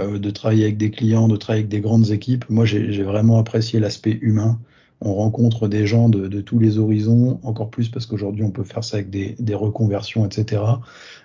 euh, 0.00 0.18
de 0.18 0.30
travailler 0.30 0.64
avec 0.64 0.78
des 0.78 0.90
clients, 0.90 1.28
de 1.28 1.36
travailler 1.36 1.60
avec 1.60 1.70
des 1.70 1.80
grandes 1.80 2.10
équipes, 2.10 2.44
moi 2.48 2.64
j'ai 2.64 3.02
vraiment 3.02 3.38
apprécié 3.38 3.78
l'aspect 3.78 4.18
humain. 4.20 4.58
On 5.04 5.14
rencontre 5.14 5.66
des 5.66 5.84
gens 5.84 6.08
de, 6.08 6.40
tous 6.40 6.60
les 6.60 6.78
horizons, 6.78 7.40
encore 7.42 7.70
plus 7.70 7.88
parce 7.88 8.06
qu'aujourd'hui 8.06 8.44
on 8.44 8.52
peut 8.52 8.62
faire 8.62 8.84
ça 8.84 8.98
avec 8.98 9.10
des, 9.10 9.54
reconversions, 9.54 10.24
etc. 10.24 10.62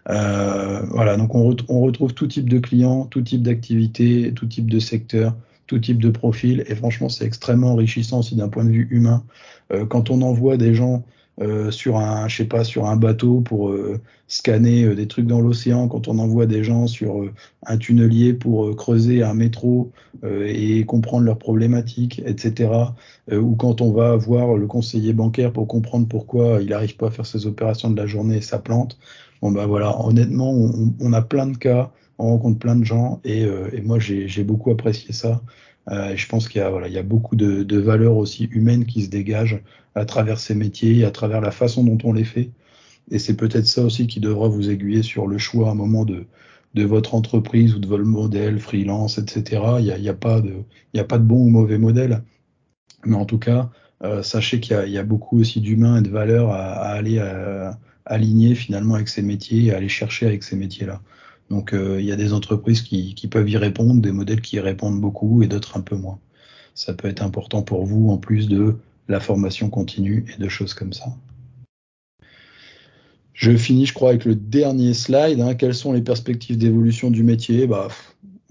Euh, 0.10 0.82
voilà, 0.90 1.16
donc 1.16 1.36
on, 1.36 1.44
retrouve 1.82 2.16
tout 2.16 2.26
type 2.26 2.50
de 2.50 2.58
clients, 2.58 3.06
tout 3.06 3.22
type 3.22 3.44
d'activités, 3.44 4.34
tout 4.34 4.48
type 4.48 4.72
de 4.72 4.80
secteur, 4.80 5.36
tout 5.68 5.78
type 5.78 6.02
de 6.02 6.10
profil, 6.10 6.63
et 6.68 6.74
franchement 6.74 7.08
c'est 7.08 7.26
extrêmement 7.26 7.74
enrichissant 7.74 8.20
aussi 8.20 8.36
d'un 8.36 8.50
point 8.50 8.66
de 8.66 8.72
vue 8.72 8.88
humain. 8.90 9.24
Quand 9.90 10.10
on 10.10 10.24
envoie 10.24 10.58
des 10.58 10.74
gens 10.74 11.04
euh, 11.39 11.69
sur 11.69 11.97
un, 11.97 12.28
je 12.28 12.38
sais 12.38 12.45
pas, 12.45 12.63
sur 12.63 12.88
un 12.88 12.95
bateau 12.95 13.41
pour 13.41 13.69
euh, 13.69 14.02
scanner 14.28 14.86
euh, 14.86 14.95
des 14.95 15.08
trucs 15.08 15.28
dans 15.28 15.39
l'océan, 15.39 15.88
quand 15.88 16.08
on 16.08 16.17
envoie 16.17 16.47
des 16.47 16.63
gens 16.63 16.88
sur 16.88 17.26
un 17.63 17.78
tunnelier 17.78 18.34
pour 18.34 18.76
creuser 18.76 19.21
un 19.21 19.36
métro 19.36 19.91
et 20.23 20.84
comprendre 20.86 21.26
leurs 21.26 21.38
problématiques, 21.38 22.23
etc. 22.26 22.71
ou 23.32 23.56
quand 23.56 23.82
on 23.82 23.91
va 23.91 24.15
voir 24.15 24.58
le 24.58 24.65
conseiller 24.65 25.13
bancaire 25.13 25.54
pour 25.54 25.67
comprendre 25.67 26.08
pourquoi 26.08 26.60
il 26.62 26.69
n'arrive 26.69 26.97
pas 26.97 27.08
à 27.08 27.12
faire 27.12 27.28
ses 27.28 27.45
opérations 27.45 27.91
de 27.91 27.97
la 27.97 28.08
journée 28.08 28.38
et 28.38 28.41
ça 28.41 28.58
plante. 28.58 28.97
Bon 29.43 29.52
bah 29.52 29.67
voilà, 29.67 29.95
honnêtement, 30.04 30.52
on, 30.52 30.91
on, 31.00 31.13
a 31.13 31.21
plein 31.21 31.45
de 31.45 31.56
cas, 31.56 31.91
on 32.17 32.30
rencontre 32.30 32.58
plein 32.58 32.76
de 32.76 32.84
gens 32.84 33.21
et, 33.23 33.43
et 33.43 33.82
moi 33.82 34.00
j'ai 34.00 34.43
beaucoup 34.43 34.71
apprécié 34.71 35.13
ça. 35.13 35.41
Euh, 35.89 36.15
je 36.15 36.28
pense 36.28 36.50
qu'il 36.50 36.62
y 36.62 36.63
a, 36.63 36.69
voilà, 36.69 36.88
il 36.88 36.93
y 36.93 36.97
a 36.97 37.04
beaucoup 37.04 37.36
de, 37.36 37.63
de, 37.63 37.78
valeurs 37.80 38.17
aussi 38.17 38.45
humaines 38.45 38.86
qui 38.86 39.04
se 39.04 39.10
dégagent 39.10 39.62
à 39.95 40.06
travers 40.06 40.39
ces 40.39 40.56
métiers, 40.56 41.06
à 41.06 41.12
travers 41.12 41.41
la 41.41 41.52
façon 41.52 41.84
dont 41.84 41.97
on 42.04 42.13
les 42.13 42.26
fait. 42.26 42.52
Et 43.12 43.19
c'est 43.19 43.38
peut-être 43.38 43.67
ça 43.67 43.84
aussi 43.84 44.08
qui 44.08 44.19
devra 44.19 44.50
vous 44.50 44.69
aiguiller 44.69 45.04
sur 45.04 45.28
le 45.28 45.38
choix 45.38 45.69
à 45.69 45.71
un 45.71 45.76
moment 45.76 46.06
de, 46.06 46.26
de 46.73 46.84
votre 46.84 47.15
entreprise 47.15 47.76
ou 47.76 47.80
de 47.80 47.88
votre 47.88 48.04
modèle 48.04 48.60
freelance, 48.60 49.17
etc. 49.17 49.62
Il 49.80 49.86
n'y 49.86 49.91
a, 49.91 49.97
y 49.97 50.10
a, 50.10 50.13
pas 50.13 50.41
de, 50.41 50.56
y 50.93 51.00
a 51.00 51.04
pas 51.06 51.17
de 51.17 51.23
bon 51.23 51.45
ou 51.45 51.50
mauvais 51.50 51.78
modèle. 51.78 52.23
Mais 53.06 53.15
en 53.15 53.26
tout 53.26 53.39
cas, 53.39 53.69
euh, 54.04 54.23
sachez 54.23 54.60
qu'il 54.60 54.78
y, 54.88 54.91
y, 54.91 54.97
a 54.97 55.04
beaucoup 55.04 55.39
aussi 55.39 55.62
d'humains 55.62 55.97
et 56.00 56.02
de 56.02 56.10
valeurs 56.10 56.52
à, 56.52 56.73
à 56.73 56.89
aller 56.93 57.17
euh, 57.19 57.71
aligner 58.06 58.56
finalement 58.56 58.95
avec 58.95 59.08
ces 59.08 59.21
métiers 59.21 59.65
et 59.65 59.73
à 59.73 59.78
aller 59.78 59.89
chercher 59.89 60.28
avec 60.28 60.43
ces 60.43 60.56
métiers-là. 60.56 61.02
Donc 61.50 61.74
euh, 61.74 62.00
il 62.00 62.06
y 62.06 62.12
a 62.12 62.16
des 62.16 62.34
entreprises 62.34 62.82
qui, 62.82 63.28
peuvent 63.30 63.50
y 63.50 63.58
répondre, 63.58 64.02
des 64.02 64.12
modèles 64.12 64.42
qui 64.42 64.58
y 64.58 64.60
répondent 64.60 65.00
beaucoup 65.00 65.44
et 65.44 65.48
d'autres 65.48 65.78
un 65.78 65.82
peu 65.82 65.96
moins. 65.96 66.20
Ça 66.76 66.94
peut 66.94 67.08
être 67.08 67.24
important 67.24 67.62
pour 67.62 67.86
vous 67.86 68.10
en 68.10 68.18
plus 68.18 68.48
de 68.48 68.78
la 69.08 69.20
formation 69.20 69.70
continue 69.70 70.26
et 70.36 70.42
de 70.42 70.50
choses 70.50 70.74
comme 70.74 70.94
ça. 70.94 71.06
Je 73.34 73.56
finis, 73.56 73.86
je 73.86 73.94
crois, 73.94 74.10
avec 74.10 74.26
le 74.26 74.36
dernier 74.36 74.94
slide. 74.94 75.40
Hein. 75.42 75.54
Quelles 75.54 75.76
sont 75.76 75.94
les 75.94 76.02
perspectives 76.02 76.58
d'évolution 76.58 77.12
du 77.12 77.24
métier? 77.24 77.68
Bah, 77.68 77.88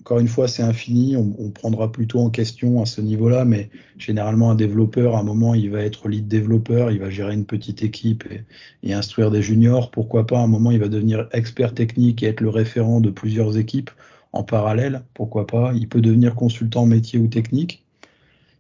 encore 0.06 0.20
une 0.20 0.28
fois, 0.28 0.46
c'est 0.46 0.62
infini. 0.62 1.16
On, 1.16 1.50
prendra 1.50 1.90
plutôt 1.90 2.20
en 2.20 2.30
question 2.30 2.80
à 2.80 2.86
ce 2.86 3.00
niveau-là, 3.00 3.44
mais 3.44 3.70
généralement, 3.98 4.52
un 4.52 4.54
développeur, 4.54 5.16
à 5.16 5.18
un 5.18 5.24
moment, 5.24 5.52
il 5.52 5.68
va 5.68 5.80
être 5.80 6.08
lead 6.08 6.28
développeur, 6.28 6.92
il 6.92 7.00
va 7.00 7.10
gérer 7.10 7.34
une 7.34 7.44
petite 7.44 7.82
équipe 7.82 8.22
et, 8.84 8.94
instruire 8.94 9.32
des 9.32 9.42
juniors. 9.42 9.90
Pourquoi 9.90 10.24
pas, 10.24 10.38
à 10.38 10.42
un 10.42 10.46
moment, 10.46 10.70
il 10.70 10.78
va 10.78 10.86
devenir 10.86 11.28
expert 11.32 11.74
technique 11.74 12.22
et 12.22 12.26
être 12.26 12.40
le 12.40 12.50
référent 12.50 13.00
de 13.00 13.10
plusieurs 13.10 13.58
équipes 13.58 13.90
en 14.32 14.44
parallèle. 14.44 15.02
Pourquoi 15.12 15.44
pas 15.44 15.72
Il 15.74 15.88
peut 15.88 16.00
devenir 16.00 16.36
consultant 16.36 16.86
métier 16.86 17.18
ou 17.18 17.26
technique. 17.26 17.82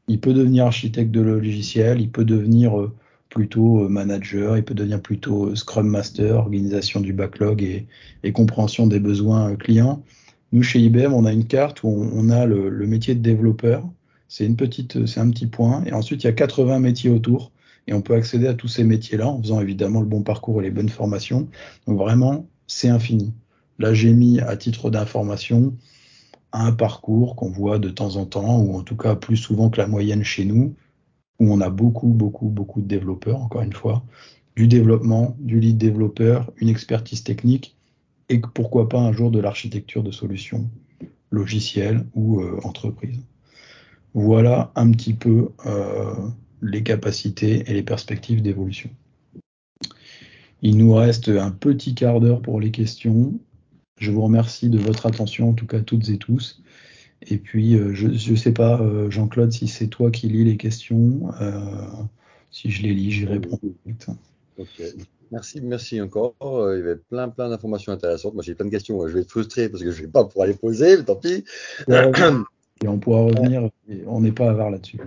Il 0.08 0.18
peut 0.18 0.34
devenir 0.34 0.66
architecte 0.66 1.12
de 1.12 1.20
logiciel. 1.20 2.00
Il 2.00 2.10
peut 2.10 2.24
devenir 2.24 2.76
euh, 2.76 2.92
plutôt 3.28 3.84
euh, 3.84 3.88
manager. 3.88 4.56
Il 4.56 4.64
peut 4.64 4.74
devenir 4.74 5.00
plutôt 5.00 5.54
Scrum 5.54 5.86
Master, 5.86 6.38
organisation 6.38 7.00
du 7.00 7.12
backlog 7.12 7.62
et, 7.62 8.32
compréhension 8.32 8.88
des 8.88 8.98
besoins 8.98 9.52
euh, 9.52 9.56
clients. 9.56 10.02
Nous, 10.52 10.62
chez 10.62 10.80
IBM, 10.80 11.12
on 11.12 11.24
a 11.24 11.32
une 11.32 11.46
carte 11.46 11.82
où 11.82 11.88
on, 11.88 12.30
a 12.30 12.46
le, 12.46 12.70
métier 12.86 13.14
de 13.14 13.20
développeur. 13.20 13.88
C'est 14.28 14.48
petite, 14.56 15.06
c'est 15.06 15.20
un 15.20 15.30
petit 15.30 15.46
point. 15.46 15.84
Et 15.84 15.92
ensuite, 15.92 16.24
il 16.24 16.26
y 16.26 16.30
a 16.30 16.32
80 16.32 16.78
métiers 16.80 17.10
autour. 17.10 17.52
Et 17.86 17.92
on 17.92 18.02
peut 18.02 18.14
accéder 18.14 18.46
à 18.48 18.54
tous 18.54 18.68
ces 18.68 18.84
métiers-là 18.84 19.28
en 19.28 19.40
faisant 19.40 19.60
évidemment 19.60 20.00
le 20.00 20.06
bon 20.06 20.22
parcours 20.22 20.60
et 20.60 20.64
les 20.64 20.70
bonnes 20.70 20.88
formations. 20.88 21.48
Donc 21.86 21.98
vraiment, 21.98 22.48
c'est 22.66 22.88
infini. 22.88 23.32
Là, 23.78 23.94
j'ai 23.94 24.12
mis 24.12 24.40
à 24.40 24.56
titre 24.56 24.90
d'information 24.90 25.76
un 26.52 26.72
parcours 26.72 27.36
qu'on 27.36 27.50
voit 27.50 27.78
de 27.78 27.90
temps 27.90 28.16
en 28.16 28.24
temps, 28.24 28.60
ou 28.60 28.76
en 28.76 28.82
tout 28.82 28.96
cas 28.96 29.14
plus 29.14 29.36
souvent 29.36 29.68
que 29.70 29.78
la 29.78 29.86
moyenne 29.86 30.24
chez 30.24 30.44
nous, 30.44 30.74
où 31.38 31.52
on 31.52 31.60
a 31.60 31.70
beaucoup, 31.70 32.08
beaucoup, 32.08 32.48
beaucoup 32.48 32.80
de 32.80 32.86
développeurs, 32.86 33.40
encore 33.40 33.62
une 33.62 33.72
fois, 33.72 34.02
du 34.56 34.66
développement, 34.68 35.36
du 35.38 35.60
lead 35.60 35.76
développeur, 35.76 36.50
une 36.56 36.68
expertise 36.68 37.22
technique, 37.22 37.75
et 38.28 38.40
pourquoi 38.40 38.88
pas 38.88 39.00
un 39.00 39.12
jour 39.12 39.30
de 39.30 39.38
l'architecture 39.38 40.02
de 40.02 40.10
solutions 40.10 40.68
logicielles 41.30 42.06
ou 42.14 42.40
euh, 42.40 42.58
entreprises. 42.64 43.20
Voilà 44.14 44.72
un 44.74 44.90
petit 44.92 45.12
peu 45.12 45.50
euh, 45.66 46.14
les 46.62 46.82
capacités 46.82 47.64
et 47.68 47.74
les 47.74 47.82
perspectives 47.82 48.42
d'évolution. 48.42 48.90
Il 50.62 50.78
nous 50.78 50.94
reste 50.94 51.28
un 51.28 51.50
petit 51.50 51.94
quart 51.94 52.20
d'heure 52.20 52.40
pour 52.40 52.60
les 52.60 52.70
questions. 52.70 53.38
Je 53.98 54.10
vous 54.10 54.22
remercie 54.22 54.70
de 54.70 54.78
votre 54.78 55.06
attention, 55.06 55.50
en 55.50 55.52
tout 55.52 55.66
cas 55.66 55.80
toutes 55.80 56.08
et 56.08 56.18
tous. 56.18 56.62
Et 57.28 57.38
puis, 57.38 57.74
euh, 57.74 57.94
je 57.94 58.08
ne 58.08 58.36
sais 58.36 58.52
pas, 58.52 58.80
Jean-Claude, 59.10 59.52
si 59.52 59.68
c'est 59.68 59.88
toi 59.88 60.10
qui 60.10 60.28
lis 60.28 60.44
les 60.44 60.56
questions. 60.56 61.30
si 62.50 62.70
je 62.70 62.82
les 62.82 62.94
lis, 62.94 63.10
j'y 63.10 63.26
réponds. 63.26 63.60
Okay. 64.58 64.92
Merci, 65.30 65.60
merci 65.60 66.00
encore. 66.00 66.34
Euh, 66.40 66.76
il 66.76 66.80
y 66.80 66.82
avait 66.82 66.96
plein, 66.96 67.28
plein 67.28 67.48
d'informations 67.48 67.92
intéressantes. 67.92 68.34
Moi, 68.34 68.42
j'ai 68.42 68.54
plein 68.54 68.66
de 68.66 68.70
questions. 68.70 69.06
Je 69.06 69.12
vais 69.12 69.20
être 69.20 69.30
frustré 69.30 69.68
parce 69.68 69.82
que 69.82 69.90
je 69.90 70.00
ne 70.00 70.06
vais 70.06 70.12
pas 70.12 70.24
pouvoir 70.24 70.46
les 70.46 70.54
poser, 70.54 70.96
mais 70.96 71.04
tant 71.04 71.16
pis. 71.16 71.44
Et 71.88 72.88
on 72.88 72.98
pourra 72.98 73.20
revenir. 73.24 73.68
On 74.06 74.20
n'est 74.20 74.32
pas 74.32 74.50
avare 74.50 74.70
là-dessus. 74.70 75.00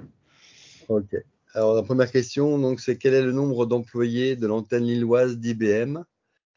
Ok. 0.90 1.16
Alors, 1.54 1.76
la 1.76 1.84
première 1.84 2.12
question, 2.12 2.60
donc, 2.60 2.80
c'est 2.80 2.98
quel 2.98 3.14
est 3.14 3.22
le 3.22 3.32
nombre 3.32 3.66
d'employés 3.66 4.36
de 4.36 4.46
l'antenne 4.46 4.84
lilloise 4.84 5.38
d'IBM 5.38 6.04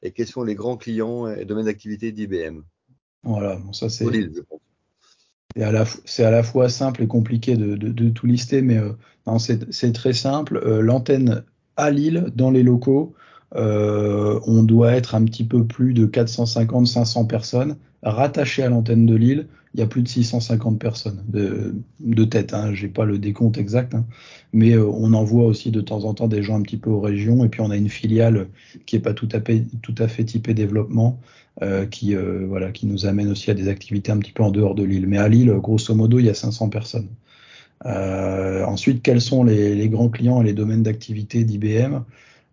et 0.03 0.11
quels 0.11 0.27
sont 0.27 0.43
les 0.43 0.55
grands 0.55 0.77
clients 0.77 1.29
et 1.29 1.45
domaines 1.45 1.67
d'activité 1.67 2.13
d'IBM 2.13 2.63
Voilà, 3.23 3.57
bon, 3.57 3.73
ça 3.73 3.89
c'est. 3.89 4.05
C'est 5.55 5.63
à, 5.63 5.71
la, 5.71 5.85
à 5.85 6.31
la 6.31 6.43
fois 6.43 6.71
simple 6.71 7.03
et 7.03 7.07
compliqué 7.07 7.57
de, 7.57 7.77
de, 7.77 7.89
de 7.89 8.09
tout 8.09 8.27
lister, 8.27 8.63
mais 8.63 8.79
euh, 8.79 8.93
c'est 9.39 9.93
très 9.93 10.15
simple. 10.15 10.57
Euh, 10.65 10.81
l'antenne 10.81 11.45
à 11.77 11.91
Lille, 11.91 12.27
dans 12.35 12.51
les 12.51 12.63
locaux, 12.63 13.15
euh, 13.55 14.41
on 14.47 14.63
doit 14.63 14.93
être 14.93 15.15
un 15.15 15.25
petit 15.25 15.45
peu 15.45 15.65
plus 15.65 15.93
de 15.93 16.07
450-500 16.07 17.27
personnes 17.27 17.77
rattachées 18.03 18.63
à 18.63 18.69
l'antenne 18.69 19.07
de 19.07 19.15
Lille. 19.15 19.47
Il 19.75 19.81
y 19.81 19.83
a 19.83 19.87
plus 19.87 20.03
de 20.03 20.09
650 20.09 20.79
personnes 20.79 21.25
de, 21.29 22.25
tête. 22.25 22.53
Hein, 22.53 22.75
J'ai 22.75 22.89
pas 22.89 23.05
le 23.05 23.19
décompte 23.19 23.57
exact, 23.57 23.95
hein, 23.95 24.05
mais 24.53 24.73
euh, 24.73 24.87
on 24.87 25.15
envoie 25.15 25.45
aussi 25.45 25.71
de 25.71 25.81
temps 25.81 26.05
en 26.05 26.13
temps 26.13 26.29
des 26.29 26.43
gens 26.43 26.59
un 26.59 26.63
petit 26.63 26.77
peu 26.77 26.91
aux 26.91 27.01
régions. 27.01 27.45
Et 27.45 27.49
puis 27.49 27.63
on 27.63 27.71
a 27.71 27.77
une 27.77 27.89
filiale 27.89 28.49
qui 28.85 28.97
est 28.97 29.01
pas 29.01 29.15
tout 29.15 29.29
à 29.33 29.41
fait, 29.41 30.25
typée 30.25 30.53
développement, 30.53 31.21
euh, 31.63 31.87
qui 31.87 32.15
qui 32.75 32.87
nous 32.87 33.07
amène 33.07 33.31
aussi 33.31 33.51
à 33.51 33.55
des 33.55 33.69
activités 33.69 34.13
un 34.13 34.19
petit 34.19 34.33
peu 34.33 34.43
en 34.43 34.51
dehors 34.51 34.75
de 34.75 34.83
Lille. 34.83 35.07
Mais 35.07 35.19
à 35.19 35.29
Lille, 35.29 35.51
grosso 35.59 35.95
modo, 35.95 36.19
il 36.19 36.27
y 36.27 36.31
a 36.31 36.35
500 36.35 36.69
personnes. 36.69 37.09
Euh, 37.87 38.65
ensuite, 38.65 39.03
quels 39.03 39.21
sont 39.21 39.45
les, 39.45 39.89
grands 39.89 40.09
clients 40.09 40.41
et 40.41 40.45
les 40.45 40.53
domaines 40.53 40.83
d'activité 40.83 41.45
d'IBM 41.45 42.03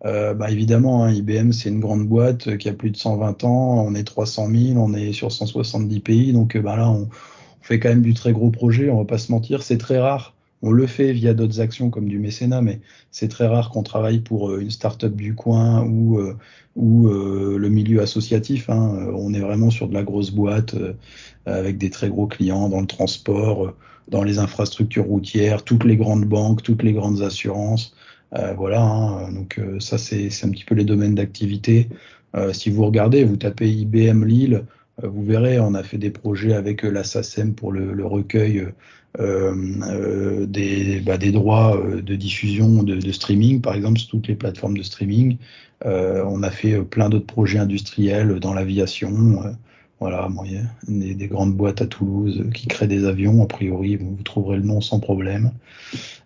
euh, 0.06 0.32
bah 0.32 0.50
évidemment, 0.50 1.04
hein, 1.04 1.12
IBM, 1.12 1.52
c'est 1.52 1.68
une 1.68 1.80
grande 1.80 2.08
boîte 2.08 2.56
qui 2.56 2.70
a 2.70 2.72
plus 2.72 2.90
de 2.90 2.96
120 2.96 3.44
ans, 3.44 3.84
on 3.86 3.94
est 3.94 4.04
300 4.04 4.48
000, 4.48 4.78
on 4.78 4.94
est 4.94 5.12
sur 5.12 5.30
170 5.30 6.00
pays, 6.00 6.32
donc 6.32 6.56
bah 6.56 6.74
là, 6.76 6.88
on, 6.88 7.02
on, 7.02 7.08
fait 7.60 7.78
quand 7.78 7.90
même 7.90 8.00
du 8.00 8.14
très 8.14 8.32
gros 8.32 8.50
projet, 8.50 8.88
on 8.88 8.96
va 8.96 9.04
pas 9.04 9.18
se 9.18 9.30
mentir, 9.30 9.62
c'est 9.62 9.76
très 9.76 9.98
rare. 9.98 10.34
On 10.62 10.72
le 10.72 10.86
fait 10.86 11.12
via 11.12 11.34
d'autres 11.34 11.60
actions 11.60 11.90
comme 11.90 12.08
du 12.08 12.18
mécénat, 12.18 12.62
mais 12.62 12.80
c'est 13.10 13.28
très 13.28 13.46
rare 13.46 13.70
qu'on 13.70 13.82
travaille 13.82 14.20
pour 14.20 14.56
une 14.56 14.70
start-up 14.70 15.14
du 15.14 15.34
coin 15.34 15.84
ou, 15.84 16.18
euh, 16.18 16.36
euh, 16.78 17.58
le 17.58 17.68
milieu 17.68 18.00
associatif. 18.02 18.68
Hein. 18.70 19.08
On 19.14 19.32
est 19.34 19.40
vraiment 19.40 19.70
sur 19.70 19.88
de 19.88 19.94
la 19.94 20.02
grosse 20.02 20.30
boîte 20.30 20.74
avec 21.46 21.78
des 21.78 21.90
très 21.90 22.08
gros 22.10 22.26
clients 22.26 22.68
dans 22.68 22.80
le 22.80 22.86
transport, 22.86 23.74
dans 24.08 24.22
les 24.22 24.38
infrastructures 24.38 25.06
routières, 25.06 25.64
toutes 25.64 25.84
les 25.84 25.96
grandes 25.96 26.24
banques, 26.24 26.62
toutes 26.62 26.82
les 26.82 26.92
grandes 26.92 27.22
assurances. 27.22 27.94
Euh, 28.36 28.54
voilà, 28.54 28.82
hein, 28.82 29.32
donc 29.32 29.58
euh, 29.58 29.80
ça 29.80 29.98
c'est 29.98 30.28
un 30.44 30.50
petit 30.50 30.64
peu 30.64 30.74
les 30.74 30.84
domaines 30.84 31.14
d'activité. 31.14 31.88
Euh, 32.36 32.52
si 32.52 32.70
vous 32.70 32.84
regardez, 32.84 33.24
vous 33.24 33.36
tapez 33.36 33.68
IBM 33.68 34.24
Lille, 34.24 34.64
vous 35.02 35.24
verrez, 35.24 35.58
on 35.58 35.74
a 35.74 35.82
fait 35.82 35.98
des 35.98 36.10
projets 36.10 36.52
avec 36.52 36.82
la 36.82 37.04
SACEM 37.04 37.54
pour 37.54 37.72
le 37.72 38.04
recueil 38.04 38.66
euh, 39.18 40.46
des, 40.46 41.00
bah, 41.00 41.18
des, 41.18 41.32
droits 41.32 41.80
de 42.02 42.14
diffusion 42.14 42.82
de, 42.82 43.12
streaming, 43.12 43.60
par 43.60 43.74
exemple, 43.74 43.98
sur 43.98 44.10
toutes 44.10 44.28
les 44.28 44.36
plateformes 44.36 44.76
de 44.76 44.82
streaming. 44.82 45.36
Euh, 45.84 46.24
on 46.28 46.42
a 46.42 46.50
fait 46.50 46.80
plein 46.82 47.08
d'autres 47.08 47.26
projets 47.26 47.58
industriels 47.58 48.38
dans 48.38 48.54
l'aviation. 48.54 49.42
voilà, 49.98 50.28
bon, 50.30 50.42
des, 50.86 51.14
des, 51.14 51.26
grandes 51.26 51.54
boîtes 51.54 51.82
à 51.82 51.86
Toulouse 51.86 52.44
qui 52.54 52.68
créent 52.68 52.86
des 52.86 53.04
avions, 53.04 53.42
a 53.42 53.46
priori, 53.46 53.96
vous, 53.96 54.16
trouverez 54.22 54.58
le 54.58 54.64
nom 54.64 54.80
sans 54.80 55.00
problème. 55.00 55.50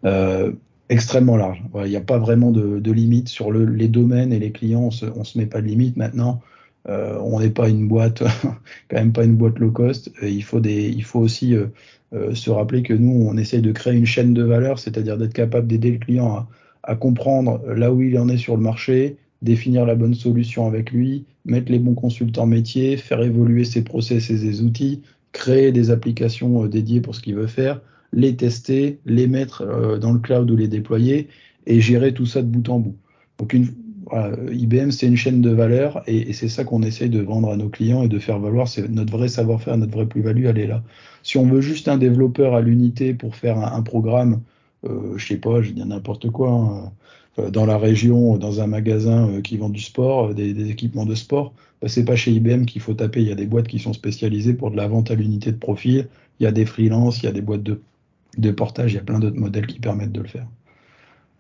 Euh, 0.05 0.53
extrêmement 0.91 1.37
large. 1.37 1.63
Il 1.85 1.91
n'y 1.91 1.97
a 1.97 2.03
pas 2.03 2.19
vraiment 2.19 2.51
de, 2.51 2.91
limite 2.91 3.29
sur 3.29 3.51
le, 3.51 3.65
les 3.65 3.89
domaines 3.89 4.33
et 4.33 4.39
les 4.39 4.53
clients. 4.53 4.83
On 4.83 4.91
se, 4.91 5.07
se 5.25 5.39
met 5.39 5.47
pas 5.47 5.63
de 5.63 5.67
limite 5.67 5.97
maintenant. 5.97 6.43
Euh, 6.89 7.19
on 7.21 7.41
n'est 7.41 7.51
pas 7.51 7.69
une 7.69 7.89
boîte, 7.89 8.23
quand 8.89 8.97
même 8.97 9.13
pas 9.13 9.25
une 9.25 9.37
boîte 9.37 9.59
low 9.59 9.71
cost. 9.71 10.11
il 10.23 10.43
faut 10.43 10.61
des, 10.61 10.89
il 10.89 11.05
faut 11.05 11.21
aussi 11.21 11.55
euh, 11.55 11.67
euh, 12.13 12.35
se 12.35 12.51
rappeler 12.51 12.83
que 12.83 12.95
nous, 12.95 13.27
on 13.27 13.37
essaye 13.37 13.63
de 13.63 13.73
créer 13.73 13.95
une 13.95 14.07
chaîne 14.07 14.35
de 14.35 14.43
valeur, 14.43 14.79
c'est-à-dire 14.79 15.17
d'être 15.17 15.33
capable 15.33 15.67
d'aider 15.67 15.93
le 15.93 15.99
client 15.99 16.35
à, 16.35 16.49
à, 16.83 16.95
comprendre 16.95 17.63
là 17.75 17.93
où 17.93 18.03
il 18.03 18.19
en 18.19 18.29
est 18.29 18.37
sur 18.37 18.57
le 18.57 18.63
marché, 18.63 19.17
définir 19.41 19.87
la 19.87 19.95
bonne 19.95 20.15
solution 20.15 20.67
avec 20.67 20.91
lui, 20.91 21.25
mettre 21.45 21.73
les 21.73 21.79
bons 21.79 21.95
consultants 21.95 22.47
métiers, 22.47 22.97
faire 22.97 23.23
évoluer 23.23 23.65
ses 23.65 23.83
process 23.83 24.31
et 24.31 24.39
ses 24.39 24.63
outils, 24.63 25.03
créer 25.33 25.73
des 25.73 25.91
applications 25.91 26.67
dédiées 26.67 27.01
pour 27.01 27.15
ce 27.15 27.21
qu'il 27.21 27.35
veut 27.35 27.47
faire, 27.47 27.81
les 28.15 28.37
tester, 28.37 29.01
les 29.05 29.27
mettre 29.27 29.63
euh, 29.63 29.99
dans 29.99 30.13
le 30.13 30.21
cloud 30.21 30.51
ou 30.51 30.57
les 30.57 30.69
déployer 30.69 31.29
et 31.67 31.81
gérer 31.81 32.15
tout 32.15 32.27
ça 32.27 32.41
de 32.43 32.47
bout 32.47 32.69
en 32.71 32.79
bout. 32.79 32.97
Donc 33.39 33.53
une, 33.53 33.69
IBM, 34.13 34.91
c'est 34.91 35.07
une 35.07 35.17
chaîne 35.17 35.41
de 35.41 35.51
valeur 35.51 36.03
et, 36.07 36.33
c'est 36.33 36.49
ça 36.49 36.65
qu'on 36.65 36.83
essaye 36.83 37.09
de 37.09 37.21
vendre 37.21 37.51
à 37.51 37.57
nos 37.57 37.69
clients 37.69 38.03
et 38.03 38.09
de 38.09 38.19
faire 38.19 38.39
valoir. 38.39 38.69
C'est 38.69 38.89
notre 38.89 39.13
vrai 39.13 39.29
savoir-faire, 39.29 39.77
notre 39.77 39.93
vraie 39.93 40.07
plus-value, 40.07 40.45
elle 40.45 40.59
est 40.59 40.67
là. 40.67 40.83
Si 41.23 41.39
on 41.39 41.47
veut 41.47 41.61
juste 41.61 41.89
un 41.89 41.97
développeur 41.97 42.55
à 42.55 42.61
l'unité 42.61 43.15
pour 43.15 43.35
faire 43.37 43.59
un, 43.59 43.83
programme, 43.83 44.43
euh, 44.85 45.17
je 45.17 45.27
sais 45.27 45.39
pas, 45.39 45.63
je 45.63 45.71
dis 45.71 45.85
n'importe 45.85 46.31
quoi, 46.31 46.51
hein, 46.51 46.93
euh, 47.39 47.51
dans 47.51 47.67
la 47.67 47.79
région, 47.79 48.37
dans 48.37 48.61
un 48.61 48.67
magasin 48.67 49.29
euh, 49.29 49.41
qui 49.41 49.57
vend 49.57 49.69
du 49.69 49.81
sport, 49.81 50.31
euh, 50.31 50.35
des, 50.35 50.71
équipements 50.71 51.07
de 51.07 51.15
sport, 51.15 51.53
bah, 51.83 51.89
c'est 51.89 52.05
pas 52.05 52.17
chez 52.17 52.33
IBM 52.33 52.65
qu'il 52.65 52.81
faut 52.81 52.95
taper. 52.95 53.23
Il 53.23 53.29
y 53.29 53.33
a 53.33 53.35
des 53.35 53.47
boîtes 53.47 53.69
qui 53.69 53.79
sont 53.79 53.93
spécialisées 53.93 54.55
pour 54.55 54.71
de 54.71 54.77
la 54.77 54.87
vente 54.87 55.11
à 55.11 55.15
l'unité 55.15 55.51
de 55.53 55.57
profil. 55.57 56.09
Il 56.41 56.45
y 56.45 56.47
a 56.47 56.53
des 56.53 56.67
freelances, 56.67 57.23
il 57.23 57.27
y 57.27 57.29
a 57.29 57.33
des 57.33 57.41
boîtes 57.41 57.63
de 57.63 58.51
portage, 58.51 58.93
il 58.93 58.97
y 58.97 58.99
a 58.99 59.03
plein 59.03 59.19
d'autres 59.19 59.39
modèles 59.39 59.67
qui 59.67 59.81
permettent 59.81 60.13
de 60.13 60.21
le 60.21 60.29
faire. 60.29 60.47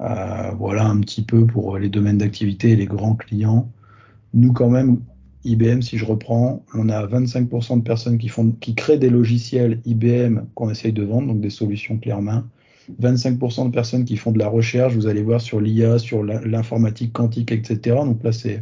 Euh, 0.01 0.51
voilà 0.59 0.87
un 0.87 1.01
petit 1.01 1.23
peu 1.23 1.47
pour 1.47 1.79
les 1.79 1.89
domaines 1.89 2.19
d'activité 2.19 2.71
et 2.71 2.77
les 2.77 2.87
grands 2.87 3.15
clients. 3.15 3.71
Nous, 4.33 4.53
quand 4.53 4.69
même, 4.69 5.01
IBM, 5.45 5.83
si 5.83 5.99
je 5.99 6.05
reprends, 6.05 6.65
on 6.75 6.89
a 6.89 7.07
25% 7.07 7.79
de 7.79 7.83
personnes 7.83 8.19
qui, 8.19 8.29
font, 8.29 8.51
qui 8.61 8.75
créent 8.75 8.99
des 8.99 9.11
logiciels 9.11 9.81
IBM 9.85 10.41
qu'on 10.55 10.71
essaye 10.71 10.93
de 10.93 11.05
vendre, 11.05 11.29
donc 11.29 11.41
des 11.41 11.51
solutions 11.51 11.99
clés 11.99 12.13
en 12.13 12.23
main. 12.23 12.49
25% 13.01 13.67
de 13.67 13.71
personnes 13.71 14.05
qui 14.05 14.17
font 14.17 14.33
de 14.33 14.39
la 14.39 14.49
recherche, 14.49 14.95
vous 14.95 15.07
allez 15.07 15.23
voir 15.23 15.41
sur 15.41 15.61
l'IA, 15.61 15.99
sur 15.99 16.23
l'informatique 16.23 17.13
quantique, 17.13 17.53
etc. 17.53 17.97
Donc 18.05 18.23
là, 18.23 18.33
c'est 18.33 18.57
euh, 18.57 18.61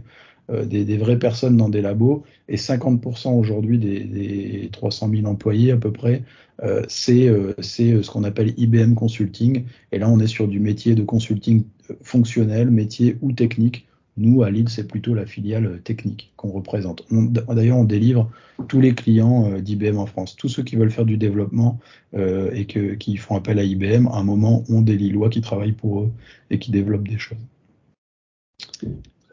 des, 0.67 0.85
des, 0.85 0.97
vraies 0.97 1.19
personnes 1.19 1.57
dans 1.57 1.69
des 1.69 1.81
labos. 1.81 2.25
Et 2.49 2.57
50% 2.57 3.33
aujourd'hui 3.33 3.79
des, 3.79 4.01
des 4.01 4.69
300 4.73 5.11
000 5.15 5.27
employés 5.27 5.73
à 5.73 5.77
peu 5.77 5.93
près 5.93 6.23
euh, 6.63 6.83
c'est 6.89 7.29
euh, 7.29 7.55
ce 7.59 8.11
qu'on 8.11 8.25
appelle 8.25 8.55
IBM 8.57 8.95
Consulting. 8.95 9.65
Et 9.91 9.99
là, 9.99 10.09
on 10.09 10.21
est 10.21 10.27
sur 10.27 10.49
du 10.49 10.61
métier 10.61 10.95
de 10.95 11.03
consulting 11.03 11.65
fonctionnel, 12.03 12.71
métier 12.71 13.17
ou 13.21 13.33
technique. 13.33 13.87
Nous, 14.19 14.43
à 14.43 14.51
Lille, 14.51 14.69
c'est 14.69 14.87
plutôt 14.87 15.15
la 15.15 15.25
filiale 15.25 15.81
technique 15.83 16.33
qu'on 16.37 16.51
représente. 16.51 17.07
D'ailleurs, 17.11 17.79
on 17.79 17.85
délivre 17.85 18.31
tous 18.69 18.81
les 18.81 18.95
clients 18.95 19.51
euh, 19.51 19.61
d'IBM 19.61 19.97
en 19.97 20.07
France. 20.07 20.37
Tous 20.37 20.49
ceux 20.49 20.63
qui 20.63 20.77
veulent 20.77 20.91
faire 20.91 21.07
du 21.07 21.17
développement 21.17 21.81
euh, 22.15 22.51
et 22.53 22.67
qui 22.67 23.17
font 23.17 23.37
appel 23.37 23.59
à 23.59 23.65
IBM, 23.65 24.07
à 24.09 24.19
un 24.19 24.25
moment, 24.25 24.65
ont 24.69 24.83
des 24.83 24.97
Lillois 24.97 25.31
qui 25.31 25.41
travaillent 25.41 25.73
pour 25.73 26.01
eux 26.01 26.13
et 26.51 26.59
qui 26.59 26.71
développent 26.71 27.09
des 27.09 27.19
choses. 27.19 27.39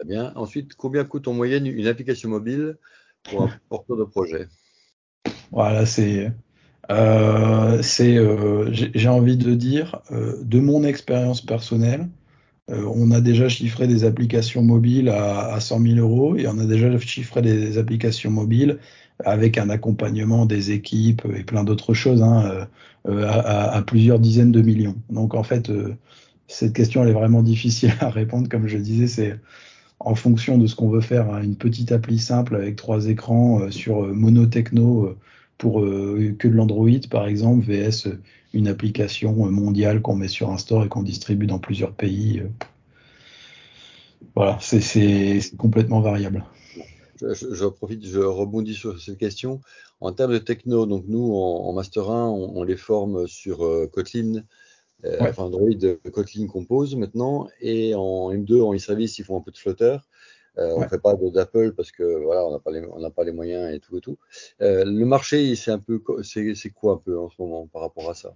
Très 0.00 0.08
bien. 0.08 0.32
Ensuite, 0.34 0.76
combien 0.76 1.04
coûte 1.04 1.28
en 1.28 1.34
moyenne 1.34 1.66
une 1.66 1.86
application 1.86 2.30
mobile 2.30 2.78
pour 3.22 3.42
un 3.42 3.50
porteur 3.68 3.98
de 3.98 4.04
projet? 4.04 4.48
Voilà, 5.52 5.84
c'est 5.84 6.32
euh, 6.90 7.82
c'est, 7.82 8.16
euh, 8.16 8.70
j'ai 8.72 9.08
envie 9.08 9.36
de 9.36 9.54
dire, 9.54 10.00
euh, 10.10 10.38
de 10.42 10.58
mon 10.58 10.84
expérience 10.84 11.42
personnelle, 11.42 12.08
on 12.68 13.10
a 13.10 13.20
déjà 13.20 13.48
chiffré 13.48 13.88
des 13.88 14.04
applications 14.04 14.62
mobiles 14.62 15.08
à, 15.08 15.52
à 15.54 15.58
100 15.58 15.80
000 15.80 15.94
euros 15.98 16.36
et 16.36 16.46
on 16.46 16.56
a 16.60 16.66
déjà 16.66 16.96
chiffré 17.00 17.42
des 17.42 17.78
applications 17.78 18.30
mobiles 18.30 18.78
avec 19.24 19.58
un 19.58 19.70
accompagnement 19.70 20.46
des 20.46 20.70
équipes 20.70 21.26
et 21.36 21.42
plein 21.42 21.64
d'autres 21.64 21.94
choses 21.94 22.22
hein, 22.22 22.68
à, 23.08 23.76
à, 23.76 23.82
plusieurs 23.82 24.20
dizaines 24.20 24.52
de 24.52 24.62
millions. 24.62 24.94
Donc 25.10 25.34
en 25.34 25.42
fait, 25.42 25.68
cette 26.46 26.72
question 26.72 27.02
elle 27.02 27.08
est 27.08 27.12
vraiment 27.12 27.42
difficile 27.52 27.92
à 27.98 28.08
répondre. 28.08 28.48
Comme 28.48 28.68
je 28.68 28.78
disais, 28.78 29.08
c'est 29.08 29.36
en 30.00 30.14
fonction 30.14 30.58
de 30.58 30.66
ce 30.66 30.74
qu'on 30.74 30.88
veut 30.88 31.00
faire, 31.00 31.32
hein, 31.32 31.42
une 31.42 31.56
petite 31.56 31.92
appli 31.92 32.18
simple 32.18 32.56
avec 32.56 32.76
trois 32.76 33.06
écrans 33.06 33.70
sur 33.70 34.02
monotechno 34.02 35.14
pour 35.58 35.82
euh, 35.82 36.34
que 36.38 36.48
de 36.48 36.54
l'Android, 36.54 36.88
par 37.10 37.26
exemple, 37.26 37.64
VS 37.64 38.08
une 38.52 38.66
application 38.66 39.32
mondiale 39.32 40.00
qu'on 40.02 40.16
met 40.16 40.26
sur 40.26 40.50
un 40.50 40.58
store 40.58 40.84
et 40.84 40.88
qu'on 40.88 41.02
distribue 41.02 41.46
dans 41.46 41.58
plusieurs 41.58 41.92
pays. 41.92 42.42
Voilà, 44.34 44.58
c'est 44.60 45.40
complètement 45.58 46.00
variable. 46.00 46.44
Je, 47.20 47.66
profite, 47.66 48.06
je 48.06 48.20
rebondis 48.20 48.74
sur 48.74 48.98
cette 49.00 49.18
question. 49.18 49.60
En 50.00 50.12
termes 50.12 50.32
de 50.32 50.38
techno, 50.38 50.86
donc 50.86 51.04
nous, 51.08 51.34
en, 51.34 51.68
en 51.68 51.72
Master 51.74 52.10
1, 52.10 52.28
on, 52.28 52.62
les 52.62 52.76
forme 52.76 53.28
sur 53.28 53.64
euh, 53.64 53.86
Kotlin, 53.86 54.42
euh, 55.04 55.18
ouais. 55.20 55.28
enfin 55.30 55.44
Android 55.44 55.68
Kotlin 56.12 56.46
Compose 56.46 56.96
maintenant, 56.96 57.48
et 57.60 57.94
en 57.94 58.30
M2, 58.32 58.62
en 58.62 58.74
e-service, 58.74 59.18
ils 59.18 59.24
font 59.24 59.36
un 59.36 59.40
peu 59.40 59.50
de 59.50 59.56
Flutter. 59.56 59.96
Euh, 60.58 60.72
on 60.76 60.80
ne 60.80 60.88
fait 60.88 60.98
pas 60.98 61.14
d'Apple 61.14 61.72
parce 61.76 61.92
que 61.92 62.22
voilà, 62.24 62.44
on 62.44 62.50
n'a 62.50 62.58
pas, 62.58 62.72
les, 62.72 62.82
on 62.84 63.10
pas 63.10 63.24
les 63.24 63.32
moyens 63.32 63.72
et 63.72 63.78
tout 63.78 63.96
et 63.96 64.00
tout. 64.00 64.18
Euh, 64.60 64.84
le 64.84 65.06
marché, 65.06 65.54
c'est 65.54 65.70
un 65.70 65.78
peu, 65.78 66.02
c'est 66.22 66.70
quoi 66.70 66.94
un 66.94 66.96
peu 66.96 67.18
en 67.18 67.30
ce 67.30 67.40
moment 67.40 67.68
par 67.72 67.82
rapport 67.82 68.10
à 68.10 68.14
ça? 68.14 68.34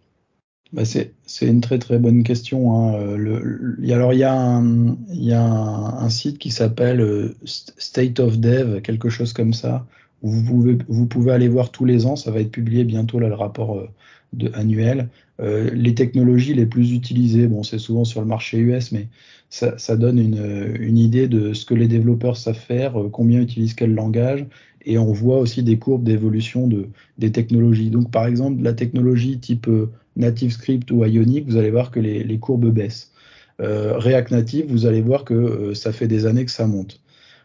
Bah 0.72 0.82
c'est 0.84 1.12
une 1.42 1.60
très 1.60 1.78
très 1.78 1.98
bonne 1.98 2.24
question. 2.24 2.74
Hein. 2.76 2.94
Euh, 2.94 3.16
le, 3.16 3.38
le, 3.38 3.92
alors 3.92 4.12
il 4.12 4.18
y 4.18 4.24
a 4.24 4.34
un, 4.34 4.96
il 5.08 5.24
y 5.24 5.32
a 5.32 5.40
un, 5.40 5.98
un 6.00 6.08
site 6.08 6.38
qui 6.38 6.50
s'appelle 6.50 7.00
euh, 7.00 7.36
State 7.44 8.18
of 8.18 8.38
Dev, 8.38 8.80
quelque 8.80 9.08
chose 9.08 9.32
comme 9.32 9.52
ça, 9.52 9.86
Vous 10.22 10.42
pouvez, 10.42 10.78
vous 10.88 11.06
pouvez 11.06 11.32
aller 11.32 11.48
voir 11.48 11.70
tous 11.70 11.84
les 11.84 12.06
ans, 12.06 12.16
ça 12.16 12.30
va 12.30 12.40
être 12.40 12.50
publié 12.50 12.84
bientôt 12.84 13.18
là, 13.18 13.28
le 13.28 13.34
rapport 13.34 13.76
euh, 13.78 13.88
de, 14.32 14.50
annuel. 14.54 15.10
Euh, 15.40 15.70
les 15.72 15.94
technologies 15.94 16.54
les 16.54 16.66
plus 16.66 16.92
utilisées, 16.92 17.46
bon, 17.48 17.62
c'est 17.62 17.78
souvent 17.78 18.04
sur 18.04 18.20
le 18.20 18.26
marché 18.26 18.58
US, 18.58 18.92
mais 18.92 19.08
ça, 19.50 19.76
ça 19.78 19.96
donne 19.96 20.18
une, 20.18 20.74
une, 20.78 20.98
idée 20.98 21.28
de 21.28 21.52
ce 21.52 21.64
que 21.64 21.74
les 21.74 21.88
développeurs 21.88 22.36
savent 22.36 22.54
faire, 22.58 23.00
euh, 23.00 23.08
combien 23.08 23.40
utilisent 23.40 23.74
quel 23.74 23.94
langage, 23.94 24.46
et 24.84 24.98
on 24.98 25.12
voit 25.12 25.38
aussi 25.38 25.62
des 25.62 25.78
courbes 25.78 26.04
d'évolution 26.04 26.68
de, 26.68 26.88
des 27.18 27.32
technologies. 27.32 27.90
Donc, 27.90 28.10
par 28.10 28.26
exemple, 28.26 28.62
la 28.62 28.74
technologie 28.74 29.38
type 29.38 29.68
euh, 29.68 29.90
Native 30.16 30.52
Script 30.52 30.90
ou 30.90 31.04
Ionic, 31.04 31.46
vous 31.46 31.56
allez 31.56 31.70
voir 31.70 31.90
que 31.90 32.00
les, 32.00 32.22
les 32.22 32.38
courbes 32.38 32.70
baissent. 32.70 33.12
Euh, 33.60 33.98
React 33.98 34.30
Native, 34.32 34.66
vous 34.68 34.86
allez 34.86 35.00
voir 35.00 35.24
que 35.24 35.34
euh, 35.34 35.74
ça 35.74 35.92
fait 35.92 36.08
des 36.08 36.26
années 36.26 36.44
que 36.44 36.50
ça 36.50 36.66
monte. 36.66 37.00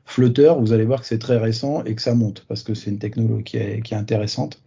Flutter, 0.05 0.53
vous 0.59 0.73
allez 0.73 0.85
voir 0.85 1.01
que 1.01 1.07
c'est 1.07 1.19
très 1.19 1.37
récent 1.37 1.83
et 1.85 1.93
que 1.95 2.01
ça 2.01 2.15
monte 2.15 2.45
parce 2.47 2.63
que 2.63 2.73
c'est 2.73 2.89
une 2.89 2.97
technologie 2.97 3.43
qui 3.43 3.57
est, 3.57 3.81
qui 3.81 3.93
est 3.93 3.97
intéressante. 3.97 4.59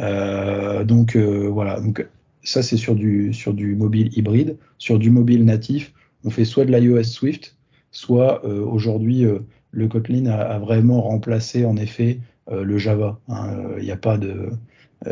Euh, 0.00 0.84
donc 0.84 1.16
euh, 1.16 1.48
voilà, 1.48 1.80
donc 1.80 2.06
ça 2.42 2.62
c'est 2.62 2.76
sur 2.76 2.94
du 2.94 3.32
sur 3.32 3.54
du 3.54 3.74
mobile 3.74 4.10
hybride, 4.16 4.56
sur 4.78 4.98
du 4.98 5.10
mobile 5.10 5.44
natif, 5.44 5.92
on 6.24 6.30
fait 6.30 6.44
soit 6.44 6.64
de 6.64 6.72
l'iOS 6.72 7.04
Swift, 7.04 7.56
soit 7.90 8.44
euh, 8.44 8.64
aujourd'hui 8.64 9.24
le 9.70 9.88
Kotlin 9.88 10.26
a, 10.26 10.36
a, 10.36 10.58
vraiment 10.58 11.02
remplacé 11.02 11.64
en 11.64 11.76
effet 11.76 12.20
le 12.50 12.76
Java. 12.76 13.20
Hein. 13.28 13.56
Il 13.78 13.84
n'y 13.84 13.90
a 13.90 13.96
pas 13.96 14.18
de 14.18 14.50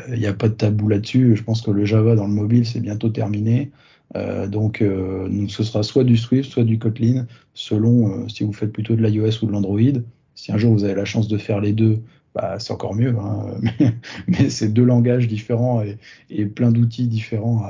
il 0.09 0.19
n'y 0.19 0.27
a 0.27 0.35
pas 0.35 0.49
de 0.49 0.55
tabou 0.55 0.89
là-dessus. 0.89 1.37
Je 1.37 1.43
pense 1.43 1.63
que 1.63 1.71
le 1.71 1.85
Java 1.85 2.15
dans 2.15 2.27
le 2.27 2.33
mobile 2.33 2.67
c'est 2.67 2.81
bientôt 2.81 3.09
terminé. 3.09 3.71
Euh, 4.17 4.47
donc, 4.47 4.83
euh, 4.83 5.29
donc, 5.29 5.51
ce 5.51 5.63
sera 5.63 5.83
soit 5.83 6.05
du 6.05 6.17
Swift, 6.17 6.51
soit 6.51 6.65
du 6.65 6.79
Kotlin, 6.79 7.27
selon 7.55 8.25
euh, 8.25 8.29
si 8.29 8.45
vous 8.45 8.53
faites 8.53 8.73
plutôt 8.73 8.97
de 8.97 9.03
l'iOS 9.03 9.43
ou 9.43 9.47
de 9.47 9.53
l'Android. 9.53 10.01
Si 10.35 10.53
un 10.53 10.59
jour 10.59 10.73
vous 10.73 10.85
avez 10.85 10.95
la 10.95 11.05
chance 11.05 11.29
de 11.29 11.39
faire 11.39 11.61
les 11.61 11.73
deux, 11.73 12.01
bah, 12.35 12.57
c'est 12.59 12.73
encore 12.73 12.95
mieux. 12.95 13.15
Hein. 13.19 13.47
mais, 14.29 14.51
c'est 14.51 14.69
deux 14.69 14.85
langages 14.85 15.29
différents 15.29 15.83
et, 16.31 16.47
plein 16.47 16.71
d'outils 16.71 17.09
différents 17.09 17.65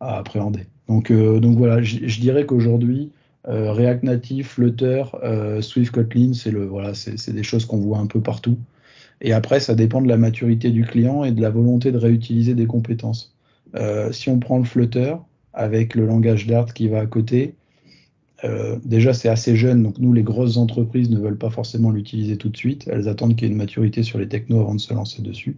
à, 0.00 0.18
appréhender. 0.18 0.66
Donc, 0.88 1.10
euh, 1.10 1.40
donc 1.40 1.58
voilà, 1.58 1.82
je 1.82 2.20
dirais 2.20 2.46
qu'aujourd'hui, 2.46 3.12
euh, 3.48 3.72
React 3.72 4.02
Native, 4.04 4.46
Flutter, 4.46 5.04
Swift, 5.60 5.92
Kotlin, 5.92 6.32
c'est 6.34 6.50
le 6.50 6.66
voilà, 6.66 6.94
c'est 6.94 7.32
des 7.32 7.42
choses 7.42 7.64
qu'on 7.64 7.78
voit 7.78 7.98
un 7.98 8.06
peu 8.06 8.20
partout. 8.20 8.58
Et 9.20 9.32
après, 9.32 9.60
ça 9.60 9.74
dépend 9.74 10.00
de 10.00 10.08
la 10.08 10.16
maturité 10.16 10.70
du 10.70 10.84
client 10.84 11.24
et 11.24 11.32
de 11.32 11.42
la 11.42 11.50
volonté 11.50 11.92
de 11.92 11.98
réutiliser 11.98 12.54
des 12.54 12.66
compétences. 12.66 13.34
si 14.12 14.28
on 14.30 14.38
prend 14.38 14.58
le 14.58 14.64
Flutter, 14.64 15.14
avec 15.52 15.94
le 15.94 16.06
langage 16.06 16.46
Dart 16.46 16.72
qui 16.72 16.88
va 16.88 17.00
à 17.00 17.06
côté. 17.06 17.54
Euh, 18.44 18.76
déjà, 18.84 19.12
c'est 19.12 19.28
assez 19.28 19.56
jeune, 19.56 19.82
donc 19.82 19.98
nous, 19.98 20.12
les 20.12 20.22
grosses 20.22 20.56
entreprises 20.56 21.10
ne 21.10 21.18
veulent 21.18 21.38
pas 21.38 21.50
forcément 21.50 21.90
l'utiliser 21.90 22.36
tout 22.36 22.48
de 22.48 22.56
suite. 22.56 22.88
Elles 22.90 23.08
attendent 23.08 23.36
qu'il 23.36 23.48
y 23.48 23.50
ait 23.50 23.52
une 23.52 23.58
maturité 23.58 24.02
sur 24.02 24.18
les 24.18 24.28
technos 24.28 24.60
avant 24.60 24.74
de 24.74 24.80
se 24.80 24.94
lancer 24.94 25.22
dessus. 25.22 25.56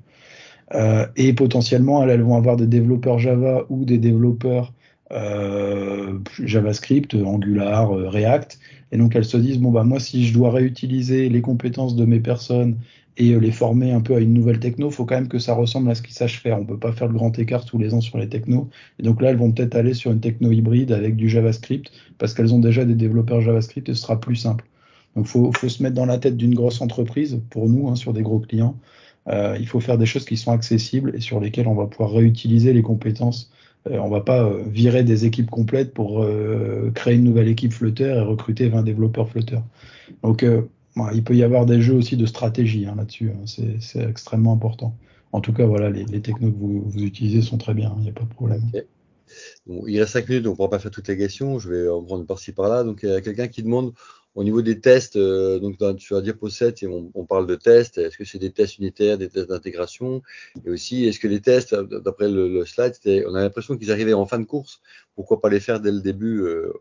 Euh, 0.74 1.06
et 1.16 1.32
potentiellement, 1.32 2.06
elles, 2.06 2.22
vont 2.22 2.36
avoir 2.36 2.56
des 2.56 2.66
développeurs 2.66 3.18
Java 3.18 3.64
ou 3.68 3.84
des 3.84 3.98
développeurs 3.98 4.72
euh, 5.12 6.18
JavaScript, 6.42 7.14
Angular, 7.14 7.90
React. 7.90 8.58
Et 8.90 8.98
donc, 8.98 9.14
elles 9.14 9.24
se 9.24 9.36
disent, 9.36 9.58
bon, 9.58 9.70
bah, 9.70 9.84
moi, 9.84 10.00
si 10.00 10.26
je 10.26 10.34
dois 10.34 10.50
réutiliser 10.50 11.28
les 11.28 11.40
compétences 11.40 11.94
de 11.94 12.04
mes 12.04 12.20
personnes 12.20 12.76
et 13.16 13.32
euh, 13.32 13.38
les 13.38 13.50
former 13.50 13.92
un 13.92 14.00
peu 14.00 14.14
à 14.14 14.20
une 14.20 14.32
nouvelle 14.32 14.60
techno, 14.60 14.90
faut 14.90 15.04
quand 15.04 15.14
même 15.14 15.28
que 15.28 15.38
ça 15.38 15.54
ressemble 15.54 15.90
à 15.90 15.94
ce 15.94 16.02
qu'ils 16.02 16.14
sachent 16.14 16.40
faire. 16.40 16.58
On 16.58 16.64
peut 16.64 16.78
pas 16.78 16.92
faire 16.92 17.08
le 17.08 17.14
grand 17.14 17.38
écart 17.38 17.64
tous 17.64 17.78
les 17.78 17.94
ans 17.94 18.00
sur 18.00 18.18
les 18.18 18.28
technos. 18.28 18.68
Et 18.98 19.02
donc 19.02 19.20
là, 19.22 19.30
elles 19.30 19.36
vont 19.36 19.52
peut-être 19.52 19.74
aller 19.74 19.94
sur 19.94 20.10
une 20.12 20.20
techno 20.20 20.50
hybride 20.50 20.92
avec 20.92 21.16
du 21.16 21.28
JavaScript 21.28 21.90
parce 22.18 22.34
qu'elles 22.34 22.54
ont 22.54 22.58
déjà 22.58 22.84
des 22.84 22.94
développeurs 22.94 23.40
JavaScript 23.40 23.88
et 23.88 23.94
ce 23.94 24.02
sera 24.02 24.20
plus 24.20 24.36
simple. 24.36 24.64
Donc 25.16 25.26
faut, 25.26 25.52
faut 25.52 25.68
se 25.68 25.82
mettre 25.82 25.94
dans 25.94 26.06
la 26.06 26.18
tête 26.18 26.36
d'une 26.36 26.54
grosse 26.54 26.80
entreprise 26.80 27.40
pour 27.50 27.68
nous 27.68 27.88
hein, 27.88 27.96
sur 27.96 28.12
des 28.12 28.22
gros 28.22 28.38
clients. 28.38 28.76
Euh, 29.28 29.56
il 29.60 29.66
faut 29.68 29.80
faire 29.80 29.98
des 29.98 30.06
choses 30.06 30.24
qui 30.24 30.36
sont 30.36 30.52
accessibles 30.52 31.12
et 31.14 31.20
sur 31.20 31.38
lesquelles 31.38 31.68
on 31.68 31.74
va 31.74 31.86
pouvoir 31.86 32.12
réutiliser 32.12 32.72
les 32.72 32.82
compétences. 32.82 33.50
Euh, 33.90 33.98
on 33.98 34.08
va 34.08 34.20
pas 34.20 34.42
euh, 34.44 34.62
virer 34.66 35.02
des 35.02 35.24
équipes 35.24 35.50
complètes 35.50 35.92
pour 35.92 36.22
euh, 36.22 36.90
créer 36.94 37.14
une 37.14 37.24
nouvelle 37.24 37.48
équipe 37.48 37.72
Flutter 37.72 38.14
et 38.16 38.20
recruter 38.20 38.68
20 38.68 38.82
développeurs 38.82 39.28
Flutter. 39.28 39.58
Donc 40.22 40.44
il 41.14 41.24
peut 41.24 41.34
y 41.34 41.42
avoir 41.42 41.66
des 41.66 41.80
jeux 41.80 41.94
aussi 41.94 42.16
de 42.16 42.26
stratégie 42.26 42.86
hein, 42.86 42.94
là-dessus, 42.96 43.30
hein. 43.30 43.44
c'est 43.80 44.02
extrêmement 44.02 44.52
important. 44.52 44.96
En 45.32 45.40
tout 45.40 45.52
cas, 45.52 45.64
voilà, 45.64 45.88
les, 45.88 46.04
les 46.04 46.20
technos 46.20 46.50
que 46.50 46.56
vous, 46.56 46.92
utilisez 46.96 47.40
sont 47.40 47.56
très 47.56 47.72
bien, 47.72 47.94
il 47.96 48.00
hein, 48.00 48.02
n'y 48.02 48.10
a 48.10 48.12
pas 48.12 48.24
de 48.24 48.34
problème. 48.34 48.62
Il 49.86 49.98
reste 49.98 50.12
5 50.12 50.28
minutes, 50.28 50.44
donc 50.44 50.50
on 50.50 50.52
ne 50.52 50.56
pourra 50.56 50.70
pas 50.70 50.78
faire 50.78 50.90
toutes 50.90 51.08
les 51.08 51.16
questions, 51.16 51.58
je 51.58 51.70
vais 51.70 51.88
en 51.88 52.02
prendre 52.02 52.26
par-ci 52.26 52.52
par-là. 52.52 52.84
Donc 52.84 53.00
il 53.02 53.08
y 53.08 53.12
a 53.12 53.20
quelqu'un 53.22 53.48
qui 53.48 53.62
demande 53.62 53.94
au 54.34 54.44
niveau 54.44 54.62
des 54.62 54.80
tests, 54.80 55.16
euh, 55.16 55.58
donc 55.58 55.76
sur 56.00 56.16
la 56.16 56.22
diapo 56.22 56.48
7, 56.48 56.84
on, 56.88 57.10
on 57.14 57.24
parle 57.24 57.46
de 57.46 57.54
tests, 57.54 57.98
est-ce 57.98 58.16
que 58.16 58.24
c'est 58.24 58.38
des 58.38 58.50
tests 58.50 58.78
unitaires, 58.78 59.18
des 59.18 59.28
tests 59.28 59.48
d'intégration? 59.48 60.22
Et 60.64 60.70
aussi, 60.70 61.04
est-ce 61.06 61.20
que 61.20 61.28
les 61.28 61.40
tests, 61.40 61.74
d'après 61.74 62.30
le, 62.30 62.64
slide, 62.64 62.94
on 63.26 63.34
a 63.34 63.40
l'impression 63.40 63.76
qu'ils 63.76 63.92
arrivaient 63.92 64.14
en 64.14 64.26
fin 64.26 64.38
de 64.38 64.44
course, 64.44 64.80
pourquoi 65.14 65.40
pas 65.40 65.50
les 65.50 65.60
faire 65.60 65.80
dès 65.80 65.92
le 65.92 66.00
début 66.00 66.40
euh. 66.40 66.72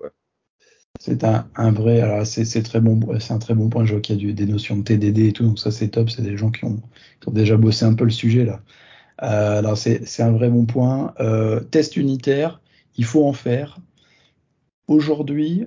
C'est 0.99 1.23
un, 1.23 1.71
vrai, 1.71 2.01
alors 2.01 2.27
c'est 2.27 2.63
très 2.63 2.79
bon, 2.79 2.99
un 3.29 3.39
très 3.39 3.53
bon 3.55 3.69
point. 3.69 3.85
Je 3.85 3.93
vois 3.93 4.01
qu'il 4.01 4.23
y 4.23 4.29
a 4.29 4.33
des 4.33 4.45
notions 4.45 4.77
de 4.77 4.83
TDD 4.83 5.19
et 5.19 5.33
tout, 5.33 5.43
donc 5.43 5.57
ça 5.59 5.71
c'est 5.71 5.89
top. 5.89 6.09
C'est 6.09 6.21
des 6.21 6.37
gens 6.37 6.51
qui 6.51 6.65
ont, 6.65 6.79
déjà 7.27 7.57
bossé 7.57 7.85
un 7.85 7.95
peu 7.95 8.03
le 8.03 8.11
sujet 8.11 8.45
là. 8.45 8.61
Euh, 9.23 9.75
c'est 9.75 10.21
un 10.23 10.31
vrai 10.31 10.49
bon 10.49 10.65
point. 10.65 11.13
Euh, 11.19 11.59
test 11.59 11.95
unitaire, 11.97 12.61
il 12.97 13.05
faut 13.05 13.25
en 13.25 13.33
faire. 13.33 13.79
Aujourd'hui, 14.87 15.65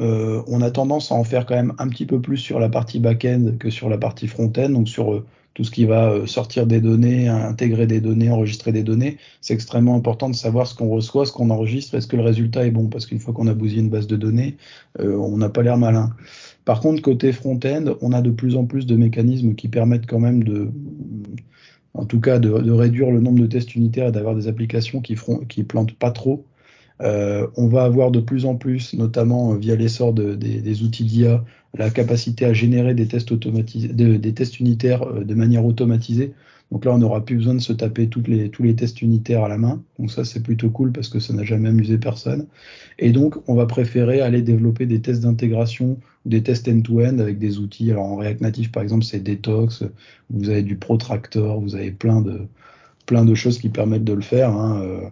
euh, 0.00 0.42
on 0.46 0.62
a 0.62 0.70
tendance 0.70 1.12
à 1.12 1.14
en 1.14 1.24
faire 1.24 1.46
quand 1.46 1.56
même 1.56 1.74
un 1.78 1.88
petit 1.88 2.06
peu 2.06 2.20
plus 2.20 2.38
sur 2.38 2.58
la 2.58 2.68
partie 2.68 3.00
back-end 3.00 3.56
que 3.58 3.70
sur 3.70 3.88
la 3.88 3.98
partie 3.98 4.28
front-end, 4.28 4.70
donc 4.70 4.88
sur 4.88 5.24
tout 5.54 5.64
ce 5.64 5.70
qui 5.70 5.84
va 5.84 6.10
euh, 6.10 6.26
sortir 6.26 6.66
des 6.66 6.80
données, 6.80 7.28
intégrer 7.28 7.86
des 7.86 8.00
données, 8.00 8.30
enregistrer 8.30 8.72
des 8.72 8.82
données. 8.82 9.18
C'est 9.40 9.54
extrêmement 9.54 9.94
important 9.94 10.28
de 10.28 10.34
savoir 10.34 10.66
ce 10.66 10.74
qu'on 10.74 10.88
reçoit, 10.88 11.26
ce 11.26 11.32
qu'on 11.32 11.50
enregistre, 11.50 11.94
est-ce 11.94 12.08
que 12.08 12.16
le 12.16 12.22
résultat 12.22 12.66
est 12.66 12.70
bon, 12.70 12.88
parce 12.88 13.06
qu'une 13.06 13.20
fois 13.20 13.32
qu'on 13.32 13.46
a 13.46 13.54
bousillé 13.54 13.80
une 13.80 13.90
base 13.90 14.06
de 14.06 14.16
données, 14.16 14.56
euh, 15.00 15.16
on 15.16 15.36
n'a 15.38 15.48
pas 15.48 15.62
l'air 15.62 15.78
malin. 15.78 16.10
Par 16.64 16.80
contre, 16.80 17.02
côté 17.02 17.32
front-end, 17.32 17.94
on 18.00 18.12
a 18.12 18.20
de 18.20 18.30
plus 18.30 18.56
en 18.56 18.64
plus 18.64 18.86
de 18.86 18.96
mécanismes 18.96 19.54
qui 19.54 19.68
permettent 19.68 20.06
quand 20.06 20.18
même 20.18 20.42
de, 20.42 20.70
en 21.94 22.04
tout 22.04 22.20
cas, 22.20 22.38
de, 22.38 22.50
réduire 22.70 23.10
le 23.10 23.20
nombre 23.20 23.40
de 23.40 23.46
tests 23.46 23.74
unitaires 23.76 24.08
et 24.08 24.12
d'avoir 24.12 24.34
des 24.34 24.48
applications 24.48 25.00
qui, 25.00 25.14
feront, 25.14 25.38
qui 25.38 25.62
plantent 25.62 25.94
pas 25.94 26.10
trop. 26.10 26.44
Euh, 27.04 27.46
on 27.56 27.66
va 27.66 27.84
avoir 27.84 28.10
de 28.10 28.20
plus 28.20 28.46
en 28.46 28.56
plus, 28.56 28.94
notamment 28.94 29.52
euh, 29.52 29.58
via 29.58 29.76
l'essor 29.76 30.12
de, 30.14 30.34
des, 30.34 30.60
des, 30.60 30.82
outils 30.82 31.04
d'IA, 31.04 31.44
la 31.76 31.90
capacité 31.90 32.46
à 32.46 32.52
générer 32.54 32.94
des 32.94 33.06
tests 33.06 33.30
automatisés, 33.30 33.88
de, 33.88 34.16
des 34.16 34.32
tests 34.32 34.58
unitaires 34.58 35.02
euh, 35.02 35.24
de 35.24 35.34
manière 35.34 35.66
automatisée. 35.66 36.32
Donc 36.72 36.86
là, 36.86 36.92
on 36.92 36.98
n'aura 36.98 37.22
plus 37.22 37.36
besoin 37.36 37.54
de 37.54 37.60
se 37.60 37.74
taper 37.74 38.08
toutes 38.08 38.26
les, 38.26 38.48
tous 38.48 38.62
les 38.62 38.74
tests 38.74 39.02
unitaires 39.02 39.44
à 39.44 39.48
la 39.48 39.58
main. 39.58 39.82
Donc 39.98 40.10
ça, 40.10 40.24
c'est 40.24 40.42
plutôt 40.42 40.70
cool 40.70 40.92
parce 40.92 41.10
que 41.10 41.20
ça 41.20 41.34
n'a 41.34 41.44
jamais 41.44 41.68
amusé 41.68 41.98
personne. 41.98 42.46
Et 42.98 43.12
donc, 43.12 43.36
on 43.48 43.54
va 43.54 43.66
préférer 43.66 44.22
aller 44.22 44.40
développer 44.40 44.86
des 44.86 45.00
tests 45.00 45.22
d'intégration 45.22 45.98
ou 46.24 46.28
des 46.28 46.42
tests 46.42 46.66
end-to-end 46.68 47.16
-end 47.16 47.20
avec 47.20 47.38
des 47.38 47.58
outils. 47.58 47.90
Alors 47.90 48.06
en 48.06 48.16
React 48.16 48.40
Native, 48.40 48.70
par 48.70 48.82
exemple, 48.82 49.04
c'est 49.04 49.20
Detox. 49.20 49.84
Vous 50.30 50.48
avez 50.48 50.62
du 50.62 50.76
Protractor. 50.76 51.60
Vous 51.60 51.74
avez 51.74 51.90
plein 51.90 52.22
de 52.22 52.40
plein 53.06 53.26
de 53.26 53.34
choses 53.34 53.58
qui 53.58 53.68
permettent 53.68 54.04
de 54.04 54.14
le 54.14 54.22
faire. 54.22 54.50
Hein 54.50 55.10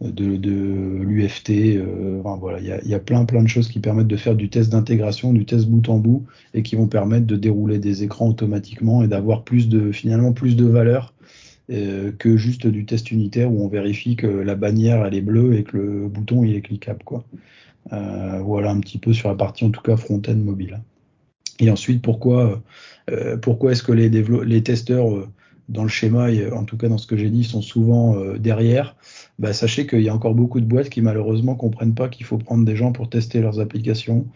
de, 0.00 1.02
l'UFT. 1.02 1.50
Euh, 1.50 2.22
il 2.60 2.88
y 2.88 2.94
a, 2.94 2.98
plein 2.98 3.24
plein 3.24 3.42
de 3.42 3.48
choses 3.48 3.68
qui 3.68 3.80
permettent 3.80 4.08
de 4.08 4.16
faire 4.16 4.34
du 4.34 4.48
test 4.48 4.70
d'intégration, 4.72 5.32
du 5.32 5.44
test 5.44 5.68
bout 5.68 5.88
en 5.88 5.98
bout, 5.98 6.24
et 6.52 6.62
qui 6.62 6.76
vont 6.76 6.86
permettre 6.86 7.26
de 7.26 7.36
dérouler 7.36 7.78
des 7.78 8.02
écrans 8.02 8.28
automatiquement 8.28 9.02
et 9.02 9.08
d'avoir 9.08 9.44
plus 9.44 9.68
de 9.68 9.92
finalement 9.92 10.32
plus 10.32 10.56
de 10.56 10.64
valeur 10.64 11.14
euh, 11.70 12.12
que 12.18 12.36
juste 12.36 12.66
du 12.66 12.84
test 12.84 13.10
unitaire 13.10 13.50
où 13.50 13.64
on 13.64 13.68
vérifie 13.68 14.16
que 14.16 14.26
la 14.26 14.54
bannière 14.54 15.04
elle 15.04 15.14
est 15.14 15.22
bleue 15.22 15.54
et 15.54 15.64
que 15.64 15.76
le 15.76 16.08
bouton 16.08 16.44
il 16.44 16.54
est 16.54 16.62
cliquable. 16.62 17.02
Euh, 17.92 18.40
voilà 18.42 18.70
un 18.70 18.80
petit 18.80 18.98
peu 18.98 19.12
sur 19.12 19.28
la 19.28 19.34
partie 19.34 19.64
en 19.64 19.70
tout 19.70 19.82
cas 19.82 19.96
front-end 19.96 20.36
mobile. 20.36 20.80
Et 21.60 21.70
ensuite 21.70 22.02
pourquoi 22.02 22.62
est-ce 23.06 23.82
que 23.82 23.92
les, 23.92 24.08
les 24.08 24.62
testeurs 24.62 25.28
dans 25.68 25.82
le 25.82 25.88
schéma, 25.88 26.30
et 26.30 26.50
en 26.52 26.64
tout 26.64 26.76
cas 26.76 26.88
dans 26.88 26.98
ce 26.98 27.06
que 27.06 27.16
j'ai 27.16 27.30
dit, 27.30 27.44
sont 27.44 27.62
souvent 27.62 28.16
euh, 28.16 28.38
derrière, 28.38 28.96
bah, 29.38 29.52
sachez 29.52 29.86
qu'il 29.86 30.02
y 30.02 30.08
a 30.08 30.14
encore 30.14 30.34
beaucoup 30.34 30.60
de 30.60 30.66
boîtes 30.66 30.90
qui 30.90 31.00
malheureusement 31.00 31.54
comprennent 31.54 31.94
pas 31.94 32.08
qu'il 32.08 32.26
faut 32.26 32.38
prendre 32.38 32.64
des 32.64 32.76
gens 32.76 32.92
pour 32.92 33.08
tester 33.08 33.40
leurs 33.40 33.60
applications 33.60 34.26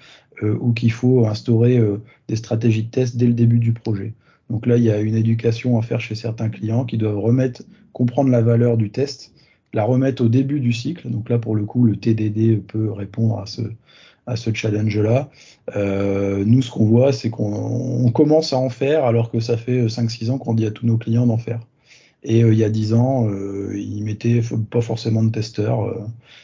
euh, 0.43 0.57
ou 0.61 0.73
qu'il 0.73 0.93
faut 0.93 1.27
instaurer 1.27 1.79
euh, 1.79 1.99
des 2.29 2.37
stratégies 2.37 2.85
de 2.85 2.91
test 2.91 3.17
dès 3.17 3.27
le 3.27 3.35
début 3.35 3.59
du 3.59 3.73
projet. 3.73 4.15
Donc 4.51 4.67
là, 4.67 4.77
il 4.77 4.85
y 4.85 4.91
a 4.91 5.01
une 5.01 5.17
éducation 5.17 5.79
à 5.79 5.83
faire 5.83 6.01
chez 6.01 6.15
certains 6.15 6.49
clients 6.49 6.85
qui 6.85 6.97
doivent 6.97 7.19
remettre, 7.19 7.63
comprendre 7.93 8.31
la 8.31 8.41
valeur 8.41 8.79
du 8.79 8.91
test, 8.91 9.33
la 9.75 9.85
remettre 9.85 10.25
au 10.25 10.29
début 10.29 10.61
du 10.61 10.73
cycle. 10.73 11.11
Donc 11.11 11.29
là, 11.29 11.39
pour 11.39 11.55
le 11.55 11.67
coup, 11.67 11.85
le 11.85 11.97
TDD 11.97 12.63
peut 12.67 12.91
répondre 12.91 13.39
à 13.39 13.45
ce, 13.45 13.61
à 14.29 14.37
ce 14.37 14.53
challenge-là. 14.53 15.31
Euh, 15.77 16.45
nous, 16.47 16.63
ce 16.63 16.71
qu'on 16.71 16.85
voit, 16.85 17.13
c'est 17.13 17.31
qu'on 17.31 18.11
commence 18.13 18.53
à 18.53 18.59
en 18.59 18.69
faire 18.69 19.05
alors 19.05 19.31
que 19.31 19.41
ça 19.41 19.57
fait 19.57 19.87
5-6 19.87 20.31
ans 20.31 20.39
qu'on 20.39 20.55
dit 20.55 20.67
à 20.67 20.71
tous 20.71 20.87
nos 20.87 20.99
clients 20.99 21.27
d'en 21.27 21.39
faire. 21.39 21.61
Et 22.23 22.43
euh, 22.43 22.53
il 22.53 22.59
y 22.59 22.65
a 22.65 22.71
10 22.71 22.95
ans, 22.95 23.29
euh, 23.29 23.73
ils 23.77 24.03
mettaient 24.03 24.43
pas 24.71 24.81
forcément 24.81 25.23
de 25.23 25.31
testeurs. 25.31 25.85
Euh. 25.85 26.01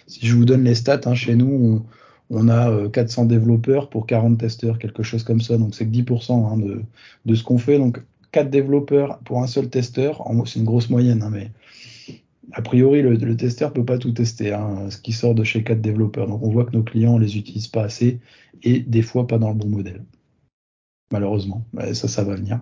si 0.07 0.27
je 0.27 0.35
vous 0.35 0.45
donne 0.45 0.65
les 0.65 0.75
stats, 0.75 1.01
hein, 1.07 1.15
chez 1.15 1.35
nous, 1.35 1.85
on, 2.31 2.49
a 2.49 2.89
400 2.89 3.27
développeurs 3.27 3.91
pour 3.91 4.07
40 4.07 4.39
testeurs, 4.39 4.79
quelque 4.79 5.03
chose 5.03 5.25
comme 5.25 5.41
ça. 5.41 5.57
Donc 5.59 5.75
c'est 5.75 5.87
que 5.87 5.91
10% 5.91 6.33
hein, 6.33 6.57
de, 6.57 6.83
de, 7.27 7.35
ce 7.35 7.43
qu'on 7.43 7.59
fait. 7.59 7.79
Donc 7.79 8.01
4 8.33 8.51
développeurs 8.51 9.19
pour 9.25 9.43
un 9.43 9.47
seul 9.47 9.69
testeur, 9.69 10.25
c'est 10.47 10.59
une 10.59 10.65
grosse 10.65 10.91
moyenne, 10.91 11.23
hein, 11.23 11.31
mais 11.33 11.51
a 12.57 12.63
priori, 12.63 13.03
le, 13.03 13.37
testeur 13.37 13.73
peut 13.73 13.85
pas 13.85 13.99
tout 13.99 14.13
tester, 14.13 14.53
hein, 14.53 14.89
ce 14.89 14.99
qui 14.99 15.13
sort 15.13 15.35
de 15.35 15.43
chez 15.43 15.65
4 15.65 15.81
développeurs. 15.81 16.29
Donc 16.29 16.41
on 16.43 16.51
voit 16.51 16.65
que 16.65 16.73
nos 16.73 16.85
clients 16.85 17.19
les 17.19 17.37
utilisent 17.37 17.69
pas 17.69 17.83
assez 17.83 18.21
et 18.63 18.79
des 18.79 19.03
fois 19.03 19.27
pas 19.27 19.39
dans 19.39 19.49
le 19.49 19.57
bon 19.57 19.69
modèle. 19.69 20.05
Malheureusement, 21.11 21.65
ça, 21.93 22.07
ça 22.07 22.23
va 22.23 22.37
venir. 22.37 22.61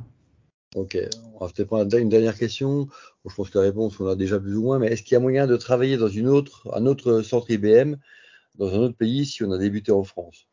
Ok, 0.74 0.96
on 1.34 1.44
va 1.44 1.52
peut-être 1.52 1.68
prendre 1.68 1.94
une 1.98 2.08
dernière 2.08 2.38
question. 2.38 2.88
je 3.28 3.34
pense 3.34 3.50
que 3.50 3.58
la 3.58 3.64
réponse, 3.64 4.00
on 4.00 4.06
a 4.06 4.16
déjà 4.16 4.40
plus 4.40 4.56
ou 4.56 4.62
moins, 4.62 4.78
mais 4.78 4.86
est-ce 4.86 5.02
qu'il 5.02 5.12
y 5.12 5.16
a 5.16 5.20
moyen 5.20 5.46
de 5.46 5.56
travailler 5.58 5.98
dans 5.98 6.08
une 6.08 6.28
autre, 6.28 6.70
un 6.74 6.86
autre 6.86 7.20
centre 7.20 7.50
IBM 7.50 7.96
dans 8.58 8.68
un 8.68 8.78
autre 8.78 8.96
pays 8.96 9.26
si 9.26 9.44
on 9.44 9.52
a 9.52 9.58
débuté 9.58 9.92
en 9.92 10.04
France? 10.04 10.46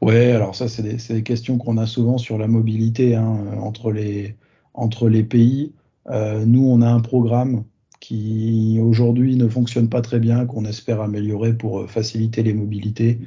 Ouais, 0.00 0.32
alors 0.32 0.56
ça, 0.56 0.66
c'est 0.66 0.82
des, 0.82 1.22
questions 1.22 1.58
qu'on 1.58 1.76
a 1.76 1.86
souvent 1.86 2.18
sur 2.18 2.38
la 2.38 2.48
mobilité 2.48 3.14
hein, 3.14 3.56
entre, 3.60 3.92
les, 3.92 4.34
entre 4.74 5.08
les 5.08 5.22
pays. 5.22 5.72
Euh, 6.08 6.44
nous, 6.44 6.66
on 6.66 6.82
a 6.82 6.88
un 6.88 7.00
programme 7.00 7.64
qui 8.00 8.78
aujourd'hui 8.82 9.36
ne 9.36 9.48
fonctionne 9.48 9.88
pas 9.88 10.00
très 10.00 10.18
bien, 10.18 10.46
qu'on 10.46 10.64
espère 10.64 11.00
améliorer 11.00 11.54
pour 11.54 11.88
faciliter 11.90 12.42
les 12.42 12.54
mobilités. 12.54 13.18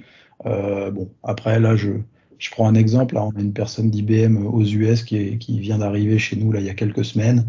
Euh, 0.45 0.91
bon, 0.91 1.09
après, 1.23 1.59
là, 1.59 1.75
je, 1.75 1.91
je 2.39 2.51
prends 2.51 2.67
un 2.67 2.75
exemple. 2.75 3.15
Là, 3.15 3.23
on 3.23 3.31
a 3.31 3.39
une 3.39 3.53
personne 3.53 3.89
d'IBM 3.89 4.45
aux 4.45 4.63
US 4.63 5.03
qui, 5.03 5.37
qui 5.37 5.59
vient 5.59 5.77
d'arriver 5.77 6.19
chez 6.19 6.35
nous 6.35 6.51
là, 6.51 6.59
il 6.59 6.65
y 6.65 6.69
a 6.69 6.73
quelques 6.73 7.05
semaines. 7.05 7.47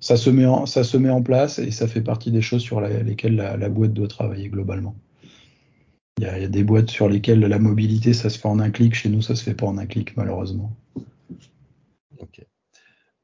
Ça 0.00 0.16
se, 0.16 0.30
met 0.30 0.46
en, 0.46 0.66
ça 0.66 0.82
se 0.82 0.96
met 0.96 1.10
en 1.10 1.22
place 1.22 1.58
et 1.58 1.70
ça 1.70 1.86
fait 1.86 2.00
partie 2.00 2.30
des 2.30 2.40
choses 2.40 2.62
sur 2.62 2.80
lesquelles 2.80 3.36
la, 3.36 3.68
boîte 3.68 3.92
doit 3.92 4.08
travailler 4.08 4.48
globalement. 4.48 4.96
Il 6.18 6.24
y, 6.24 6.26
a, 6.26 6.38
il 6.38 6.42
y, 6.42 6.46
a, 6.46 6.48
des 6.48 6.64
boîtes 6.64 6.90
sur 6.90 7.08
lesquelles 7.08 7.40
la 7.40 7.58
mobilité, 7.58 8.12
ça 8.14 8.30
se 8.30 8.38
fait 8.38 8.48
en 8.48 8.60
un 8.60 8.70
clic. 8.70 8.94
Chez 8.94 9.10
nous, 9.10 9.20
ça 9.20 9.34
se 9.34 9.42
fait 9.42 9.54
pas 9.54 9.66
en 9.66 9.76
un 9.78 9.86
clic, 9.86 10.16
malheureusement. 10.16 10.74
Ok. 12.18 12.46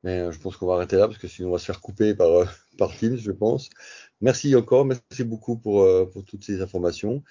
Mais 0.02 0.18
euh, 0.20 0.32
je 0.32 0.38
pense 0.40 0.56
qu'on 0.56 0.66
va 0.66 0.74
arrêter 0.74 0.96
là 0.96 1.06
parce 1.06 1.18
que 1.18 1.28
sinon 1.28 1.48
on 1.48 1.52
va 1.52 1.58
se 1.58 1.66
faire 1.66 1.80
couper 1.80 2.14
par, 2.14 2.28
euh, 2.28 2.44
par 2.78 2.96
Teams, 2.96 3.16
je 3.16 3.32
pense. 3.32 3.68
Merci 4.20 4.54
encore, 4.54 4.84
merci 4.84 5.24
beaucoup 5.24 5.56
pour, 5.56 5.82
euh, 5.82 6.04
pour 6.10 6.24
toutes 6.24 6.44
ces 6.44 6.60
informations. 6.62 7.22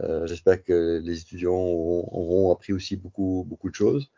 Euh, 0.00 0.26
J'espère 0.26 0.62
que 0.62 1.00
les 1.02 1.20
étudiants 1.20 1.52
auront, 1.54 2.52
appris 2.52 2.72
aussi 2.72 2.96
beaucoup, 2.96 3.44
beaucoup 3.48 3.70
de 3.70 3.74
choses. 3.74 4.10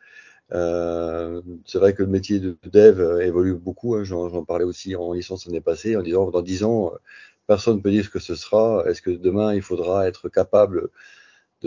Euh, 0.53 1.43
c'est 1.65 1.79
vrai 1.79 1.95
que 1.95 2.03
le 2.03 2.09
métier 2.09 2.41
de 2.41 2.57
dev 2.65 3.21
évolue 3.23 3.55
beaucoup. 3.55 3.95
Hein. 3.97 4.05
J'en 4.05 4.45
parlais 4.45 4.65
aussi 4.65 4.97
en 4.97 5.13
licence 5.13 5.47
l'année 5.47 5.61
passée 5.61 5.97
en 5.97 6.03
disant 6.03 6.31
dans 6.31 6.43
10 6.43 6.65
ans, 6.65 6.93
personne 7.47 7.77
ne 7.77 7.83
peut 7.83 7.91
dire 7.91 8.05
ce 8.05 8.11
que 8.11 8.19
ce 8.21 8.35
sera. 8.35 8.85
Est-ce 8.89 9.03
que 9.03 9.11
demain 9.11 9.55
il 9.55 9.63
faudra 9.63 10.09
être 10.09 10.29
capable 10.29 10.91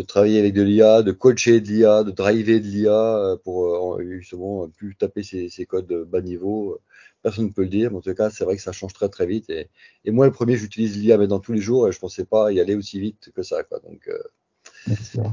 de 0.02 0.08
travailler 0.08 0.40
avec 0.40 0.54
de 0.54 0.62
l'IA, 0.62 1.04
de 1.04 1.12
coacher 1.12 1.62
de 1.62 1.68
l'IA, 1.68 2.04
de 2.04 2.12
driver 2.12 2.60
de 2.60 2.66
l'IA 2.66 3.38
pour 3.44 4.00
justement 4.02 4.68
plus 4.70 4.96
taper 4.96 5.24
ces, 5.24 5.50
ces 5.50 5.66
codes 5.66 6.06
bas 6.08 6.22
niveau 6.22 6.80
personne 7.22 7.46
ne 7.46 7.52
peut 7.52 7.64
le 7.64 7.70
dire, 7.70 7.92
mais 7.92 7.98
en 7.98 8.02
tout 8.02 8.14
cas, 8.14 8.30
c'est 8.30 8.44
vrai 8.44 8.56
que 8.56 8.62
ça 8.62 8.72
change 8.72 8.94
très 8.94 9.10
très 9.10 9.26
vite. 9.26 9.50
Et, 9.50 9.68
moi, 10.12 10.26
le 10.26 10.32
premier, 10.32 10.58
j'utilise 10.58 10.98
l'IA 10.98 11.18
dans 11.28 11.40
tous 11.40 11.54
les 11.54 11.62
jours 11.62 11.88
et 11.88 11.92
je 11.92 11.98
ne 11.98 12.02
pensais 12.02 12.26
pas 12.26 12.52
y 12.52 12.60
aller 12.60 12.76
aussi 12.76 13.00
vite 13.00 13.32
que 13.36 13.44
ça. 13.44 13.64
Quoi. 13.64 13.80
Donc, 13.80 14.08
euh, 14.08 15.24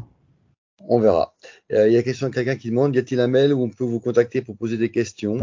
on 0.89 1.01
verra. 1.01 1.35
Euh, 1.73 1.89
il 1.89 1.95
y 1.95 1.97
a 1.97 2.03
question 2.03 2.29
de 2.29 2.35
quelqu'un 2.35 2.57
qui 2.57 2.71
demande 2.71 2.95
y 2.95 2.99
a-t-il 2.99 3.21
un 3.21 3.29
mail 3.29 3.53
où 3.53 3.63
on 3.63 3.71
peut 3.71 3.85
vous 3.85 4.01
contacter 4.01 4.43
pour 4.43 4.57
poser 4.57 4.77
des 4.77 4.91
questions? 4.91 5.39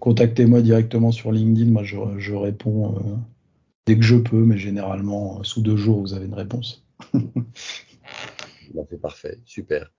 Contactez-moi 0.00 0.62
directement 0.62 1.12
sur 1.12 1.32
LinkedIn. 1.32 1.70
Moi, 1.70 1.84
je, 1.84 2.34
réponds 2.34 2.96
euh, 2.96 3.00
dès 3.86 3.96
que 3.96 4.02
je 4.02 4.16
peux, 4.16 4.44
mais 4.44 4.58
généralement, 4.58 5.42
sous 5.44 5.62
deux 5.62 5.76
jours, 5.76 6.00
vous 6.00 6.14
avez 6.14 6.26
une 6.26 6.34
réponse. 6.34 6.84
c'est 8.90 9.00
parfait, 9.00 9.38
super. 9.44 9.92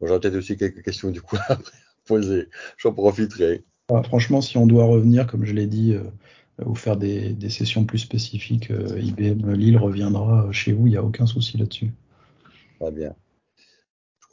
J'aurais 0.00 0.20
peut-être 0.20 0.36
aussi 0.36 0.56
quelques 0.56 0.82
questions 0.82 1.10
du 1.10 1.22
coup 1.22 1.36
à 1.48 1.58
poser. 2.04 2.48
J'en 2.76 2.92
profiterai. 2.92 3.64
Ah, 3.92 4.02
franchement, 4.02 4.40
si 4.40 4.56
on 4.56 4.66
doit 4.66 4.84
revenir, 4.84 5.26
comme 5.26 5.44
je 5.44 5.52
l'ai 5.52 5.66
dit, 5.66 5.94
euh, 5.94 6.64
ou 6.64 6.74
faire 6.74 6.96
des, 6.96 7.36
sessions 7.50 7.84
plus 7.84 7.98
spécifiques, 7.98 8.70
euh, 8.70 8.98
IBM 8.98 9.52
Lille 9.52 9.76
reviendra 9.76 10.50
chez 10.52 10.72
vous, 10.72 10.86
il 10.86 10.90
n'y 10.90 10.96
a 10.96 11.02
aucun 11.02 11.26
souci 11.26 11.58
là-dessus. 11.58 11.92
Très 12.80 12.90
bien. 12.90 13.14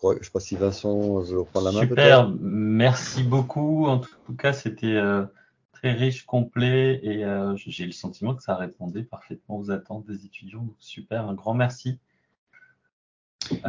Je 0.03 0.07
ne 0.07 0.23
sais 0.23 0.31
pas 0.31 0.39
si 0.39 0.55
Vincent 0.55 1.19
veut 1.19 1.41
reprendre 1.41 1.67
la 1.67 1.71
main. 1.73 1.81
Super, 1.81 2.29
merci 2.39 3.21
beaucoup. 3.21 3.85
En 3.85 3.99
tout 3.99 4.35
cas, 4.35 4.51
c'était 4.51 4.95
euh, 4.95 5.25
très 5.73 5.91
riche, 5.91 6.25
complet 6.25 6.99
et 7.03 7.23
j'ai 7.55 7.85
le 7.85 7.91
sentiment 7.91 8.33
que 8.33 8.41
ça 8.41 8.55
répondait 8.55 9.03
parfaitement 9.03 9.59
aux 9.59 9.69
attentes 9.69 10.07
des 10.07 10.25
étudiants. 10.25 10.67
super, 10.79 11.27
un 11.27 11.35
grand 11.35 11.53
merci. 11.53 11.99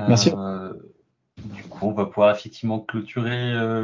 Merci. 0.09 0.33
Du 1.45 1.64
coup, 1.64 1.87
on 1.87 1.93
va 1.93 2.07
pouvoir 2.07 2.37
effectivement 2.37 2.78
clôturer 2.78 3.55
euh, 3.55 3.83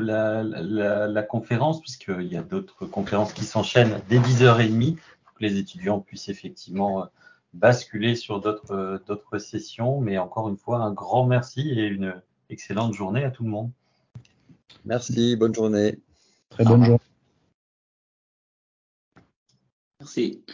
la, 1.09 1.23
conférence, 1.23 1.81
puisqu'il 1.81 2.27
y 2.27 2.37
a 2.37 2.43
d'autres 2.43 2.87
conférences 2.87 3.33
qui 3.33 3.45
s'enchaînent 3.45 4.01
dès 4.09 4.19
10h30 4.19 4.97
pour 5.25 5.35
que 5.35 5.43
les 5.43 5.57
étudiants 5.57 5.99
puissent 6.01 6.29
effectivement 6.29 7.03
euh, 7.03 7.07
basculer 7.55 8.15
sur 8.15 8.41
d'autres 8.41 9.03
d'autres 9.07 9.39
sessions. 9.39 10.01
Mais 10.01 10.19
encore 10.19 10.49
une 10.49 10.57
fois, 10.57 10.79
un 10.81 10.93
grand 10.93 11.27
merci 11.27 11.71
et 11.71 11.87
une 11.87 12.15
excellente 12.51 12.95
journée 12.95 13.25
à 13.25 13.31
tout 13.31 13.45
le 13.45 13.51
monde. 13.51 13.71
Merci, 14.85 15.35
bonne 15.35 15.55
journée. 15.55 15.99
Très 16.51 16.65
bonne 16.65 16.85
journée. 16.85 17.01
Merci. 20.01 20.45